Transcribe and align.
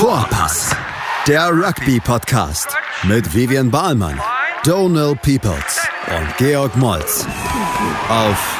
Vorpass, 0.00 0.74
der 1.28 1.50
Rugby-Podcast 1.50 2.74
mit 3.02 3.34
Vivian 3.34 3.70
Bahlmann, 3.70 4.18
Donal 4.64 5.14
Peoples 5.14 5.86
und 6.08 6.36
Georg 6.38 6.74
Moltz 6.78 7.26
auf 8.08 8.58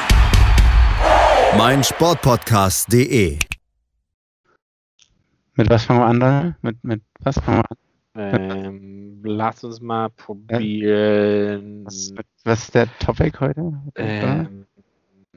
meinsportpodcast.de. 1.57 3.39
Mit 5.55 5.71
was 5.71 5.85
fangen 5.87 6.19
wir 6.19 6.27
an? 6.27 6.57
Mit, 6.61 6.85
mit 6.85 7.03
was 7.21 7.39
fangen 7.39 7.63
wir 8.15 8.33
an? 8.35 8.55
Ähm, 8.67 9.23
lass 9.25 9.65
uns 9.65 9.81
mal 9.81 10.11
probieren. 10.11 11.87
Was, 11.87 12.13
was 12.45 12.63
ist 12.65 12.75
der 12.75 12.99
Topic 12.99 13.41
heute? 13.41 13.81
Ähm, 13.95 14.67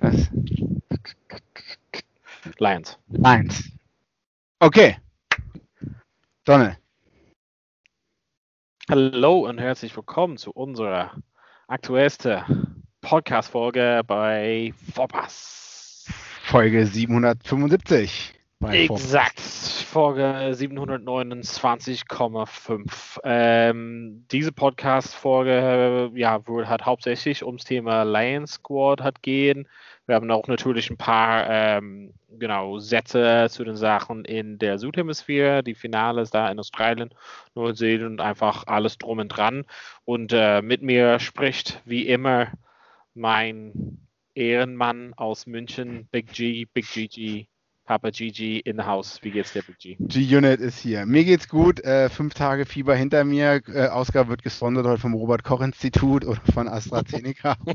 Was? 0.01 0.29
Lions. 2.59 2.97
Eins. 3.23 3.71
Okay. 4.59 4.97
Donald. 6.45 6.77
Hallo 8.89 9.47
und 9.47 9.59
herzlich 9.59 9.95
willkommen 9.95 10.35
zu 10.35 10.51
unserer 10.51 11.15
aktuellsten 11.67 12.83
Podcast-Folge 12.99 14.01
bei 14.05 14.73
Vorpass. 14.93 16.05
Folge 16.43 16.85
775. 16.85 18.33
bei 18.59 18.83
Exakt, 18.83 19.39
Folge 19.39 20.51
729,5. 20.53 23.19
Ähm, 23.23 24.25
diese 24.29 24.51
Podcast-Folge 24.51 26.11
ja, 26.13 26.45
wohl 26.45 26.67
hat 26.67 26.85
hauptsächlich 26.85 27.45
ums 27.45 27.63
Thema 27.63 28.03
Lions 28.03 28.55
Squad 28.55 28.99
hat 28.99 29.21
gehen. 29.21 29.65
Wir 30.05 30.15
haben 30.15 30.29
auch 30.31 30.47
natürlich 30.47 30.89
ein 30.89 30.97
paar 30.97 31.49
ähm, 31.49 32.13
genau, 32.29 32.79
Sätze 32.79 33.47
zu 33.49 33.63
den 33.63 33.77
Sachen 33.77 34.25
in 34.25 34.59
der 34.59 34.77
Südhemisphäre, 34.77 35.63
die 35.63 35.75
Finale 35.75 36.21
ist 36.21 36.33
da 36.33 36.51
in 36.51 36.59
Australien, 36.59 37.13
Neuseeland 37.55 38.11
und 38.11 38.21
einfach 38.21 38.67
alles 38.67 38.97
drum 38.97 39.19
und 39.19 39.29
dran. 39.29 39.65
Und 40.03 40.33
äh, 40.33 40.61
mit 40.61 40.81
mir 40.81 41.19
spricht 41.19 41.81
wie 41.85 42.07
immer 42.07 42.51
mein 43.13 43.99
Ehrenmann 44.35 45.13
aus 45.13 45.45
München, 45.45 46.07
Big 46.11 46.33
G, 46.33 46.65
Big 46.65 46.91
GG, 46.91 47.47
Papa 47.85 48.11
GG 48.11 48.59
in 48.59 48.77
the 48.77 48.83
house. 48.83 49.19
Wie 49.23 49.31
geht's 49.31 49.51
dir, 49.51 49.61
Big 49.61 49.77
G? 49.77 49.97
G-Unit 49.99 50.61
ist 50.61 50.79
hier. 50.79 51.05
Mir 51.05 51.25
geht's 51.25 51.49
gut. 51.49 51.81
Äh, 51.81 52.09
fünf 52.09 52.33
Tage 52.33 52.65
Fieber 52.65 52.95
hinter 52.95 53.25
mir. 53.25 53.61
Äh, 53.67 53.87
Ausgabe 53.87 54.29
wird 54.29 54.43
gesponsert 54.43 54.85
heute 54.85 55.01
vom 55.01 55.13
Robert-Koch-Institut 55.13 56.25
oder 56.25 56.41
von 56.53 56.67
AstraZeneca. 56.67 57.57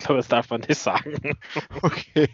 Ich 0.00 0.06
glaube, 0.06 0.18
das 0.18 0.28
darf 0.28 0.50
man 0.50 0.60
nicht 0.60 0.78
sagen. 0.78 1.14
okay. 1.82 2.28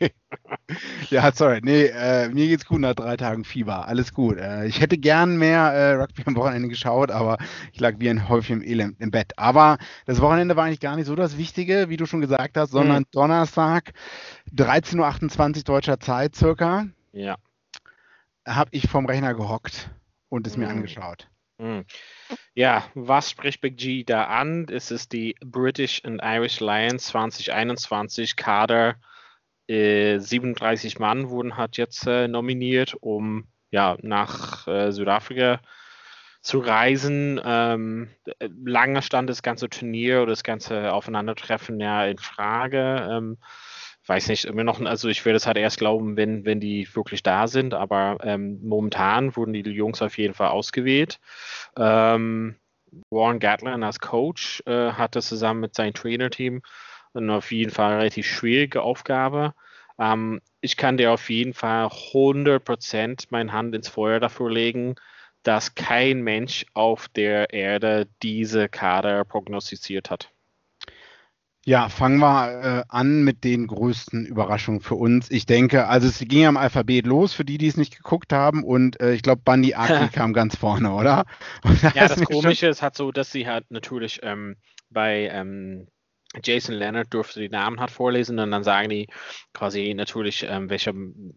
Ja, 1.08 1.32
sorry. 1.32 1.60
Nee, 1.62 1.86
äh, 1.86 2.28
mir 2.28 2.46
geht's 2.46 2.66
gut 2.66 2.80
nach 2.80 2.94
drei 2.94 3.16
Tagen 3.16 3.44
Fieber. 3.44 3.86
Alles 3.86 4.12
gut. 4.12 4.38
Äh, 4.38 4.66
ich 4.66 4.80
hätte 4.80 4.98
gern 4.98 5.36
mehr 5.38 5.60
äh, 5.60 5.92
Rugby 5.94 6.22
am 6.26 6.36
Wochenende 6.36 6.68
geschaut, 6.68 7.10
aber 7.10 7.38
ich 7.72 7.80
lag 7.80 7.94
wie 7.98 8.10
ein 8.10 8.28
Häufchen 8.28 8.62
Elend 8.62 9.00
im 9.00 9.10
Bett. 9.10 9.32
Aber 9.36 9.78
das 10.04 10.20
Wochenende 10.20 10.56
war 10.56 10.64
eigentlich 10.64 10.80
gar 10.80 10.96
nicht 10.96 11.06
so 11.06 11.14
das 11.14 11.38
Wichtige, 11.38 11.88
wie 11.88 11.96
du 11.96 12.06
schon 12.06 12.20
gesagt 12.20 12.56
hast, 12.56 12.72
sondern 12.72 13.04
Donnerstag, 13.12 13.92
13.28 14.56 15.56
Uhr 15.58 15.62
deutscher 15.64 16.00
Zeit 16.00 16.34
circa, 16.36 16.86
Ja. 17.12 17.36
habe 18.46 18.70
ich 18.72 18.88
vom 18.88 19.06
Rechner 19.06 19.34
gehockt 19.34 19.90
und 20.28 20.46
es 20.46 20.56
mir 20.56 20.66
Mhm. 20.66 20.70
angeschaut. 20.78 21.28
Hm. 21.58 21.84
Ja, 22.54 22.84
was 22.94 23.30
spricht 23.30 23.60
Big 23.60 23.76
G 23.76 24.04
da 24.04 24.24
an? 24.24 24.66
Es 24.68 24.90
ist 24.90 25.12
die 25.12 25.36
British 25.44 26.04
and 26.04 26.20
Irish 26.22 26.60
Lions 26.60 27.06
2021 27.06 28.36
Kader. 28.36 28.96
Äh, 29.68 30.18
37 30.18 30.98
Mann 30.98 31.30
wurden 31.30 31.56
hat 31.56 31.76
jetzt 31.76 32.06
äh, 32.06 32.28
nominiert, 32.28 32.94
um 33.00 33.46
ja 33.70 33.96
nach 34.02 34.66
äh, 34.66 34.90
Südafrika 34.92 35.60
zu 36.42 36.58
reisen. 36.58 37.40
Ähm, 37.44 38.10
äh, 38.40 38.48
lange 38.64 39.00
stand 39.00 39.30
das 39.30 39.42
ganze 39.42 39.68
Turnier 39.70 40.18
oder 40.22 40.32
das 40.32 40.42
ganze 40.42 40.92
Aufeinandertreffen 40.92 41.80
ja 41.80 42.04
in 42.04 42.18
Frage. 42.18 43.08
Ähm, 43.10 43.38
weiß 44.06 44.28
nicht, 44.28 44.44
immer 44.44 44.64
noch, 44.64 44.80
also 44.80 45.08
ich 45.08 45.24
werde 45.24 45.36
es 45.36 45.46
halt 45.46 45.56
erst 45.56 45.78
glauben, 45.78 46.16
wenn, 46.16 46.44
wenn 46.44 46.60
die 46.60 46.88
wirklich 46.94 47.22
da 47.22 47.46
sind, 47.46 47.74
aber 47.74 48.18
ähm, 48.22 48.60
momentan 48.62 49.36
wurden 49.36 49.52
die 49.52 49.62
Jungs 49.62 50.02
auf 50.02 50.18
jeden 50.18 50.34
Fall 50.34 50.48
ausgewählt. 50.48 51.20
Ähm, 51.76 52.56
Warren 53.10 53.40
Gatlin 53.40 53.82
als 53.82 54.00
Coach 54.00 54.62
äh, 54.66 54.92
hatte 54.92 55.22
zusammen 55.22 55.60
mit 55.60 55.74
seinem 55.74 55.94
Trainerteam 55.94 56.62
eine 57.14 57.34
auf 57.34 57.52
jeden 57.52 57.70
Fall 57.70 57.96
relativ 57.96 58.26
schwierige 58.26 58.82
Aufgabe. 58.82 59.54
Ähm, 59.98 60.40
ich 60.60 60.76
kann 60.76 60.96
dir 60.96 61.12
auf 61.12 61.30
jeden 61.30 61.54
Fall 61.54 61.86
100% 61.86 63.26
meine 63.30 63.52
Hand 63.52 63.74
ins 63.74 63.88
Feuer 63.88 64.20
dafür 64.20 64.50
legen, 64.50 64.96
dass 65.42 65.74
kein 65.74 66.22
Mensch 66.22 66.66
auf 66.74 67.08
der 67.08 67.52
Erde 67.52 68.08
diese 68.22 68.68
Kader 68.68 69.24
prognostiziert 69.24 70.10
hat. 70.10 70.33
Ja, 71.66 71.88
fangen 71.88 72.18
wir 72.18 72.62
äh, 72.62 72.84
an 72.88 73.24
mit 73.24 73.42
den 73.42 73.66
größten 73.66 74.26
Überraschungen 74.26 74.80
für 74.80 74.96
uns. 74.96 75.30
Ich 75.30 75.46
denke, 75.46 75.86
also 75.86 76.08
es 76.08 76.18
ging 76.18 76.42
ja 76.42 76.48
im 76.50 76.58
Alphabet 76.58 77.06
los, 77.06 77.32
für 77.32 77.44
die, 77.44 77.56
die 77.56 77.68
es 77.68 77.78
nicht 77.78 77.96
geguckt 77.96 78.34
haben. 78.34 78.62
Und 78.64 79.00
äh, 79.00 79.14
ich 79.14 79.22
glaube, 79.22 79.40
Bundy 79.42 79.74
Aki 79.74 80.08
kam 80.12 80.34
ganz 80.34 80.56
vorne, 80.56 80.92
oder? 80.92 81.24
Da 81.82 81.88
Ja, 81.94 82.08
das 82.08 82.22
Komische 82.22 82.66
ist 82.66 82.82
halt 82.82 82.96
so, 82.96 83.12
dass 83.12 83.32
sie 83.32 83.46
halt 83.46 83.70
natürlich 83.70 84.20
ähm, 84.22 84.56
bei 84.90 85.28
ähm, 85.32 85.88
Jason 86.42 86.74
Leonard 86.74 87.12
durfte 87.14 87.40
die 87.40 87.48
Namen 87.48 87.80
halt 87.80 87.90
vorlesen 87.90 88.38
und 88.38 88.50
dann 88.50 88.64
sagen 88.64 88.88
die 88.88 89.08
quasi 89.52 89.94
natürlich, 89.94 90.44
ähm, 90.48 90.68
welchem 90.68 91.34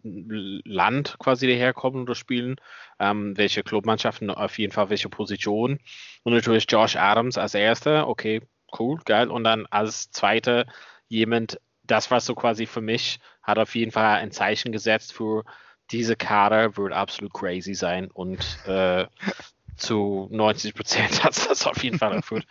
Land 0.65 1.17
quasi 1.19 1.47
die 1.47 1.55
herkommen 1.55 2.01
oder 2.01 2.15
spielen, 2.15 2.55
ähm, 2.99 3.37
welche 3.37 3.63
Clubmannschaften 3.63 4.29
auf 4.31 4.57
jeden 4.57 4.73
Fall 4.73 4.89
welche 4.89 5.09
Position 5.09 5.79
und 6.23 6.33
natürlich 6.33 6.65
Josh 6.67 6.95
Adams 6.95 7.37
als 7.37 7.53
erster, 7.53 8.07
okay, 8.07 8.41
cool, 8.77 8.99
geil 9.05 9.29
und 9.29 9.43
dann 9.43 9.65
als 9.67 10.11
zweiter 10.11 10.65
jemand, 11.07 11.59
das 11.83 12.11
war 12.11 12.19
so 12.19 12.35
quasi 12.35 12.65
für 12.65 12.81
mich, 12.81 13.19
hat 13.41 13.59
auf 13.59 13.75
jeden 13.75 13.91
Fall 13.91 14.17
ein 14.17 14.31
Zeichen 14.31 14.71
gesetzt 14.71 15.13
für 15.13 15.43
diese 15.91 16.15
Kader 16.15 16.75
wird 16.77 16.93
absolut 16.93 17.33
crazy 17.33 17.73
sein 17.73 18.09
und 18.11 18.39
äh, 18.65 19.05
zu 19.77 20.27
90 20.31 20.73
Prozent 20.73 21.23
hat 21.23 21.33
es 21.33 21.47
das 21.47 21.67
auf 21.67 21.83
jeden 21.83 21.97
Fall 21.97 22.13
erfüllt. 22.13 22.45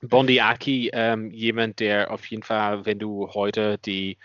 Bondi 0.00 0.40
Aki, 0.40 0.90
ähm, 0.92 1.30
jemand, 1.32 1.80
der 1.80 2.12
auf 2.12 2.24
jeden 2.26 2.44
Fall, 2.44 2.86
wenn 2.86 2.98
du 2.98 3.30
heute 3.34 3.78
die 3.78 4.18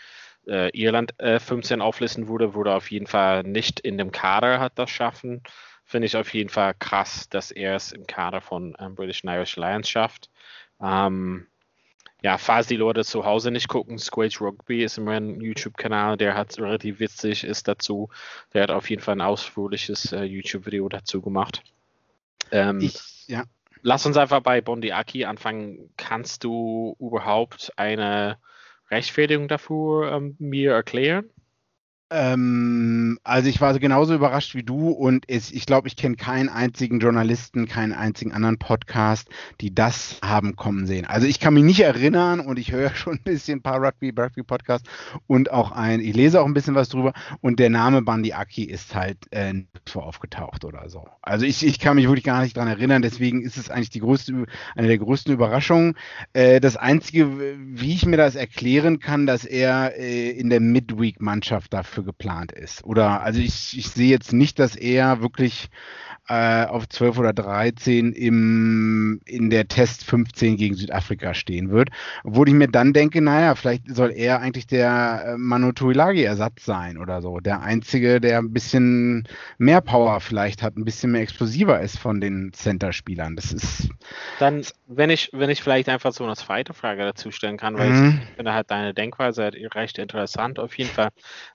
äh, 0.47 0.69
Irland 0.77 1.19
äh, 1.19 1.39
15 1.39 1.81
auflisten 1.81 2.27
würde, 2.27 2.53
würde 2.53 2.75
auf 2.75 2.91
jeden 2.91 3.07
Fall 3.07 3.43
nicht 3.43 3.79
in 3.79 3.97
dem 3.97 4.11
Kader 4.11 4.59
hat 4.59 4.73
das 4.75 4.91
schaffen. 4.91 5.41
Finde 5.85 6.05
ich 6.05 6.15
auf 6.15 6.33
jeden 6.33 6.49
Fall 6.49 6.75
krass, 6.77 7.27
dass 7.29 7.51
er 7.51 7.75
es 7.75 7.91
im 7.91 8.05
Kader 8.05 8.41
von 8.41 8.75
ähm, 8.79 8.95
British 8.95 9.23
and 9.23 9.33
Irish 9.33 9.55
Lions 9.55 9.89
schafft. 9.89 10.29
Ähm, 10.83 11.47
ja, 12.21 12.37
falls 12.37 12.67
die 12.67 12.75
Leute 12.77 13.03
zu 13.03 13.25
Hause 13.25 13.51
nicht 13.51 13.67
gucken, 13.67 13.97
Squage 13.97 14.39
Rugby 14.41 14.83
ist 14.83 14.97
immer 14.97 15.11
ein 15.11 15.41
YouTube-Kanal, 15.41 16.17
der 16.17 16.35
hat 16.35 16.57
relativ 16.57 16.99
witzig 16.99 17.43
ist 17.43 17.67
dazu. 17.67 18.09
Der 18.53 18.63
hat 18.63 18.71
auf 18.71 18.89
jeden 18.89 19.01
Fall 19.01 19.15
ein 19.15 19.21
ausführliches 19.21 20.11
äh, 20.13 20.23
YouTube-Video 20.23 20.87
dazu 20.87 21.21
gemacht. 21.21 21.63
Ähm, 22.51 22.79
Ich, 22.79 23.27
ja. 23.27 23.43
Lass 23.81 24.05
uns 24.05 24.15
einfach 24.15 24.39
bei 24.39 24.61
Bondi 24.61 24.93
Aki 24.93 25.25
anfangen. 25.25 25.89
Kannst 25.97 26.45
du 26.45 26.95
überhaupt 26.99 27.73
eine 27.75 28.37
Rechtfertigung 28.89 29.49
dafür 29.49 30.13
ähm, 30.13 30.37
mir 30.39 30.71
erklären? 30.71 31.29
Ähm, 32.15 33.17
also 33.23 33.49
ich 33.49 33.59
war 33.59 33.73
so 33.73 33.79
genauso 33.79 34.13
überrascht 34.13 34.53
wie 34.53 34.61
du 34.61 34.89
und 34.89 35.25
es, 35.27 35.51
ich 35.51 35.65
glaube, 35.65 35.87
ich 35.87 35.95
kenne 35.95 36.15
keinen 36.15 36.47
einzigen 36.47 36.99
Journalisten, 36.99 37.67
keinen 37.67 37.91
einzigen 37.91 38.31
anderen 38.31 38.59
Podcast, 38.59 39.29
die 39.61 39.73
das 39.73 40.19
haben 40.23 40.55
kommen 40.55 40.85
sehen. 40.85 41.07
Also 41.07 41.25
ich 41.25 41.39
kann 41.39 41.55
mich 41.55 41.63
nicht 41.63 41.79
erinnern 41.79 42.39
und 42.39 42.59
ich 42.59 42.71
höre 42.71 42.89
schon 42.95 43.15
ein 43.15 43.23
bisschen 43.23 43.59
ein 43.59 43.61
paar 43.63 43.81
Rugby, 43.81 44.13
Rugby 44.15 44.43
Podcasts 44.43 44.87
und 45.25 45.49
auch 45.49 45.71
ein, 45.71 46.01
ich 46.01 46.15
lese 46.15 46.39
auch 46.39 46.45
ein 46.45 46.53
bisschen 46.53 46.75
was 46.75 46.89
drüber 46.89 47.13
und 47.41 47.59
der 47.59 47.71
Name 47.71 48.03
Bandi 48.03 48.33
Aki 48.33 48.65
ist 48.65 48.93
halt 48.93 49.17
äh, 49.31 49.51
nirgendwo 49.51 50.01
aufgetaucht 50.01 50.65
oder 50.65 50.89
so. 50.89 51.07
Also 51.23 51.47
ich, 51.47 51.65
ich 51.65 51.79
kann 51.79 51.95
mich 51.95 52.05
wirklich 52.05 52.25
gar 52.25 52.43
nicht 52.43 52.55
dran 52.55 52.67
erinnern, 52.67 53.01
deswegen 53.01 53.41
ist 53.41 53.57
es 53.57 53.71
eigentlich 53.71 53.89
die 53.89 54.01
größte, 54.01 54.45
eine 54.75 54.87
der 54.87 54.99
größten 54.99 55.33
Überraschungen. 55.33 55.95
Äh, 56.33 56.59
das 56.59 56.77
Einzige, 56.77 57.57
wie 57.57 57.93
ich 57.93 58.05
mir 58.05 58.17
das 58.17 58.35
erklären 58.35 58.99
kann, 58.99 59.25
dass 59.25 59.45
er 59.45 59.97
äh, 59.97 60.29
in 60.29 60.51
der 60.51 60.59
Midweek-Mannschaft 60.59 61.73
dafür 61.73 62.02
geplant 62.03 62.51
ist. 62.51 62.83
Oder 62.83 63.21
also 63.21 63.39
ich, 63.39 63.77
ich 63.77 63.89
sehe 63.89 64.09
jetzt 64.09 64.33
nicht, 64.33 64.59
dass 64.59 64.75
er 64.75 65.21
wirklich 65.21 65.69
äh, 66.29 66.65
auf 66.65 66.87
12 66.87 67.17
oder 67.17 67.33
13 67.33 68.13
im, 68.13 69.19
in 69.25 69.49
der 69.49 69.67
Test 69.67 70.05
15 70.05 70.55
gegen 70.55 70.75
Südafrika 70.75 71.33
stehen 71.33 71.69
wird. 71.69 71.89
Obwohl 72.23 72.47
ich 72.47 72.53
mir 72.53 72.69
dann 72.69 72.93
denke, 72.93 73.21
naja, 73.21 73.55
vielleicht 73.55 73.93
soll 73.93 74.11
er 74.11 74.39
eigentlich 74.39 74.67
der 74.67 75.23
äh, 75.25 75.37
Manu 75.37 75.73
Tuilagi-Ersatz 75.73 76.63
sein 76.63 76.97
oder 76.97 77.21
so. 77.21 77.39
Der 77.39 77.61
Einzige, 77.61 78.21
der 78.21 78.39
ein 78.39 78.53
bisschen 78.53 79.27
mehr 79.57 79.81
Power 79.81 80.21
vielleicht 80.21 80.63
hat, 80.63 80.77
ein 80.77 80.85
bisschen 80.85 81.11
mehr 81.11 81.21
explosiver 81.21 81.81
ist 81.81 81.99
von 81.99 82.21
den 82.21 82.53
Center-Spielern. 82.53 83.35
Das 83.35 83.51
ist. 83.51 83.89
Dann, 84.39 84.63
wenn 84.87 85.09
ich, 85.09 85.29
wenn 85.33 85.49
ich 85.49 85.61
vielleicht 85.61 85.89
einfach 85.89 86.13
so 86.13 86.23
eine 86.23 86.35
zweite 86.35 86.73
Frage 86.73 87.03
dazu 87.03 87.31
stellen 87.31 87.57
kann, 87.57 87.77
weil 87.77 87.89
mhm. 87.89 88.21
ich 88.23 88.35
finde 88.35 88.53
halt 88.53 88.71
deine 88.71 88.93
Denkweise 88.93 89.51
recht 89.75 89.97
interessant 89.97 90.57
auf 90.57 90.77
jeden 90.77 90.89
Fall. 90.89 91.09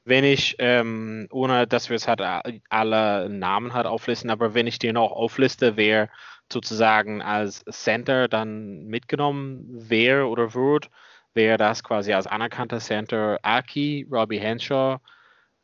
Wenn 0.05 0.25
ich, 0.25 0.38
ähm, 0.59 1.27
ohne 1.31 1.67
dass 1.67 1.89
wir 1.89 1.97
es 1.97 2.09
halt 2.09 2.21
alle 2.69 3.29
Namen 3.29 3.73
halt 3.75 3.87
auflisten, 3.87 4.31
aber 4.31 4.55
wenn 4.55 4.67
ich 4.67 4.79
dir 4.79 4.93
noch 4.93 5.13
aufliste, 5.13 5.77
wer 5.77 6.09
sozusagen 6.53 7.23
als 7.23 7.65
Center 7.71 8.29
dann 8.29 8.87
mitgenommen 8.87 9.67
wäre 9.69 10.27
oder 10.27 10.55
wird, 10.55 10.91
wäre 11.35 11.59
das 11.59 11.85
quasi 11.85 12.13
als 12.13 12.27
anerkannter 12.27 12.79
Center 12.79 13.39
Aki, 13.43 14.07
Robbie 14.11 14.41
Henshaw, 14.41 14.99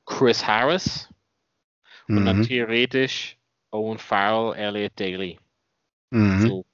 Chris 0.04 0.46
Harris 0.46 1.08
mhm. 2.06 2.18
und 2.18 2.26
dann 2.26 2.38
mhm. 2.38 2.42
theoretisch 2.44 3.38
Owen 3.70 3.98
Farrell, 3.98 4.54
Elliot 4.56 4.92
Daly. 5.00 5.38
Mhm. 6.10 6.40
So, 6.46 6.66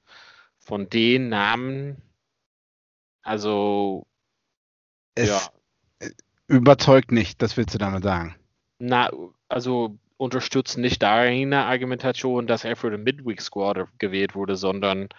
von 0.59 0.89
den 0.89 1.29
Namen, 1.29 2.01
also 3.23 4.05
es 5.15 5.29
ja. 5.29 5.60
Überzeugt 6.51 7.11
nicht, 7.11 7.41
das 7.41 7.57
willst 7.57 7.73
du 7.73 7.77
damit 7.77 8.03
sagen. 8.03 8.35
Na, 8.79 9.09
also 9.47 9.97
unterstützen 10.17 10.81
nicht 10.81 11.01
deine 11.01 11.65
Argumentation, 11.65 12.45
dass 12.45 12.63
er 12.63 12.75
für 12.75 12.91
den 12.91 13.03
Midweek 13.03 13.41
Squad 13.41 13.87
gewählt 13.97 14.35
wurde, 14.35 14.55
sondern 14.55 15.09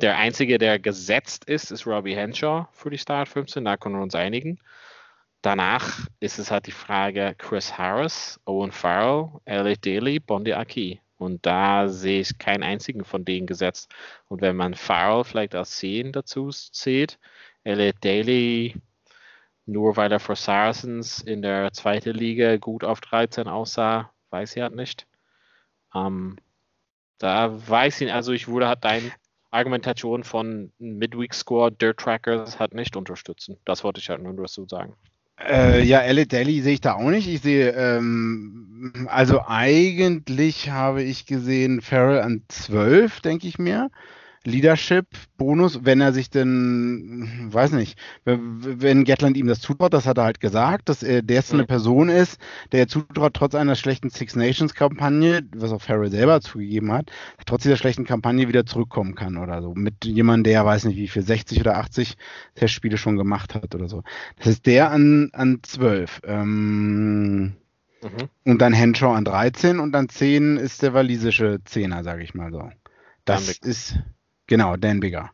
der 0.00 0.16
einzige, 0.16 0.58
der 0.58 0.78
gesetzt 0.78 1.44
ist, 1.46 1.72
ist 1.72 1.86
Robbie 1.86 2.14
Henshaw 2.14 2.68
für 2.72 2.90
die 2.90 2.98
Start 2.98 3.28
15. 3.28 3.64
Da 3.64 3.76
können 3.76 3.96
wir 3.96 4.02
uns 4.02 4.14
einigen. 4.14 4.60
Danach 5.42 6.06
ist 6.20 6.38
es 6.38 6.50
halt 6.50 6.66
die 6.66 6.72
Frage 6.72 7.34
Chris 7.38 7.76
Harris, 7.76 8.40
Owen 8.44 8.70
Farrell, 8.70 9.40
Elliot 9.44 9.84
Daly, 9.84 10.20
Bondi 10.20 10.52
Aki. 10.52 11.00
Und 11.16 11.44
da 11.46 11.88
sehe 11.88 12.20
ich 12.20 12.38
keinen 12.38 12.62
einzigen 12.62 13.04
von 13.04 13.24
denen 13.24 13.46
gesetzt. 13.46 13.92
Und 14.28 14.40
wenn 14.40 14.54
man 14.54 14.74
Farrell 14.74 15.24
vielleicht 15.24 15.56
als 15.56 15.76
10 15.78 16.12
dazu 16.12 16.50
zählt, 16.50 17.18
Elliot 17.64 17.96
Daly 18.04 18.74
nur 19.68 19.96
weil 19.96 20.10
er 20.10 20.18
für 20.18 20.34
Saracens 20.34 21.20
in 21.20 21.42
der 21.42 21.72
zweiten 21.72 22.14
Liga 22.14 22.56
gut 22.56 22.84
auf 22.84 23.00
13 23.00 23.46
aussah, 23.48 24.10
weiß 24.30 24.56
ich 24.56 24.62
halt 24.62 24.74
nicht. 24.74 25.06
Ähm, 25.94 26.36
da 27.18 27.68
weiß 27.68 28.00
ich, 28.00 28.12
also 28.12 28.32
ich 28.32 28.48
würde 28.48 28.68
halt 28.68 28.84
deine 28.84 29.12
Argumentation 29.50 30.24
von 30.24 30.72
Midweek 30.78 31.34
Score 31.34 31.70
Dirt 31.70 31.98
Trackers 31.98 32.58
halt 32.58 32.74
nicht 32.74 32.96
unterstützen. 32.96 33.58
Das 33.64 33.84
wollte 33.84 34.00
ich 34.00 34.08
halt 34.08 34.22
nur 34.22 34.34
dazu 34.34 34.66
sagen. 34.66 34.94
Äh, 35.38 35.82
ja, 35.82 36.00
Elliot 36.00 36.32
Daly 36.32 36.62
sehe 36.62 36.74
ich 36.74 36.80
da 36.80 36.94
auch 36.94 37.10
nicht. 37.10 37.28
Ich 37.28 37.42
sehe, 37.42 37.70
ähm, 37.70 39.06
also 39.10 39.42
eigentlich 39.46 40.70
habe 40.70 41.02
ich 41.02 41.26
gesehen 41.26 41.80
Farrell 41.80 42.20
an 42.20 42.42
12, 42.48 43.20
denke 43.20 43.46
ich 43.46 43.58
mir. 43.58 43.90
Leadership-Bonus, 44.44 45.84
wenn 45.84 46.00
er 46.00 46.12
sich 46.12 46.30
denn, 46.30 47.48
weiß 47.50 47.72
nicht, 47.72 47.98
wenn 48.24 49.04
Gatland 49.04 49.36
ihm 49.36 49.46
das 49.46 49.60
zutraut, 49.60 49.92
das 49.92 50.06
hat 50.06 50.18
er 50.18 50.24
halt 50.24 50.40
gesagt, 50.40 50.88
dass 50.88 51.02
er 51.02 51.22
der 51.22 51.42
eine 51.50 51.62
mhm. 51.62 51.66
Person 51.66 52.08
ist, 52.08 52.38
der 52.72 52.88
zutraut, 52.88 53.34
trotz 53.34 53.54
einer 53.54 53.74
schlechten 53.74 54.10
Six 54.10 54.36
Nations-Kampagne, 54.36 55.42
was 55.54 55.72
auch 55.72 55.82
Farrell 55.82 56.10
selber 56.10 56.40
zugegeben 56.40 56.92
hat, 56.92 57.10
trotz 57.46 57.62
dieser 57.62 57.76
schlechten 57.76 58.04
Kampagne 58.04 58.48
wieder 58.48 58.66
zurückkommen 58.66 59.14
kann 59.14 59.36
oder 59.36 59.62
so. 59.62 59.74
Mit 59.74 60.04
jemandem, 60.04 60.52
der, 60.52 60.64
weiß 60.64 60.84
nicht, 60.84 60.96
wie 60.96 61.08
viel, 61.08 61.22
60 61.22 61.60
oder 61.60 61.76
80 61.76 62.16
Testspiele 62.54 62.96
schon 62.96 63.16
gemacht 63.16 63.54
hat 63.54 63.74
oder 63.74 63.88
so. 63.88 64.02
Das 64.38 64.46
ist 64.46 64.66
der 64.66 64.90
an, 64.90 65.30
an 65.32 65.60
12. 65.62 66.22
Ähm, 66.24 67.56
Mhm. 68.02 68.28
Und 68.44 68.62
dann 68.62 68.72
Henshaw 68.72 69.12
an 69.12 69.24
13 69.24 69.80
und 69.80 69.92
dann 69.92 70.08
10 70.08 70.56
ist 70.56 70.82
der 70.82 70.94
walisische 70.94 71.58
Zehner, 71.64 72.04
sage 72.04 72.22
ich 72.22 72.34
mal 72.34 72.52
so. 72.52 72.70
Das 73.24 73.58
ist, 73.58 73.98
Genau, 74.48 74.76
Dan 74.76 74.98
Bigger. 74.98 75.30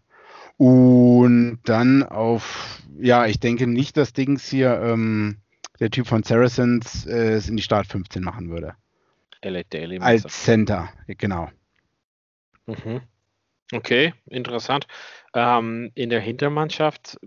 Und 0.57 1.61
dann 1.65 2.03
auf, 2.03 2.83
ja, 2.99 3.27
ich 3.27 3.41
denke 3.41 3.67
nicht, 3.67 3.97
dass 3.97 4.13
Dings 4.13 4.47
hier 4.49 4.81
ähm, 4.81 5.39
der 5.81 5.91
Typ 5.91 6.07
von 6.07 6.23
Saracens 6.23 7.07
äh, 7.07 7.33
es 7.33 7.49
in 7.49 7.57
die 7.57 7.63
Start 7.63 7.87
15 7.87 8.23
machen 8.23 8.51
würde. 8.51 8.75
Daily 9.43 9.99
Als 10.01 10.23
Center, 10.45 10.89
genau. 11.07 11.51
Mhm. 12.67 13.03
Okay, 13.73 14.15
interessant. 14.27 14.87
Ähm, 15.35 15.91
in 15.95 16.11
der 16.11 16.21
Hintermannschaft 16.21 17.19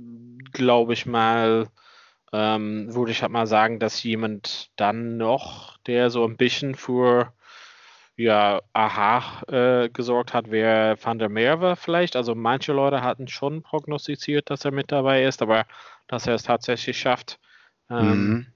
glaube 0.51 0.93
ich 0.93 1.05
mal, 1.05 1.67
ähm, 2.33 2.93
würde 2.93 3.11
ich 3.11 3.21
halt 3.21 3.31
mal 3.31 3.47
sagen, 3.47 3.79
dass 3.79 4.03
jemand 4.03 4.71
dann 4.77 5.17
noch, 5.17 5.77
der 5.85 6.09
so 6.09 6.25
ein 6.25 6.37
bisschen 6.37 6.75
für 6.75 7.33
ja, 8.17 8.61
aha 8.73 9.43
äh, 9.47 9.89
gesorgt 9.89 10.33
hat, 10.33 10.49
wer 10.49 10.97
Van 11.01 11.19
der 11.19 11.29
Merwe 11.29 11.75
vielleicht. 11.75 12.15
Also 12.15 12.33
manche 12.33 12.73
Leute 12.73 13.03
hatten 13.03 13.27
schon 13.27 13.61
prognostiziert, 13.61 14.49
dass 14.49 14.65
er 14.65 14.71
mit 14.71 14.91
dabei 14.91 15.23
ist, 15.23 15.43
aber 15.43 15.65
dass 16.07 16.25
er 16.25 16.33
es 16.33 16.43
tatsächlich 16.43 16.99
schafft. 16.99 17.39
Ähm, 17.89 18.27
mhm. 18.27 18.47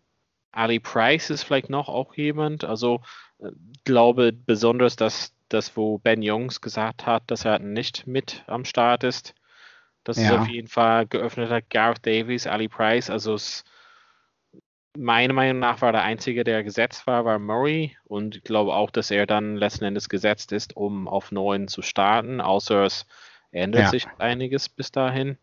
Ali 0.51 0.79
Price 0.79 1.29
ist 1.29 1.43
vielleicht 1.43 1.69
noch 1.69 1.89
auch 1.89 2.15
jemand. 2.15 2.63
Also 2.63 3.01
äh, 3.39 3.51
glaube 3.85 4.33
besonders, 4.33 4.95
dass 4.95 5.35
das, 5.47 5.77
wo 5.77 5.99
Ben 5.99 6.23
Jungs 6.23 6.61
gesagt 6.61 7.05
hat, 7.05 7.23
dass 7.27 7.45
er 7.45 7.59
nicht 7.59 8.07
mit 8.07 8.43
am 8.47 8.65
Start 8.65 9.03
ist. 9.03 9.35
Das 10.03 10.17
ja. 10.17 10.23
ist 10.23 10.31
auf 10.31 10.47
jeden 10.47 10.69
Fall 10.69 11.05
geöffnet 11.05 11.51
hat. 11.51 11.69
Gareth 11.69 12.05
Davies, 12.05 12.47
Ali 12.47 12.67
Price. 12.67 13.11
Also 13.11 13.35
es 13.35 13.63
meiner 14.97 15.33
Meinung 15.33 15.59
nach 15.59 15.81
war 15.81 15.91
der 15.91 16.03
Einzige, 16.03 16.43
der 16.43 16.63
gesetzt 16.63 17.07
war, 17.07 17.25
war 17.25 17.39
Murray 17.39 17.95
und 18.05 18.37
ich 18.37 18.43
glaube 18.43 18.73
auch, 18.73 18.91
dass 18.91 19.11
er 19.11 19.25
dann 19.25 19.55
letzten 19.55 19.85
Endes 19.85 20.09
gesetzt 20.09 20.51
ist, 20.51 20.75
um 20.75 21.07
auf 21.07 21.31
neun 21.31 21.67
zu 21.67 21.81
starten, 21.81 22.41
außer 22.41 22.83
es 22.83 23.05
ändert 23.51 23.83
ja. 23.83 23.89
sich 23.89 24.07
einiges 24.17 24.69
bis 24.69 24.91
dahin. 24.91 25.37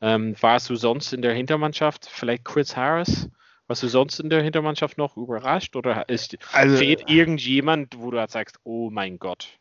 Ähm, 0.00 0.34
warst 0.40 0.68
du 0.68 0.76
sonst 0.76 1.12
in 1.12 1.22
der 1.22 1.32
Hintermannschaft, 1.32 2.06
vielleicht 2.06 2.44
Chris 2.44 2.76
Harris? 2.76 3.28
Warst 3.68 3.82
du 3.84 3.88
sonst 3.88 4.18
in 4.18 4.28
der 4.28 4.42
Hintermannschaft 4.42 4.98
noch 4.98 5.16
überrascht 5.16 5.76
oder 5.76 6.08
ist, 6.08 6.36
also, 6.52 6.76
fehlt 6.76 7.08
irgendjemand, 7.08 7.98
wo 7.98 8.10
du 8.10 8.18
halt 8.18 8.30
sagst, 8.30 8.58
oh 8.64 8.90
mein 8.90 9.18
Gott? 9.18 9.58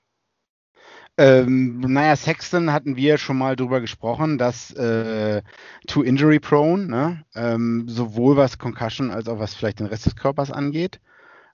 Ähm, 1.17 1.79
naja, 1.81 2.15
Sexton 2.15 2.71
hatten 2.71 2.95
wir 2.95 3.17
schon 3.17 3.37
mal 3.37 3.55
drüber 3.55 3.81
gesprochen, 3.81 4.37
dass 4.37 4.71
äh, 4.73 5.41
too 5.87 6.03
injury 6.03 6.39
prone, 6.39 6.87
ne? 6.87 7.25
ähm, 7.35 7.85
sowohl 7.87 8.37
was 8.37 8.57
Concussion 8.57 9.11
als 9.11 9.27
auch 9.27 9.37
was 9.39 9.53
vielleicht 9.53 9.79
den 9.79 9.87
Rest 9.87 10.05
des 10.05 10.15
Körpers 10.15 10.51
angeht. 10.51 10.99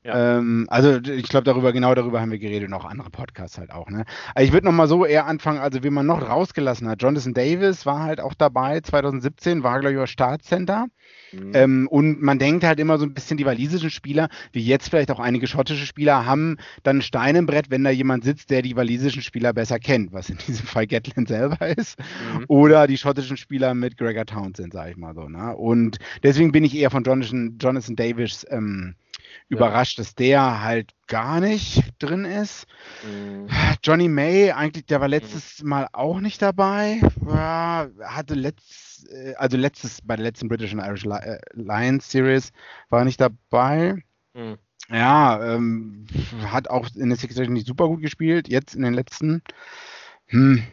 Ja. 0.07 0.38
Ähm, 0.38 0.68
also 0.69 1.01
ich 1.01 1.27
glaube, 1.27 1.44
darüber, 1.44 1.74
genau 1.74 1.94
darüber 1.94 2.21
haben 2.21 2.31
wir 2.31 2.39
geredet, 2.39 2.69
noch 2.69 2.86
andere 2.86 3.09
Podcasts 3.09 3.57
halt 3.57 3.71
auch. 3.71 3.89
Ne? 3.89 4.06
Also 4.33 4.48
ich 4.48 4.54
würde 4.54 4.65
nochmal 4.65 4.88
so 4.88 5.06
eher 5.06 5.25
anfangen, 5.25 5.59
also 5.59 5.83
wie 5.83 5.89
man 5.89 6.06
noch 6.06 6.21
rausgelassen 6.21 6.88
hat. 6.88 7.01
Jonathan 7.01 7.33
Davis 7.33 7.86
war 7.86 8.04
halt 8.04 8.21
auch 8.21 8.33
dabei, 8.33 8.80
2017, 8.80 9.63
war, 9.63 9.81
glaube 9.81 9.92
ich, 9.92 9.98
über 9.98 10.07
Startcenter. 10.07 10.88
Mhm. 11.33 11.51
Ähm, 11.54 11.88
und 11.89 12.21
man 12.21 12.39
denkt 12.39 12.63
halt 12.63 12.80
immer 12.80 12.98
so 12.98 13.06
ein 13.06 13.13
bisschen, 13.13 13.36
die 13.36 13.45
walisischen 13.45 13.89
Spieler, 13.89 14.30
wie 14.54 14.63
jetzt 14.63 14.89
vielleicht 14.89 15.12
auch 15.12 15.19
einige 15.19 15.45
schottische 15.45 15.86
Spieler, 15.86 16.25
haben 16.25 16.56
dann 16.83 17.01
Stein 17.01 17.36
im 17.36 17.45
Brett, 17.45 17.69
wenn 17.69 17.83
da 17.83 17.89
jemand 17.89 18.24
sitzt, 18.24 18.50
der 18.50 18.62
die 18.62 18.77
walisischen 18.77 19.22
Spieler 19.22 19.51
besser 19.51 19.77
kennt, 19.77 20.13
was 20.13 20.29
in 20.29 20.38
diesem 20.38 20.65
Fall 20.67 20.88
Gatland 20.88 21.27
selber 21.27 21.67
ist. 21.77 22.00
Mhm. 22.00 22.46
Oder 22.48 22.88
die 22.88 22.98
schottischen 22.98 23.36
Spieler 23.36 23.74
mit 23.74 23.98
Gregor 23.98 24.25
Townsend, 24.25 24.72
sage 24.72 24.91
ich 24.91 24.98
mal 24.98 25.13
so. 25.13 25.27
Ne? 25.27 25.53
Und 25.53 25.98
deswegen 26.24 26.53
bin 26.53 26.63
ich 26.63 26.77
eher 26.77 26.91
von 26.91 27.03
Jonathan, 27.03 27.58
Jonathan 27.60 27.98
Davis 27.98 28.46
ähm, 28.50 28.96
überrascht, 29.50 30.00
dass 30.00 30.16
der 30.16 30.62
halt 30.62 30.94
gar 31.08 31.39
nicht 31.39 31.94
drin 32.00 32.25
ist. 32.25 32.68
Mhm. 33.06 33.48
Johnny 33.84 34.10
May, 34.10 34.51
eigentlich, 34.51 34.86
der 34.86 35.00
war 35.00 35.08
letztes 35.08 35.62
mhm. 35.63 35.70
Mal 35.70 35.88
auch 35.94 36.20
nicht 36.20 36.42
dabei. 36.42 37.01
Ja, 37.25 37.88
hatte 38.04 38.34
letzt, 38.34 39.10
äh, 39.10 39.36
also 39.36 39.58
letztes, 39.58 40.01
bei 40.01 40.16
der 40.16 40.25
letzten 40.25 40.50
British 40.50 40.74
and 40.74 40.84
Irish 40.84 41.06
äh, 41.06 41.39
Lions 41.54 42.12
Series 42.12 42.51
war 42.89 43.06
nicht 43.06 43.22
dabei. 43.22 44.04
Mhm. 44.34 44.58
Ja, 44.89 45.56
ähm, 45.56 46.06
hat 46.46 46.70
auch 46.70 46.88
in 46.96 47.10
der 47.10 47.18
Six 47.18 47.36
Nation 47.36 47.54
nicht 47.54 47.68
super 47.68 47.88
gut 47.88 48.01
gespielt. 48.01 48.48
Jetzt 48.48 48.75
in 48.75 48.84
den 48.84 48.94
letzten 48.94 49.42
hm, 50.27 50.63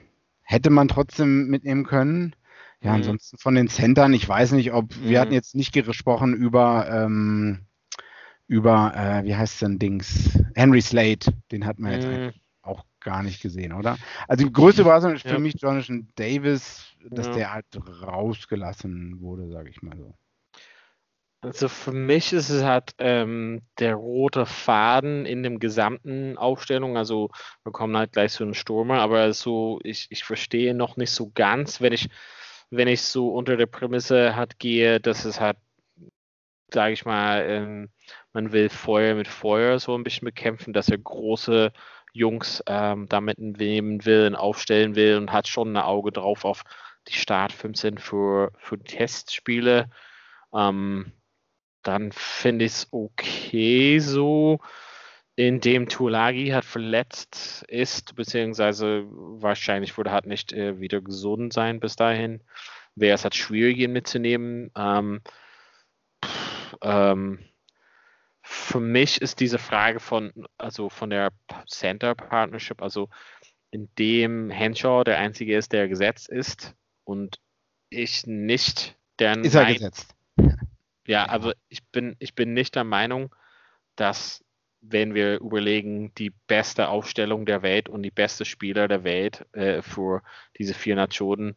hätte 0.43 0.71
man 0.71 0.89
trotzdem 0.89 1.49
mitnehmen 1.49 1.85
können. 1.85 2.37
Ja, 2.81 2.91
mhm. 2.91 2.97
ansonsten 2.97 3.39
von 3.39 3.55
den 3.55 3.69
Centern, 3.69 4.13
ich 4.13 4.29
weiß 4.29 4.53
nicht, 4.53 4.73
ob 4.73 4.95
wir 5.01 5.21
hatten 5.21 5.31
mhm. 5.31 5.37
jetzt 5.37 5.55
nicht 5.55 5.73
gesprochen 5.73 6.35
über 6.35 6.87
ähm, 6.91 7.61
über, 8.47 8.93
äh, 8.95 9.25
wie 9.25 9.35
heißt 9.35 9.63
denn 9.63 9.79
Dings? 9.79 10.39
Henry 10.55 10.81
Slade, 10.81 11.27
den 11.51 11.65
hat 11.65 11.79
man 11.79 11.93
jetzt 11.93 12.07
mm. 12.07 12.39
auch 12.63 12.85
gar 13.01 13.23
nicht 13.23 13.41
gesehen, 13.41 13.73
oder? 13.73 13.97
Also 14.29 14.45
die 14.45 14.53
größte 14.53 14.83
Überraschung 14.83 15.15
ist 15.15 15.25
ja. 15.25 15.33
für 15.33 15.39
mich 15.39 15.55
Jonathan 15.59 16.09
Davis, 16.15 16.85
dass 17.11 17.27
ja. 17.29 17.33
der 17.35 17.53
halt 17.53 17.67
rausgelassen 18.03 19.21
wurde, 19.21 19.49
sage 19.49 19.71
ich 19.71 19.83
mal 19.83 19.97
so. 19.97 20.15
Also 21.45 21.69
für 21.69 21.93
mich 21.93 22.33
ist 22.33 22.49
es 22.49 22.65
halt 22.65 22.95
ähm, 22.97 23.61
der 23.79 23.97
rote 23.97 24.47
Faden 24.47 25.27
in 25.27 25.43
dem 25.43 25.59
gesamten 25.59 26.39
Aufstellung. 26.39 26.97
Also 26.97 27.31
wir 27.65 27.73
kommen 27.73 27.97
halt 27.99 28.13
gleich 28.13 28.33
zu 28.33 28.45
einem 28.45 28.55
Stürmer, 28.55 29.01
aber 29.01 29.31
so, 29.35 29.79
ich, 29.85 30.07
ich 30.09 30.25
verstehe 30.25 30.75
noch 30.75 30.97
nicht 30.97 31.11
so 31.11 31.31
ganz, 31.35 31.83
wenn 31.83 31.93
ich, 31.93 32.09
wenn 32.71 32.89
ich 32.89 33.03
so 33.03 33.29
unter 33.29 33.59
der 33.59 33.67
Prämisse 33.67 34.37
halt 34.37 34.59
gehe, 34.59 35.01
dass 35.01 35.27
es 35.27 35.39
halt, 35.39 35.59
sage 36.73 36.95
ich 36.95 37.05
mal, 37.05 37.45
ähm, 37.47 37.91
man 38.35 38.53
will 38.53 38.69
Feuer 38.69 39.15
mit 39.15 39.29
Feuer 39.29 39.79
so 39.79 39.97
ein 39.97 40.05
bisschen 40.05 40.27
bekämpfen, 40.27 40.75
dass 40.75 40.91
er 40.91 40.99
große 40.99 41.73
Jungs 42.13 42.63
ähm, 42.67 43.07
damit 43.09 43.39
nehmen 43.39 44.05
will, 44.05 44.35
aufstellen 44.37 44.97
will 44.97 45.17
und 45.17 45.33
hat 45.33 45.49
schon 45.49 45.73
ein 45.73 45.83
Auge 45.83 46.13
drauf 46.13 46.45
auf 46.45 46.65
die 47.09 47.15
Start 47.15 47.53
15 47.53 47.99
für, 47.99 48.53
für 48.59 48.79
Testspiele. 48.79 49.89
Ähm, 50.53 51.13
dann 51.83 52.13
finde 52.13 52.65
ich 52.65 52.73
es 52.73 52.89
okay 52.91 53.99
so, 54.01 54.61
indem 55.37 55.89
Tulagi 55.89 56.49
hat 56.49 56.65
verletzt 56.65 57.65
ist, 57.69 58.17
beziehungsweise 58.17 59.05
wahrscheinlich 59.09 59.97
würde 59.97 60.13
halt 60.13 60.27
nicht 60.27 60.53
äh, 60.53 60.81
wieder 60.81 61.01
gesund 61.01 61.53
sein 61.53 61.81
bis 61.81 61.97
dahin. 61.97 62.43
Wäre 62.97 63.15
es 63.15 63.25
halt 63.25 63.35
schwierig, 63.35 63.79
ihn 63.79 63.93
mitzunehmen. 63.93 64.71
Ähm, 64.77 65.21
ähm, 66.83 67.41
für 68.65 68.81
mich 68.81 69.21
ist 69.21 69.41
diese 69.41 69.59
Frage 69.59 70.01
von, 70.01 70.33
also 70.59 70.89
von 70.89 71.11
der 71.11 71.31
Center 71.69 72.15
Partnership, 72.15 72.83
also 72.83 73.09
in 73.71 73.89
dem 73.99 74.51
Henshaw 74.51 75.05
der 75.05 75.19
einzige 75.19 75.57
ist, 75.57 75.73
der 75.73 75.89
gesetzt 75.89 76.29
ist 76.29 76.75
und 77.05 77.39
ich 77.91 78.27
nicht 78.27 78.97
der 79.19 79.39
Ist 79.39 79.55
er 79.55 79.73
gesetzt? 79.73 80.15
Ja, 81.07 81.29
aber 81.29 81.55
ich 81.69 81.85
bin, 81.89 82.17
ich 82.19 82.35
bin 82.35 82.55
nicht 82.55 82.75
der 82.75 82.85
Meinung, 82.85 83.35
dass 83.95 84.43
wenn 84.81 85.15
wir 85.15 85.41
überlegen, 85.41 86.15
die 86.15 86.31
beste 86.31 86.89
Aufstellung 86.89 87.47
der 87.47 87.63
Welt 87.63 87.89
und 87.89 88.03
die 88.03 88.11
beste 88.11 88.45
Spieler 88.45 88.89
der 88.89 89.05
Welt 89.05 89.47
äh, 89.53 89.83
für 89.83 90.23
diese 90.59 90.75
vier 90.75 90.97
Nationen, 90.97 91.55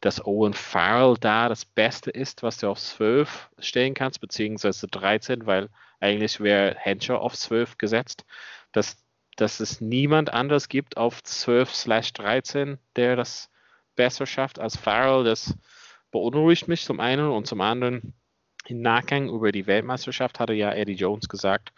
dass 0.00 0.24
Owen 0.24 0.52
Farrell 0.52 1.16
da 1.18 1.48
das 1.48 1.64
Beste 1.64 2.10
ist, 2.10 2.42
was 2.42 2.58
du 2.58 2.68
auf 2.68 2.78
12 2.78 3.50
stellen 3.58 3.94
kannst, 3.94 4.20
beziehungsweise 4.20 4.88
13, 4.88 5.46
weil 5.46 5.68
eigentlich 6.00 6.40
wäre 6.40 6.74
Henshaw 6.78 7.16
auf 7.16 7.34
12 7.34 7.78
gesetzt, 7.78 8.24
dass, 8.72 9.02
dass 9.36 9.60
es 9.60 9.80
niemand 9.80 10.32
anders 10.32 10.68
gibt 10.68 10.96
auf 10.96 11.22
12 11.22 11.74
slash 11.74 12.12
13, 12.12 12.78
der 12.96 13.16
das 13.16 13.50
besser 13.94 14.26
schafft 14.26 14.58
als 14.58 14.76
Farrell. 14.76 15.24
Das 15.24 15.56
beunruhigt 16.10 16.68
mich 16.68 16.84
zum 16.84 17.00
einen 17.00 17.30
und 17.30 17.46
zum 17.46 17.60
anderen 17.60 18.14
im 18.66 18.80
Nachgang 18.80 19.28
über 19.28 19.52
die 19.52 19.66
Weltmeisterschaft 19.66 20.40
hatte 20.40 20.52
ja 20.52 20.72
Eddie 20.72 20.94
Jones 20.94 21.28
gesagt, 21.28 21.72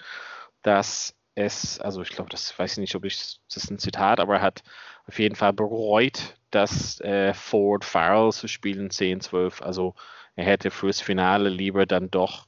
dass 0.63 1.15
es, 1.35 1.79
also 1.81 2.03
ich 2.03 2.09
glaube, 2.09 2.31
das 2.31 2.59
weiß 2.59 2.73
ich 2.73 2.79
nicht, 2.79 2.95
ob 2.95 3.05
ich, 3.05 3.39
das 3.47 3.65
ist 3.65 3.71
ein 3.71 3.79
Zitat, 3.79 4.21
aber 4.21 4.37
er 4.37 4.43
hat 4.43 4.63
auf 5.07 5.19
jeden 5.19 5.37
Fall 5.37 5.53
bereut, 5.53 6.37
dass 6.51 7.01
äh, 7.01 7.33
Ford 7.35 7.85
Farrell 7.85 8.33
zu 8.33 8.49
spielen 8.49 8.91
10, 8.91 9.21
12. 9.21 9.63
Also 9.63 9.95
er 10.35 10.45
hätte 10.45 10.71
fürs 10.71 11.01
Finale 11.01 11.49
lieber 11.49 11.87
dann 11.87 12.11
doch 12.11 12.47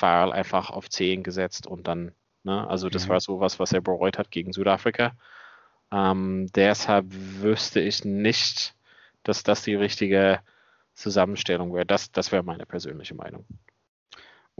Farrell 0.00 0.32
einfach 0.32 0.70
auf 0.70 0.88
10 0.88 1.22
gesetzt 1.22 1.66
und 1.66 1.86
dann, 1.86 2.12
ne, 2.42 2.66
also 2.68 2.88
das 2.88 3.04
mhm. 3.04 3.10
war 3.10 3.20
sowas, 3.20 3.58
was 3.58 3.72
er 3.72 3.82
bereut 3.82 4.16
hat 4.16 4.30
gegen 4.30 4.52
Südafrika. 4.52 5.12
Ähm, 5.92 6.48
deshalb 6.54 7.06
wüsste 7.10 7.80
ich 7.80 8.04
nicht, 8.04 8.74
dass 9.24 9.42
das 9.42 9.62
die 9.62 9.74
richtige 9.74 10.40
Zusammenstellung 10.94 11.74
wäre. 11.74 11.84
Das, 11.84 12.12
das 12.12 12.32
wäre 12.32 12.42
meine 12.42 12.64
persönliche 12.64 13.14
Meinung. 13.14 13.44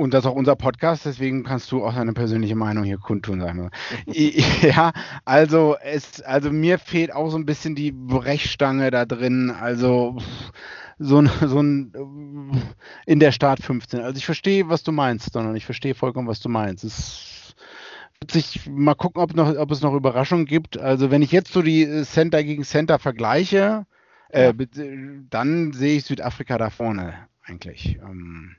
Und 0.01 0.15
das 0.15 0.25
ist 0.25 0.31
auch 0.31 0.35
unser 0.35 0.57
Podcast, 0.57 1.05
deswegen 1.05 1.45
kannst 1.45 1.71
du 1.71 1.85
auch 1.85 1.95
deine 1.95 2.15
persönliche 2.15 2.55
Meinung 2.55 2.85
hier 2.85 2.97
kundtun, 2.97 3.39
sagen 3.39 3.71
ja, 4.07 4.93
also 5.27 5.77
es, 5.83 6.23
also 6.23 6.51
mir 6.51 6.79
fehlt 6.79 7.13
auch 7.13 7.29
so 7.29 7.37
ein 7.37 7.45
bisschen 7.45 7.75
die 7.75 7.93
Brechstange 7.93 8.91
da 8.91 9.05
drin. 9.05 9.51
Also 9.51 10.17
so 10.99 11.21
ein, 11.21 11.31
so 11.47 11.61
ein 11.61 12.63
in 13.05 13.21
der 13.21 13.31
Start 13.31 13.61
15. 13.63 14.01
Also 14.01 14.17
ich 14.17 14.25
verstehe, 14.25 14.71
was 14.71 14.83
du 14.85 14.91
meinst, 14.91 15.35
sondern 15.35 15.55
ich 15.55 15.67
verstehe 15.67 15.95
vollkommen, 15.95 16.29
was 16.29 16.41
du 16.41 16.49
meinst. 16.49 16.83
Es 16.83 17.55
wird 18.21 18.31
sich 18.31 18.71
mal 18.71 18.95
gucken, 18.95 19.21
ob, 19.21 19.35
noch, 19.35 19.55
ob 19.55 19.71
es 19.71 19.83
noch 19.83 19.93
Überraschungen 19.93 20.47
gibt. 20.47 20.79
Also 20.79 21.11
wenn 21.11 21.21
ich 21.21 21.31
jetzt 21.31 21.53
so 21.53 21.61
die 21.61 22.05
Center 22.05 22.43
gegen 22.43 22.65
Center 22.65 22.99
vergleiche, 22.99 23.85
äh, 24.31 24.55
dann 25.29 25.75
sehe 25.75 25.99
ich 25.99 26.07
Südafrika 26.07 26.57
da 26.57 26.71
vorne 26.71 27.29
eigentlich. 27.45 27.99
Ähm, 28.03 28.57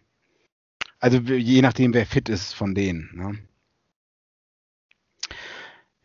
also 1.01 1.17
je 1.17 1.62
nachdem, 1.62 1.93
wer 1.93 2.05
fit 2.05 2.29
ist 2.29 2.53
von 2.53 2.74
denen. 2.74 3.10
Ne? 3.13 3.38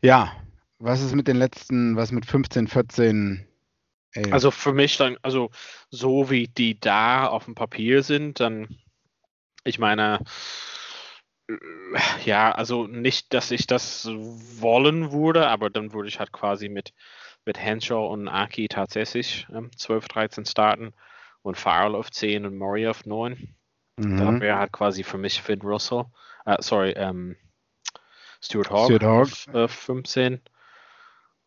Ja, 0.02 0.32
was 0.78 1.00
ist 1.02 1.14
mit 1.14 1.28
den 1.28 1.36
letzten, 1.36 1.96
was 1.96 2.10
mit 2.10 2.26
15, 2.26 2.66
14? 2.66 3.46
Ey. 4.12 4.32
Also 4.32 4.50
für 4.50 4.72
mich 4.72 4.96
dann, 4.96 5.16
also 5.22 5.50
so 5.90 6.30
wie 6.30 6.48
die 6.48 6.80
da 6.80 7.26
auf 7.26 7.44
dem 7.44 7.54
Papier 7.54 8.02
sind, 8.02 8.40
dann, 8.40 8.68
ich 9.64 9.78
meine, 9.78 10.20
ja, 12.24 12.50
also 12.52 12.86
nicht, 12.86 13.32
dass 13.32 13.50
ich 13.52 13.66
das 13.66 14.06
wollen 14.06 15.12
würde, 15.12 15.46
aber 15.46 15.70
dann 15.70 15.92
würde 15.92 16.08
ich 16.08 16.18
halt 16.18 16.32
quasi 16.32 16.68
mit 16.68 16.92
mit 17.46 17.58
Henshaw 17.58 18.12
und 18.12 18.28
Aki 18.28 18.68
tatsächlich 18.68 19.46
ähm, 19.54 19.70
12, 19.76 20.08
13 20.08 20.44
starten 20.44 20.92
und 21.42 21.56
Farrell 21.56 21.94
auf 21.94 22.10
10 22.10 22.44
und 22.44 22.58
Murray 22.58 22.88
auf 22.88 23.06
9. 23.06 23.54
Mhm. 23.96 24.16
Da 24.18 24.40
wäre 24.40 24.58
halt 24.58 24.72
quasi 24.72 25.02
für 25.02 25.18
mich 25.18 25.42
Finn 25.42 25.62
Russell, 25.62 26.04
äh, 26.44 26.56
sorry, 26.60 26.92
ähm, 26.92 27.36
Stuart 28.42 28.70
Hawk, 28.70 28.84
Stuart 28.86 29.02
Hawk. 29.02 29.22
Auf, 29.22 29.54
äh, 29.54 29.68
15. 29.68 30.40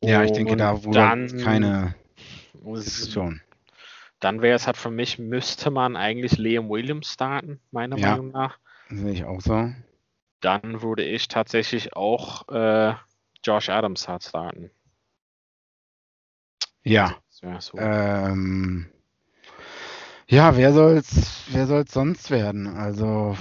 Ja, 0.01 0.23
ich 0.23 0.31
denke, 0.31 0.55
da 0.55 0.83
wurde 0.83 0.99
dann, 0.99 1.27
keine 1.37 1.95
Diskussion. 2.53 3.41
Dann 4.19 4.41
wäre 4.41 4.55
es 4.55 4.67
halt 4.67 4.77
für 4.77 4.89
mich, 4.89 5.19
müsste 5.19 5.71
man 5.71 5.95
eigentlich 5.95 6.37
Liam 6.37 6.69
Williams 6.69 7.13
starten, 7.13 7.61
meiner 7.71 7.97
ja, 7.97 8.11
Meinung 8.11 8.31
nach. 8.31 8.59
Sehe 8.89 9.11
ich 9.11 9.23
auch 9.23 9.41
so. 9.41 9.71
Dann 10.41 10.81
würde 10.81 11.03
ich 11.03 11.27
tatsächlich 11.27 11.95
auch 11.95 12.47
äh, 12.49 12.95
Josh 13.43 13.69
Adams 13.69 14.07
halt 14.07 14.23
starten. 14.23 14.71
Ja. 16.83 17.17
Ja, 17.41 17.61
so. 17.61 17.77
ähm, 17.77 18.91
ja, 20.29 20.55
wer 20.55 20.73
soll's, 20.73 21.43
wer 21.49 21.65
soll's 21.65 21.91
sonst 21.91 22.29
werden? 22.29 22.67
Also 22.67 23.35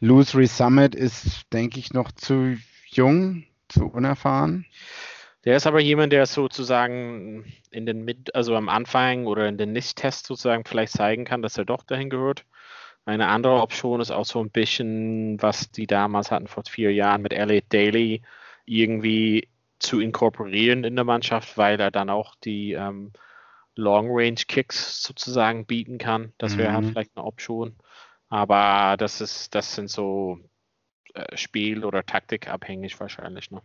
Louis 0.00 0.34
Resummit 0.34 0.94
ist, 0.94 1.52
denke 1.52 1.78
ich, 1.78 1.92
noch 1.92 2.10
zu 2.10 2.56
jung, 2.86 3.44
zu 3.68 3.86
unerfahren. 3.86 4.64
Der 5.44 5.56
ist 5.56 5.66
aber 5.66 5.80
jemand, 5.80 6.12
der 6.12 6.24
sozusagen 6.26 7.44
in 7.70 7.84
den 7.84 8.04
Mit, 8.04 8.34
also 8.34 8.56
am 8.56 8.68
Anfang 8.68 9.26
oder 9.26 9.46
in 9.46 9.58
den 9.58 9.72
Nicht-Tests 9.72 10.26
sozusagen 10.26 10.64
vielleicht 10.64 10.92
zeigen 10.92 11.24
kann, 11.24 11.42
dass 11.42 11.58
er 11.58 11.64
doch 11.64 11.82
dahin 11.82 12.10
gehört. 12.10 12.46
Eine 13.04 13.26
andere 13.28 13.60
Option 13.60 14.00
ist 14.00 14.12
auch 14.12 14.24
so 14.24 14.40
ein 14.40 14.50
bisschen, 14.50 15.42
was 15.42 15.70
die 15.70 15.86
damals 15.86 16.30
hatten 16.30 16.46
vor 16.46 16.62
vier 16.68 16.92
Jahren 16.92 17.22
mit 17.22 17.32
Elliot 17.32 17.64
Daly, 17.70 18.22
irgendwie 18.64 19.48
zu 19.80 20.00
inkorporieren 20.00 20.84
in 20.84 20.94
der 20.94 21.04
Mannschaft, 21.04 21.58
weil 21.58 21.80
er 21.80 21.90
dann 21.90 22.08
auch 22.08 22.36
die 22.36 22.72
ähm, 22.72 23.12
Long-Range-Kicks 23.76 25.02
sozusagen 25.02 25.66
bieten 25.66 25.98
kann. 25.98 26.32
Das 26.38 26.58
wäre 26.58 26.72
halt 26.72 26.84
mhm. 26.84 26.88
vielleicht 26.90 27.16
eine 27.16 27.24
Option. 27.24 27.76
Aber 28.28 28.96
das 28.96 29.20
ist, 29.20 29.54
das 29.54 29.74
sind 29.74 29.90
so 29.90 30.38
äh, 31.14 31.36
Spiel- 31.36 31.84
oder 31.84 32.04
Taktikabhängig 32.04 32.98
wahrscheinlich. 32.98 33.50
Ne? 33.50 33.62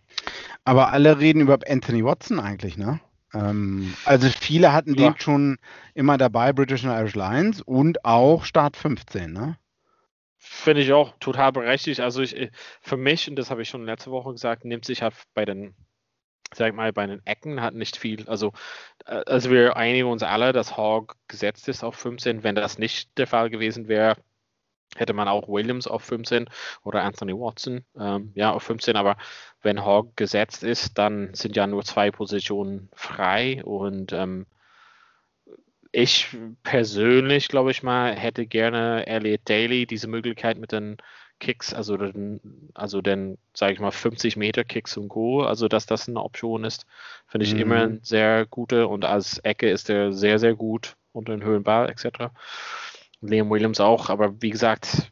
Aber 0.65 0.91
alle 0.91 1.19
reden 1.19 1.41
über 1.41 1.59
Anthony 1.67 2.03
Watson 2.03 2.39
eigentlich, 2.39 2.77
ne? 2.77 2.99
Ähm, 3.33 3.93
also 4.05 4.27
viele 4.29 4.73
hatten 4.73 4.95
ja. 4.95 5.09
den 5.11 5.19
schon 5.19 5.57
immer 5.93 6.17
dabei, 6.17 6.53
British 6.53 6.85
and 6.85 6.97
Irish 6.97 7.15
Lions 7.15 7.61
und 7.61 8.03
auch 8.05 8.43
Start 8.43 8.75
15, 8.77 9.31
ne? 9.31 9.57
Finde 10.37 10.81
ich 10.81 10.93
auch 10.93 11.13
total 11.19 11.51
berechtigt. 11.51 11.99
Also 11.99 12.21
ich, 12.21 12.51
für 12.81 12.97
mich, 12.97 13.29
und 13.29 13.37
das 13.37 13.49
habe 13.49 13.61
ich 13.61 13.69
schon 13.69 13.85
letzte 13.85 14.11
Woche 14.11 14.31
gesagt, 14.31 14.65
nimmt 14.65 14.85
sich 14.85 15.01
halt 15.01 15.15
bei 15.33 15.45
den 15.45 15.75
sag 16.53 16.73
mal, 16.75 16.93
bei 16.93 17.05
den 17.05 17.25
Ecken 17.25 17.61
hat 17.61 17.73
nicht 17.73 17.97
viel. 17.97 18.27
Also, 18.27 18.53
äh, 19.05 19.23
also 19.25 19.51
wir 19.51 19.77
einigen 19.77 20.07
uns 20.07 20.23
alle, 20.23 20.53
dass 20.53 20.77
Hogg 20.77 21.15
gesetzt 21.27 21.67
ist 21.67 21.83
auf 21.83 21.95
15. 21.95 22.43
Wenn 22.43 22.55
das 22.55 22.77
nicht 22.77 23.17
der 23.17 23.27
Fall 23.27 23.49
gewesen 23.49 23.87
wäre, 23.87 24.15
hätte 24.95 25.13
man 25.13 25.27
auch 25.27 25.47
Williams 25.47 25.87
auf 25.87 26.03
15 26.03 26.49
oder 26.83 27.03
Anthony 27.03 27.33
Watson 27.33 27.85
ähm, 27.99 28.31
ja 28.35 28.51
auf 28.51 28.63
15. 28.63 28.95
Aber 28.95 29.17
wenn 29.61 29.85
Hogg 29.85 30.13
gesetzt 30.15 30.63
ist, 30.63 30.97
dann 30.97 31.33
sind 31.33 31.55
ja 31.55 31.67
nur 31.67 31.83
zwei 31.83 32.11
Positionen 32.11 32.89
frei 32.93 33.63
und 33.63 34.13
ähm, 34.13 34.45
ich 35.91 36.35
persönlich, 36.63 37.47
glaube 37.47 37.71
ich 37.71 37.81
mal, 37.81 38.13
hätte 38.13 38.45
gerne 38.45 39.07
Elliot 39.07 39.41
Daly 39.45 39.85
diese 39.87 40.07
Möglichkeit 40.07 40.57
mit 40.57 40.71
den 40.71 40.97
Kicks, 41.39 41.73
also 41.73 41.97
den, 41.97 42.71
also 42.73 43.01
den, 43.01 43.37
sage 43.53 43.73
ich 43.73 43.79
mal, 43.79 43.91
50 43.91 44.37
Meter 44.37 44.63
Kicks 44.63 44.97
und 44.97 45.07
Go, 45.07 45.43
also 45.43 45.67
dass 45.67 45.85
das 45.85 46.07
eine 46.07 46.21
Option 46.21 46.63
ist, 46.63 46.85
finde 47.27 47.45
ich 47.45 47.53
mhm. 47.53 47.59
immer 47.59 47.89
sehr 48.01 48.45
gute 48.45 48.87
und 48.87 49.05
als 49.05 49.39
Ecke 49.39 49.69
ist 49.69 49.89
er 49.89 50.13
sehr, 50.13 50.39
sehr 50.39 50.55
gut 50.55 50.95
unter 51.11 51.35
den 51.35 51.43
Höhenball 51.43 51.89
etc. 51.89 52.31
Liam 53.21 53.49
Williams 53.49 53.79
auch, 53.79 54.09
aber 54.09 54.41
wie 54.41 54.49
gesagt, 54.49 55.11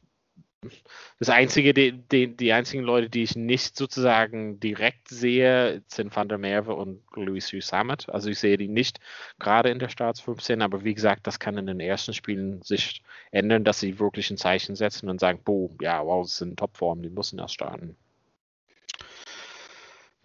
das 1.26 1.36
einzige, 1.36 1.74
die, 1.74 1.92
die, 1.92 2.38
die, 2.38 2.54
einzigen 2.54 2.84
Leute, 2.84 3.10
die 3.10 3.24
ich 3.24 3.36
nicht 3.36 3.76
sozusagen 3.76 4.60
direkt 4.60 5.08
sehe, 5.08 5.82
sind 5.88 6.16
Van 6.16 6.30
der 6.30 6.38
Merwe 6.38 6.76
und 6.76 7.02
Louis 7.16 7.48
Summit. 7.62 8.08
Also 8.10 8.30
ich 8.30 8.38
sehe 8.38 8.58
die 8.58 8.68
nicht 8.68 9.00
gerade 9.40 9.70
in 9.70 9.80
der 9.80 9.90
Starts 9.90 10.22
15, 10.22 10.62
aber 10.62 10.84
wie 10.84 10.94
gesagt, 10.94 11.26
das 11.26 11.40
kann 11.40 11.58
in 11.58 11.66
den 11.66 11.80
ersten 11.80 12.14
Spielen 12.14 12.62
sich 12.62 13.02
ändern, 13.32 13.64
dass 13.64 13.80
sie 13.80 13.98
wirklich 13.98 14.30
ein 14.30 14.38
Zeichen 14.38 14.76
setzen 14.76 15.10
und 15.10 15.20
sagen, 15.20 15.40
boom, 15.44 15.76
ja, 15.82 16.06
wow, 16.06 16.24
das 16.24 16.38
sind 16.38 16.60
Topformen, 16.60 17.02
die 17.02 17.10
müssen 17.10 17.40
erst 17.40 17.56
starten. 17.56 17.96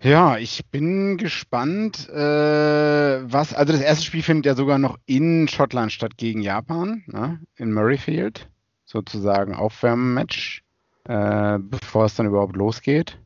Ja, 0.02 0.36
ich 0.36 0.66
bin 0.66 1.16
gespannt, 1.16 2.10
äh, 2.10 3.32
was, 3.32 3.54
also 3.54 3.72
das 3.72 3.82
erste 3.82 4.04
Spiel 4.04 4.22
findet 4.22 4.44
ja 4.44 4.54
sogar 4.54 4.78
noch 4.78 4.98
in 5.06 5.48
Schottland 5.48 5.92
statt 5.92 6.18
gegen 6.18 6.42
Japan, 6.42 7.04
ne, 7.06 7.40
in 7.56 7.72
Murrayfield, 7.72 8.50
sozusagen 8.84 9.54
Aufwärmmatch, 9.54 10.62
äh, 11.04 11.58
bevor 11.58 12.04
es 12.04 12.14
dann 12.14 12.26
überhaupt 12.26 12.56
losgeht. 12.56 13.18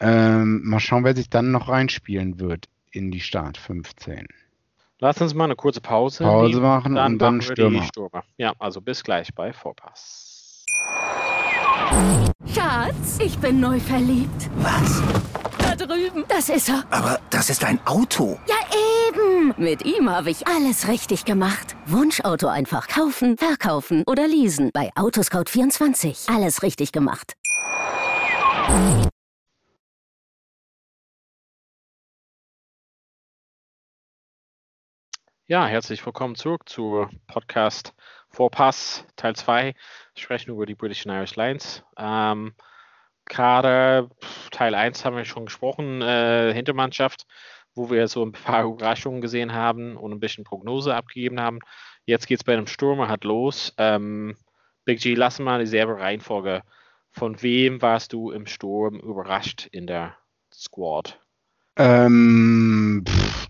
Ähm, 0.00 0.62
mal 0.64 0.80
schauen, 0.80 1.04
wer 1.04 1.14
sich 1.14 1.28
dann 1.28 1.50
noch 1.50 1.68
reinspielen 1.68 2.40
wird 2.40 2.68
in 2.90 3.10
die 3.10 3.20
Start 3.20 3.58
15. 3.58 4.26
Lass 4.98 5.20
uns 5.20 5.34
mal 5.34 5.44
eine 5.44 5.56
kurze 5.56 5.80
Pause, 5.80 6.24
Pause 6.24 6.56
nehmen, 6.56 6.62
machen 6.62 6.94
dann 6.94 7.12
und 7.12 7.18
dann 7.18 7.40
Stürmer. 7.40 7.82
Stürmer. 7.84 8.24
Ja, 8.36 8.52
also 8.58 8.80
bis 8.80 9.02
gleich 9.02 9.34
bei 9.34 9.52
Vorpass. 9.52 10.64
Schatz, 12.54 13.18
ich 13.18 13.38
bin 13.38 13.60
neu 13.60 13.80
verliebt. 13.80 14.50
Was? 14.56 15.02
Da 15.58 15.74
drüben. 15.74 16.24
Das 16.28 16.48
ist 16.48 16.68
er. 16.68 16.84
Aber 16.90 17.18
das 17.30 17.48
ist 17.50 17.64
ein 17.64 17.78
Auto. 17.86 18.38
Mit 19.56 19.84
ihm 19.84 20.08
habe 20.08 20.30
ich 20.30 20.46
alles 20.46 20.88
richtig 20.88 21.24
gemacht. 21.24 21.76
Wunschauto 21.86 22.46
einfach 22.46 22.88
kaufen, 22.88 23.36
verkaufen 23.36 24.04
oder 24.06 24.26
leasen. 24.28 24.70
Bei 24.72 24.90
Autoscout24. 24.94 26.34
Alles 26.34 26.62
richtig 26.62 26.92
gemacht. 26.92 27.34
Ja, 35.46 35.66
herzlich 35.66 36.04
willkommen 36.06 36.36
zurück 36.36 36.68
zu 36.68 37.08
Podcast 37.26 37.94
Vorpass 38.28 39.04
Teil 39.16 39.34
2. 39.34 39.74
Sprechen 40.14 40.50
über 40.52 40.64
die 40.64 40.76
British 40.76 41.06
and 41.06 41.16
Irish 41.16 41.34
Lions. 41.34 41.82
Ähm, 41.98 42.54
Kader, 43.24 44.10
Teil 44.50 44.74
1 44.74 45.04
haben 45.04 45.16
wir 45.16 45.24
schon 45.24 45.46
gesprochen, 45.46 46.02
äh, 46.02 46.52
Hintermannschaft, 46.52 47.26
wo 47.74 47.90
wir 47.90 48.08
so 48.08 48.24
ein 48.24 48.32
paar 48.32 48.64
Überraschungen 48.64 49.20
gesehen 49.20 49.52
haben 49.52 49.96
und 49.96 50.12
ein 50.12 50.20
bisschen 50.20 50.44
Prognose 50.44 50.94
abgegeben 50.94 51.40
haben. 51.40 51.60
Jetzt 52.04 52.26
geht 52.26 52.40
es 52.40 52.44
bei 52.44 52.52
einem 52.52 52.66
Stürmer 52.66 53.08
halt 53.08 53.24
los. 53.24 53.72
Ähm, 53.78 54.36
Big 54.84 55.00
G, 55.00 55.14
lass 55.14 55.38
mal 55.38 55.60
dieselbe 55.60 55.98
Reihenfolge. 55.98 56.62
Von 57.10 57.42
wem 57.42 57.82
warst 57.82 58.12
du 58.12 58.30
im 58.30 58.46
Sturm 58.46 58.98
überrascht 59.00 59.68
in 59.72 59.86
der 59.86 60.16
Squad? 60.52 61.20
Ähm, 61.76 63.04
pff, 63.06 63.48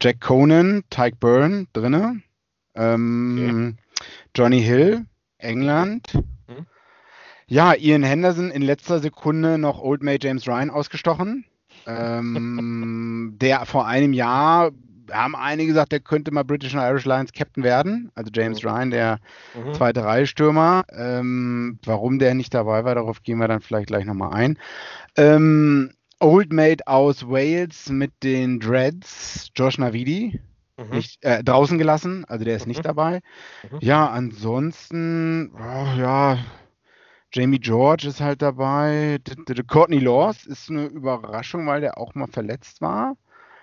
Jack 0.00 0.20
Conan, 0.20 0.82
Tyke 0.90 1.16
Byrne 1.16 1.66
drinne. 1.72 2.22
Ähm, 2.74 3.76
okay. 3.94 4.08
Johnny 4.34 4.62
Hill, 4.62 5.06
England. 5.38 6.12
Hm? 6.46 6.66
Ja, 7.46 7.74
Ian 7.74 8.02
Henderson 8.02 8.50
in 8.50 8.62
letzter 8.62 8.98
Sekunde 8.98 9.58
noch 9.58 9.80
Old 9.80 10.02
Mate 10.02 10.26
James 10.26 10.46
Ryan 10.46 10.70
ausgestochen. 10.70 11.44
Ähm, 11.86 13.34
der 13.40 13.66
vor 13.66 13.86
einem 13.86 14.12
Jahr 14.12 14.70
haben 15.10 15.36
einige 15.36 15.68
gesagt, 15.68 15.92
der 15.92 16.00
könnte 16.00 16.30
mal 16.30 16.44
British 16.44 16.74
and 16.74 16.84
Irish 16.84 17.04
Lions 17.04 17.32
Captain 17.32 17.62
werden. 17.62 18.10
Also 18.14 18.30
James 18.32 18.62
mhm. 18.62 18.68
Ryan, 18.68 18.90
der 18.90 19.18
mhm. 19.54 19.74
zweite 19.74 20.04
Reihe 20.04 20.26
Stürmer. 20.26 20.84
Ähm, 20.90 21.78
warum 21.84 22.18
der 22.18 22.34
nicht 22.34 22.54
dabei 22.54 22.84
war, 22.84 22.94
darauf 22.94 23.22
gehen 23.22 23.38
wir 23.38 23.48
dann 23.48 23.60
vielleicht 23.60 23.88
gleich 23.88 24.04
nochmal 24.04 24.32
ein. 24.32 24.58
Ähm, 25.16 25.92
Old 26.20 26.52
Mate 26.52 26.86
aus 26.86 27.28
Wales 27.28 27.88
mit 27.90 28.12
den 28.22 28.60
Dreads, 28.60 29.50
Josh 29.54 29.78
Navidi. 29.78 30.40
Mhm. 30.78 30.96
Nicht, 30.96 31.22
äh, 31.24 31.42
draußen 31.44 31.78
gelassen, 31.78 32.24
also 32.26 32.44
der 32.44 32.56
ist 32.56 32.66
nicht 32.66 32.78
mhm. 32.78 32.84
dabei. 32.84 33.20
Mhm. 33.70 33.78
Ja, 33.80 34.08
ansonsten, 34.08 35.52
oh, 35.54 35.98
ja, 35.98 36.38
Jamie 37.32 37.60
George 37.60 38.08
ist 38.08 38.20
halt 38.20 38.42
dabei. 38.42 39.18
Courtney 39.66 39.98
Laws 39.98 40.44
ist 40.44 40.68
eine 40.68 40.86
Überraschung, 40.86 41.66
weil 41.66 41.80
der 41.80 41.96
auch 41.96 42.14
mal 42.14 42.26
verletzt 42.26 42.80
war. 42.82 43.16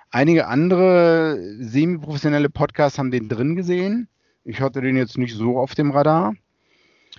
Einige 0.09 0.47
andere 0.47 1.37
semi-professionelle 1.59 2.49
Podcasts 2.49 2.97
haben 2.97 3.11
den 3.11 3.29
drin 3.29 3.55
gesehen. 3.55 4.07
Ich 4.43 4.59
hatte 4.59 4.81
den 4.81 4.97
jetzt 4.97 5.19
nicht 5.19 5.35
so 5.35 5.59
auf 5.59 5.75
dem 5.75 5.91
Radar. 5.91 6.33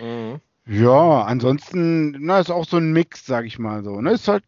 Mhm. 0.01 0.41
Ja, 0.73 1.23
ansonsten, 1.23 2.15
na, 2.21 2.39
ist 2.39 2.49
auch 2.49 2.65
so 2.65 2.77
ein 2.77 2.93
Mix, 2.93 3.27
sag 3.27 3.45
ich 3.45 3.59
mal 3.59 3.83
so. 3.83 4.01
Ne? 4.01 4.13
Ist 4.13 4.29
halt, 4.29 4.45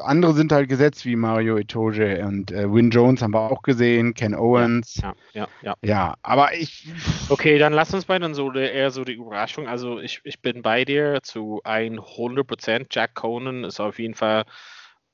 andere 0.00 0.32
sind 0.32 0.52
halt 0.52 0.68
gesetzt 0.68 1.04
wie 1.04 1.16
Mario 1.16 1.56
Itoje 1.56 2.24
und 2.24 2.52
äh, 2.52 2.72
Win 2.72 2.90
Jones 2.90 3.20
haben 3.20 3.34
wir 3.34 3.50
auch 3.50 3.62
gesehen, 3.62 4.14
Ken 4.14 4.36
Owens. 4.36 5.00
Ja, 5.02 5.14
ja, 5.32 5.48
ja. 5.62 5.74
Ja, 5.82 6.14
aber 6.22 6.54
ich. 6.54 6.86
Okay, 7.30 7.58
dann 7.58 7.72
lass 7.72 7.92
uns 7.92 8.04
bei 8.04 8.16
dann 8.20 8.32
so 8.32 8.52
eher 8.52 8.92
so 8.92 9.02
die 9.02 9.14
Überraschung. 9.14 9.66
Also 9.66 9.98
ich, 9.98 10.20
ich 10.22 10.40
bin 10.40 10.62
bei 10.62 10.84
dir 10.84 11.18
zu 11.24 11.60
100%. 11.64 12.86
Jack 12.88 13.16
Conan 13.16 13.64
ist 13.64 13.80
auf 13.80 13.98
jeden 13.98 14.14
Fall 14.14 14.44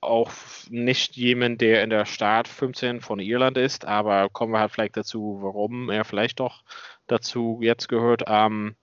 auch 0.03 0.31
nicht 0.68 1.16
jemand, 1.16 1.62
der 1.62 1.83
in 1.83 1.88
der 1.88 2.05
Start 2.05 2.46
15 2.46 3.01
von 3.01 3.20
Irland 3.20 3.57
ist, 3.57 3.87
aber 3.87 4.29
kommen 4.29 4.53
wir 4.53 4.61
halt 4.61 4.72
vielleicht 4.72 4.99
dazu, 4.99 5.38
warum 5.40 5.88
er 5.88 6.05
vielleicht 6.05 6.40
doch 6.40 6.62
dazu 7.07 7.61
jetzt 7.62 7.88
gehört. 7.88 8.25
Ähm, 8.27 8.77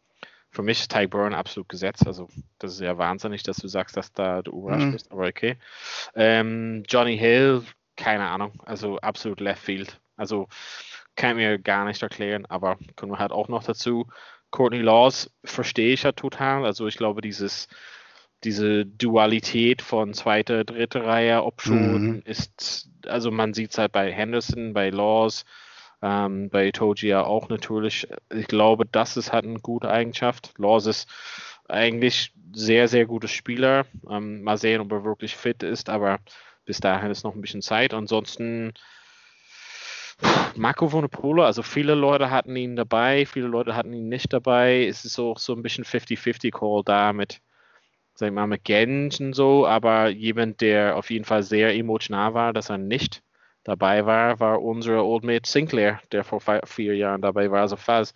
für 0.53 0.61
mich 0.61 0.81
ist 0.81 0.91
Ty 0.91 1.07
Burn 1.07 1.33
absolut 1.33 1.67
gesetzt. 1.67 2.05
Also, 2.05 2.27
das 2.59 2.73
ist 2.73 2.81
ja 2.81 2.97
wahnsinnig, 2.97 3.43
dass 3.43 3.57
du 3.57 3.67
sagst, 3.67 3.97
dass 3.97 4.13
da 4.13 4.41
du 4.43 4.51
überrascht 4.51 4.85
mhm. 4.85 4.91
bist, 4.91 5.11
aber 5.11 5.27
okay. 5.27 5.57
Ähm, 6.15 6.83
Johnny 6.87 7.17
Hill, 7.17 7.63
keine 7.97 8.29
Ahnung. 8.29 8.53
Also, 8.63 8.97
absolut 8.99 9.39
Left 9.39 9.63
Field. 9.63 9.99
Also, 10.15 10.47
kann 11.15 11.31
ich 11.31 11.35
mir 11.37 11.59
gar 11.59 11.85
nicht 11.85 12.01
erklären, 12.03 12.45
aber 12.45 12.77
kommen 12.95 13.11
wir 13.11 13.19
halt 13.19 13.31
auch 13.31 13.47
noch 13.47 13.63
dazu. 13.63 14.07
Courtney 14.51 14.81
Laws 14.81 15.31
verstehe 15.43 15.93
ich 15.93 16.03
ja 16.03 16.11
total. 16.11 16.65
Also, 16.65 16.87
ich 16.87 16.97
glaube, 16.97 17.21
dieses 17.21 17.67
diese 18.43 18.85
Dualität 18.85 19.81
von 19.81 20.13
zweiter, 20.13 20.65
dritter 20.65 21.05
Reihe 21.05 21.43
Option 21.43 22.07
mhm. 22.07 22.21
ist, 22.25 22.89
also 23.05 23.31
man 23.31 23.53
sieht 23.53 23.71
es 23.71 23.77
halt 23.77 23.93
bei 23.93 24.11
Henderson, 24.11 24.73
bei 24.73 24.89
Laws, 24.89 25.45
ähm, 26.03 26.49
bei 26.49 26.69
Toji 26.71 27.07
ja 27.07 27.23
auch 27.23 27.47
natürlich. 27.47 28.07
Ich 28.29 28.47
glaube, 28.47 28.85
das 28.85 29.15
ist 29.15 29.31
halt 29.31 29.45
eine 29.45 29.59
gute 29.59 29.89
Eigenschaft. 29.89 30.53
Laws 30.57 30.85
ist 30.85 31.09
eigentlich 31.69 32.33
sehr, 32.53 32.89
sehr 32.89 33.05
guter 33.05 33.29
Spieler. 33.29 33.85
Ähm, 34.09 34.43
mal 34.43 34.57
sehen, 34.57 34.81
ob 34.81 34.91
er 34.91 35.05
wirklich 35.05 35.37
fit 35.37 35.63
ist, 35.63 35.89
aber 35.89 36.19
bis 36.65 36.81
dahin 36.81 37.09
ist 37.09 37.23
noch 37.23 37.35
ein 37.35 37.41
bisschen 37.41 37.61
Zeit. 37.61 37.93
Ansonsten 37.93 38.73
Marco 40.55 40.91
Vonopolo, 40.91 41.43
also 41.43 41.63
viele 41.63 41.95
Leute 41.95 42.29
hatten 42.29 42.55
ihn 42.57 42.75
dabei, 42.75 43.25
viele 43.25 43.47
Leute 43.47 43.73
hatten 43.73 43.93
ihn 43.93 44.09
nicht 44.09 44.33
dabei. 44.33 44.85
Es 44.85 45.05
ist 45.05 45.17
auch 45.19 45.39
so 45.39 45.53
ein 45.53 45.63
bisschen 45.63 45.85
50-50-Call 45.85 46.83
da 46.83 47.13
mit, 47.13 47.39
sag 48.13 48.27
ich 48.27 48.33
mal, 48.33 48.45
mit 48.47 48.65
Gensch 48.65 49.21
und 49.21 49.33
so, 49.33 49.65
aber 49.65 50.09
jemand, 50.09 50.59
der 50.59 50.97
auf 50.97 51.09
jeden 51.09 51.25
Fall 51.25 51.43
sehr 51.43 51.73
emotional 51.73 52.33
war, 52.33 52.51
dass 52.51 52.69
er 52.69 52.77
nicht 52.77 53.23
dabei 53.63 54.05
war, 54.05 54.39
war 54.39 54.61
unser 54.61 55.03
Old 55.03 55.23
Mate 55.23 55.49
Sinclair, 55.49 55.99
der 56.11 56.23
vor 56.23 56.41
vier 56.65 56.95
Jahren 56.95 57.21
dabei 57.21 57.49
war. 57.51 57.61
Also 57.61 57.77
falls 57.77 58.13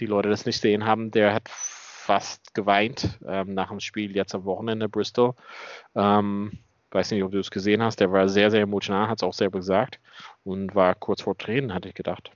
die 0.00 0.06
Leute 0.06 0.28
das 0.28 0.46
nicht 0.46 0.60
sehen 0.60 0.84
haben, 0.84 1.10
der 1.10 1.34
hat 1.34 1.48
fast 1.48 2.54
geweint 2.54 3.18
ähm, 3.26 3.54
nach 3.54 3.68
dem 3.68 3.80
Spiel 3.80 4.16
jetzt 4.16 4.34
am 4.34 4.44
Wochenende 4.44 4.88
Bristol. 4.88 5.34
Ähm, 5.94 6.52
weiß 6.90 7.10
nicht, 7.10 7.22
ob 7.22 7.32
du 7.32 7.38
es 7.38 7.50
gesehen 7.50 7.82
hast. 7.82 8.00
Der 8.00 8.10
war 8.12 8.28
sehr, 8.28 8.50
sehr 8.50 8.62
emotional, 8.62 9.08
hat 9.08 9.18
es 9.18 9.22
auch 9.22 9.34
selber 9.34 9.58
gesagt 9.58 10.00
und 10.42 10.74
war 10.74 10.94
kurz 10.94 11.20
vor 11.22 11.36
Tränen, 11.36 11.74
hatte 11.74 11.88
ich 11.88 11.94
gedacht. 11.94 12.30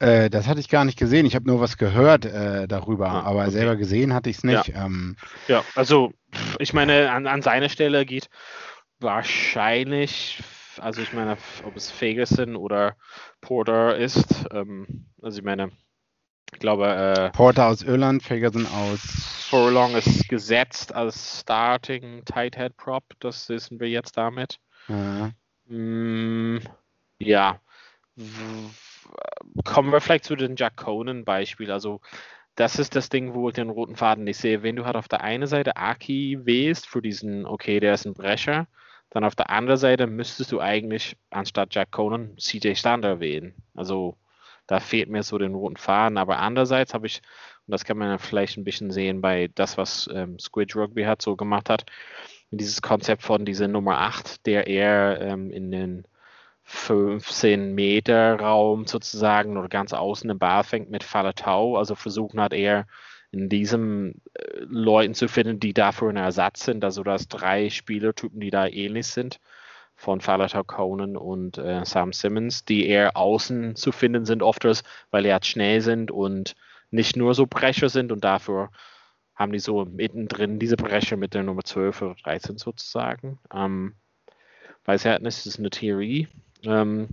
Äh, 0.00 0.30
das 0.30 0.48
hatte 0.48 0.58
ich 0.58 0.68
gar 0.68 0.84
nicht 0.84 0.98
gesehen. 0.98 1.26
Ich 1.26 1.36
habe 1.36 1.46
nur 1.46 1.60
was 1.60 1.78
gehört 1.78 2.24
äh, 2.24 2.66
darüber, 2.66 3.08
ah, 3.08 3.22
aber 3.22 3.42
okay. 3.42 3.50
selber 3.52 3.76
gesehen 3.76 4.12
hatte 4.12 4.30
ich 4.30 4.38
es 4.38 4.44
nicht. 4.44 4.68
Ja. 4.68 4.86
Ähm, 4.86 5.16
ja. 5.46 5.62
also 5.76 6.12
ich 6.58 6.72
meine, 6.72 7.12
an, 7.12 7.28
an 7.28 7.42
seiner 7.42 7.68
Stelle 7.68 8.04
geht 8.04 8.28
wahrscheinlich 8.98 10.42
also 10.78 11.02
ich 11.02 11.12
meine, 11.12 11.36
ob 11.64 11.76
es 11.76 11.90
Ferguson 11.90 12.56
oder 12.56 12.96
Porter 13.40 13.96
ist. 13.96 14.46
Ähm, 14.50 15.06
also 15.22 15.38
ich 15.38 15.44
meine, 15.44 15.70
ich 16.52 16.58
glaube. 16.58 16.86
Äh, 16.86 17.30
Porter 17.30 17.66
aus 17.66 17.82
Irland, 17.82 18.22
Ferguson 18.22 18.66
aus. 18.66 19.00
Furlong 19.48 19.94
ist 19.94 20.28
gesetzt 20.28 20.94
als 20.94 21.40
Starting 21.40 22.24
Tight 22.24 22.56
Head 22.56 22.76
Prop. 22.76 23.04
Das 23.20 23.48
wissen 23.48 23.78
wir 23.80 23.88
jetzt 23.88 24.16
damit. 24.16 24.58
Ja. 24.88 25.30
Mm, 25.66 26.58
ja. 27.18 27.60
Kommen 29.64 29.92
wir 29.92 30.00
vielleicht 30.00 30.24
zu 30.24 30.36
den 30.36 30.56
Jack 30.56 30.76
Conan 30.76 31.24
Beispiel. 31.24 31.70
Also 31.70 32.00
das 32.54 32.78
ist 32.78 32.94
das 32.94 33.08
Ding, 33.08 33.34
wo 33.34 33.48
ich 33.48 33.54
den 33.54 33.70
roten 33.70 33.96
Faden 33.96 34.24
nicht 34.24 34.38
sehe. 34.38 34.62
Wenn 34.62 34.76
du 34.76 34.84
halt 34.84 34.96
auf 34.96 35.08
der 35.08 35.22
einen 35.22 35.46
Seite 35.46 35.76
Aki 35.76 36.40
wählst 36.44 36.86
für 36.86 37.02
diesen, 37.02 37.46
okay, 37.46 37.80
der 37.80 37.94
ist 37.94 38.06
ein 38.06 38.14
Brecher, 38.14 38.66
dann 39.14 39.24
auf 39.24 39.36
der 39.36 39.48
anderen 39.48 39.78
Seite 39.78 40.08
müsstest 40.08 40.50
du 40.50 40.60
eigentlich 40.60 41.16
anstatt 41.30 41.72
Jack 41.72 41.92
Conan 41.92 42.36
CJ 42.36 42.74
Stander 42.74 43.20
wählen. 43.20 43.54
Also 43.76 44.16
da 44.66 44.80
fehlt 44.80 45.08
mir 45.08 45.22
so 45.22 45.38
den 45.38 45.54
roten 45.54 45.76
Faden. 45.76 46.18
Aber 46.18 46.38
andererseits 46.40 46.94
habe 46.94 47.06
ich 47.06 47.22
Und 47.66 47.72
das 47.72 47.84
kann 47.84 47.96
man 47.96 48.18
vielleicht 48.18 48.56
ein 48.58 48.64
bisschen 48.64 48.90
sehen 48.90 49.20
bei 49.20 49.50
das, 49.54 49.78
was 49.78 50.10
ähm, 50.12 50.40
Squid 50.40 50.74
Rugby 50.74 51.04
hat 51.04 51.22
so 51.22 51.36
gemacht 51.36 51.70
hat. 51.70 51.86
Dieses 52.50 52.82
Konzept 52.82 53.22
von 53.22 53.44
dieser 53.44 53.68
Nummer 53.68 54.00
8, 54.00 54.46
der 54.46 54.66
eher 54.66 55.20
ähm, 55.20 55.52
in 55.52 55.70
den 55.70 56.06
15 56.64 57.72
Meter 57.72 58.40
Raum 58.40 58.86
sozusagen 58.86 59.56
oder 59.56 59.68
ganz 59.68 59.92
außen 59.92 60.28
im 60.28 60.40
Ball 60.40 60.64
fängt 60.64 60.90
mit 60.90 61.04
Falatau. 61.04 61.76
Also 61.76 61.94
versuchen 61.94 62.40
hat 62.40 62.52
er 62.52 62.86
in 63.34 63.48
diesem 63.48 64.14
äh, 64.34 64.60
Leuten 64.60 65.14
zu 65.14 65.28
finden, 65.28 65.58
die 65.60 65.74
dafür 65.74 66.08
ein 66.10 66.16
Ersatz 66.16 66.64
sind. 66.64 66.84
Also 66.84 67.02
das 67.02 67.28
drei 67.28 67.68
Spielertypen, 67.68 68.40
die 68.40 68.50
da 68.50 68.66
ähnlich 68.66 69.08
sind 69.08 69.40
von 69.96 70.20
Falatau 70.20 70.64
Conan 70.64 71.16
und 71.16 71.58
äh, 71.58 71.84
Sam 71.84 72.12
Simmons, 72.12 72.64
die 72.64 72.86
eher 72.86 73.16
außen 73.16 73.76
zu 73.76 73.92
finden 73.92 74.24
sind, 74.24 74.42
oft 74.42 74.64
weil 75.10 75.26
er 75.26 75.42
schnell 75.42 75.80
sind 75.80 76.10
und 76.10 76.54
nicht 76.90 77.16
nur 77.16 77.34
so 77.34 77.46
Brecher 77.46 77.88
sind 77.88 78.12
und 78.12 78.24
dafür 78.24 78.70
haben 79.34 79.52
die 79.52 79.58
so 79.58 79.84
mittendrin 79.84 80.58
diese 80.58 80.76
Brecher 80.76 81.16
mit 81.16 81.34
der 81.34 81.42
Nummer 81.42 81.64
12 81.64 82.02
oder 82.02 82.14
13 82.22 82.56
sozusagen. 82.58 83.38
Ähm, 83.52 83.94
weiß 84.84 85.04
ja 85.04 85.18
nicht, 85.18 85.26
das 85.26 85.46
ist 85.46 85.58
eine 85.58 85.70
Theorie. 85.70 86.28
Ähm, 86.62 87.08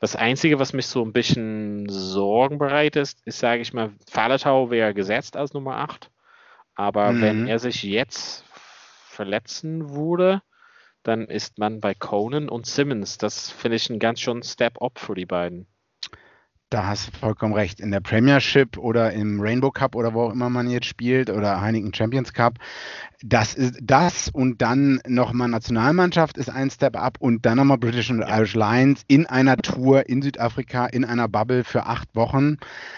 das 0.00 0.16
Einzige, 0.16 0.58
was 0.58 0.72
mich 0.72 0.86
so 0.86 1.04
ein 1.04 1.12
bisschen 1.12 1.88
Sorgen 1.88 2.58
bereitet, 2.58 3.14
ist, 3.24 3.38
sage 3.38 3.62
ich 3.62 3.72
mal, 3.72 3.92
Falatau 4.10 4.70
wäre 4.70 4.94
gesetzt 4.94 5.36
als 5.36 5.52
Nummer 5.52 5.76
8. 5.76 6.10
Aber 6.74 7.12
mhm. 7.12 7.22
wenn 7.22 7.46
er 7.46 7.58
sich 7.58 7.82
jetzt 7.82 8.44
verletzen 9.06 9.90
würde, 9.90 10.42
dann 11.02 11.26
ist 11.26 11.58
man 11.58 11.80
bei 11.80 11.94
Conan 11.94 12.48
und 12.48 12.66
Simmons. 12.66 13.18
Das 13.18 13.50
finde 13.50 13.76
ich 13.76 13.90
ein 13.90 13.98
ganz 13.98 14.20
schön 14.20 14.42
Step-up 14.42 14.98
für 14.98 15.14
die 15.14 15.26
beiden. 15.26 15.66
Da 16.72 16.86
hast 16.86 17.08
du 17.08 17.18
vollkommen 17.18 17.52
recht. 17.52 17.80
In 17.80 17.90
der 17.90 18.00
Premiership 18.00 18.78
oder 18.78 19.12
im 19.12 19.42
Rainbow 19.42 19.70
Cup 19.70 19.94
oder 19.94 20.14
wo 20.14 20.22
auch 20.22 20.32
immer 20.32 20.48
man 20.48 20.70
jetzt 20.70 20.86
spielt 20.86 21.28
oder 21.28 21.60
Heineken 21.60 21.92
Champions 21.92 22.32
Cup, 22.32 22.54
das 23.22 23.52
ist 23.52 23.78
das 23.82 24.30
und 24.30 24.62
dann 24.62 24.98
nochmal 25.06 25.48
Nationalmannschaft 25.48 26.38
ist 26.38 26.48
ein 26.48 26.70
Step 26.70 26.96
up 26.96 27.18
und 27.20 27.44
dann 27.44 27.58
nochmal 27.58 27.76
British 27.76 28.08
und 28.08 28.22
Irish 28.22 28.54
Lions 28.54 29.02
in 29.06 29.26
einer 29.26 29.58
Tour 29.58 30.08
in 30.08 30.22
Südafrika 30.22 30.86
in 30.86 31.04
einer 31.04 31.28
Bubble 31.28 31.62
für 31.62 31.84
acht 31.84 32.08
Wochen. 32.16 32.56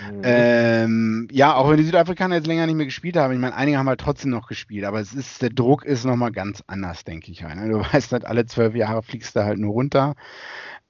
Mhm. 0.09 0.21
Ähm, 0.23 1.29
ja, 1.33 1.57
auch 1.57 1.69
wenn 1.69 1.77
die 1.77 1.83
Südafrikaner 1.83 2.37
jetzt 2.37 2.47
länger 2.47 2.67
nicht 2.67 2.77
mehr 2.77 2.87
gespielt 2.87 3.17
haben, 3.17 3.33
ich 3.33 3.41
meine, 3.41 3.57
einige 3.57 3.77
haben 3.77 3.89
halt 3.89 4.01
trotzdem 4.01 4.31
noch 4.31 4.47
gespielt, 4.47 4.85
aber 4.85 5.01
es 5.01 5.13
ist, 5.15 5.43
der 5.43 5.51
Druck 5.51 5.85
ist 5.85 6.05
nochmal 6.05 6.31
ganz 6.31 6.63
anders, 6.69 7.03
denke 7.03 7.33
ich. 7.33 7.43
Halt, 7.43 7.57
ne? 7.57 7.69
Du 7.69 7.81
weißt 7.93 8.13
halt, 8.13 8.25
alle 8.25 8.47
zwölf 8.47 8.77
Jahre 8.77 9.03
fliegst 9.03 9.35
du 9.35 9.45
halt 9.45 9.59
nur 9.59 9.73
runter. 9.73 10.15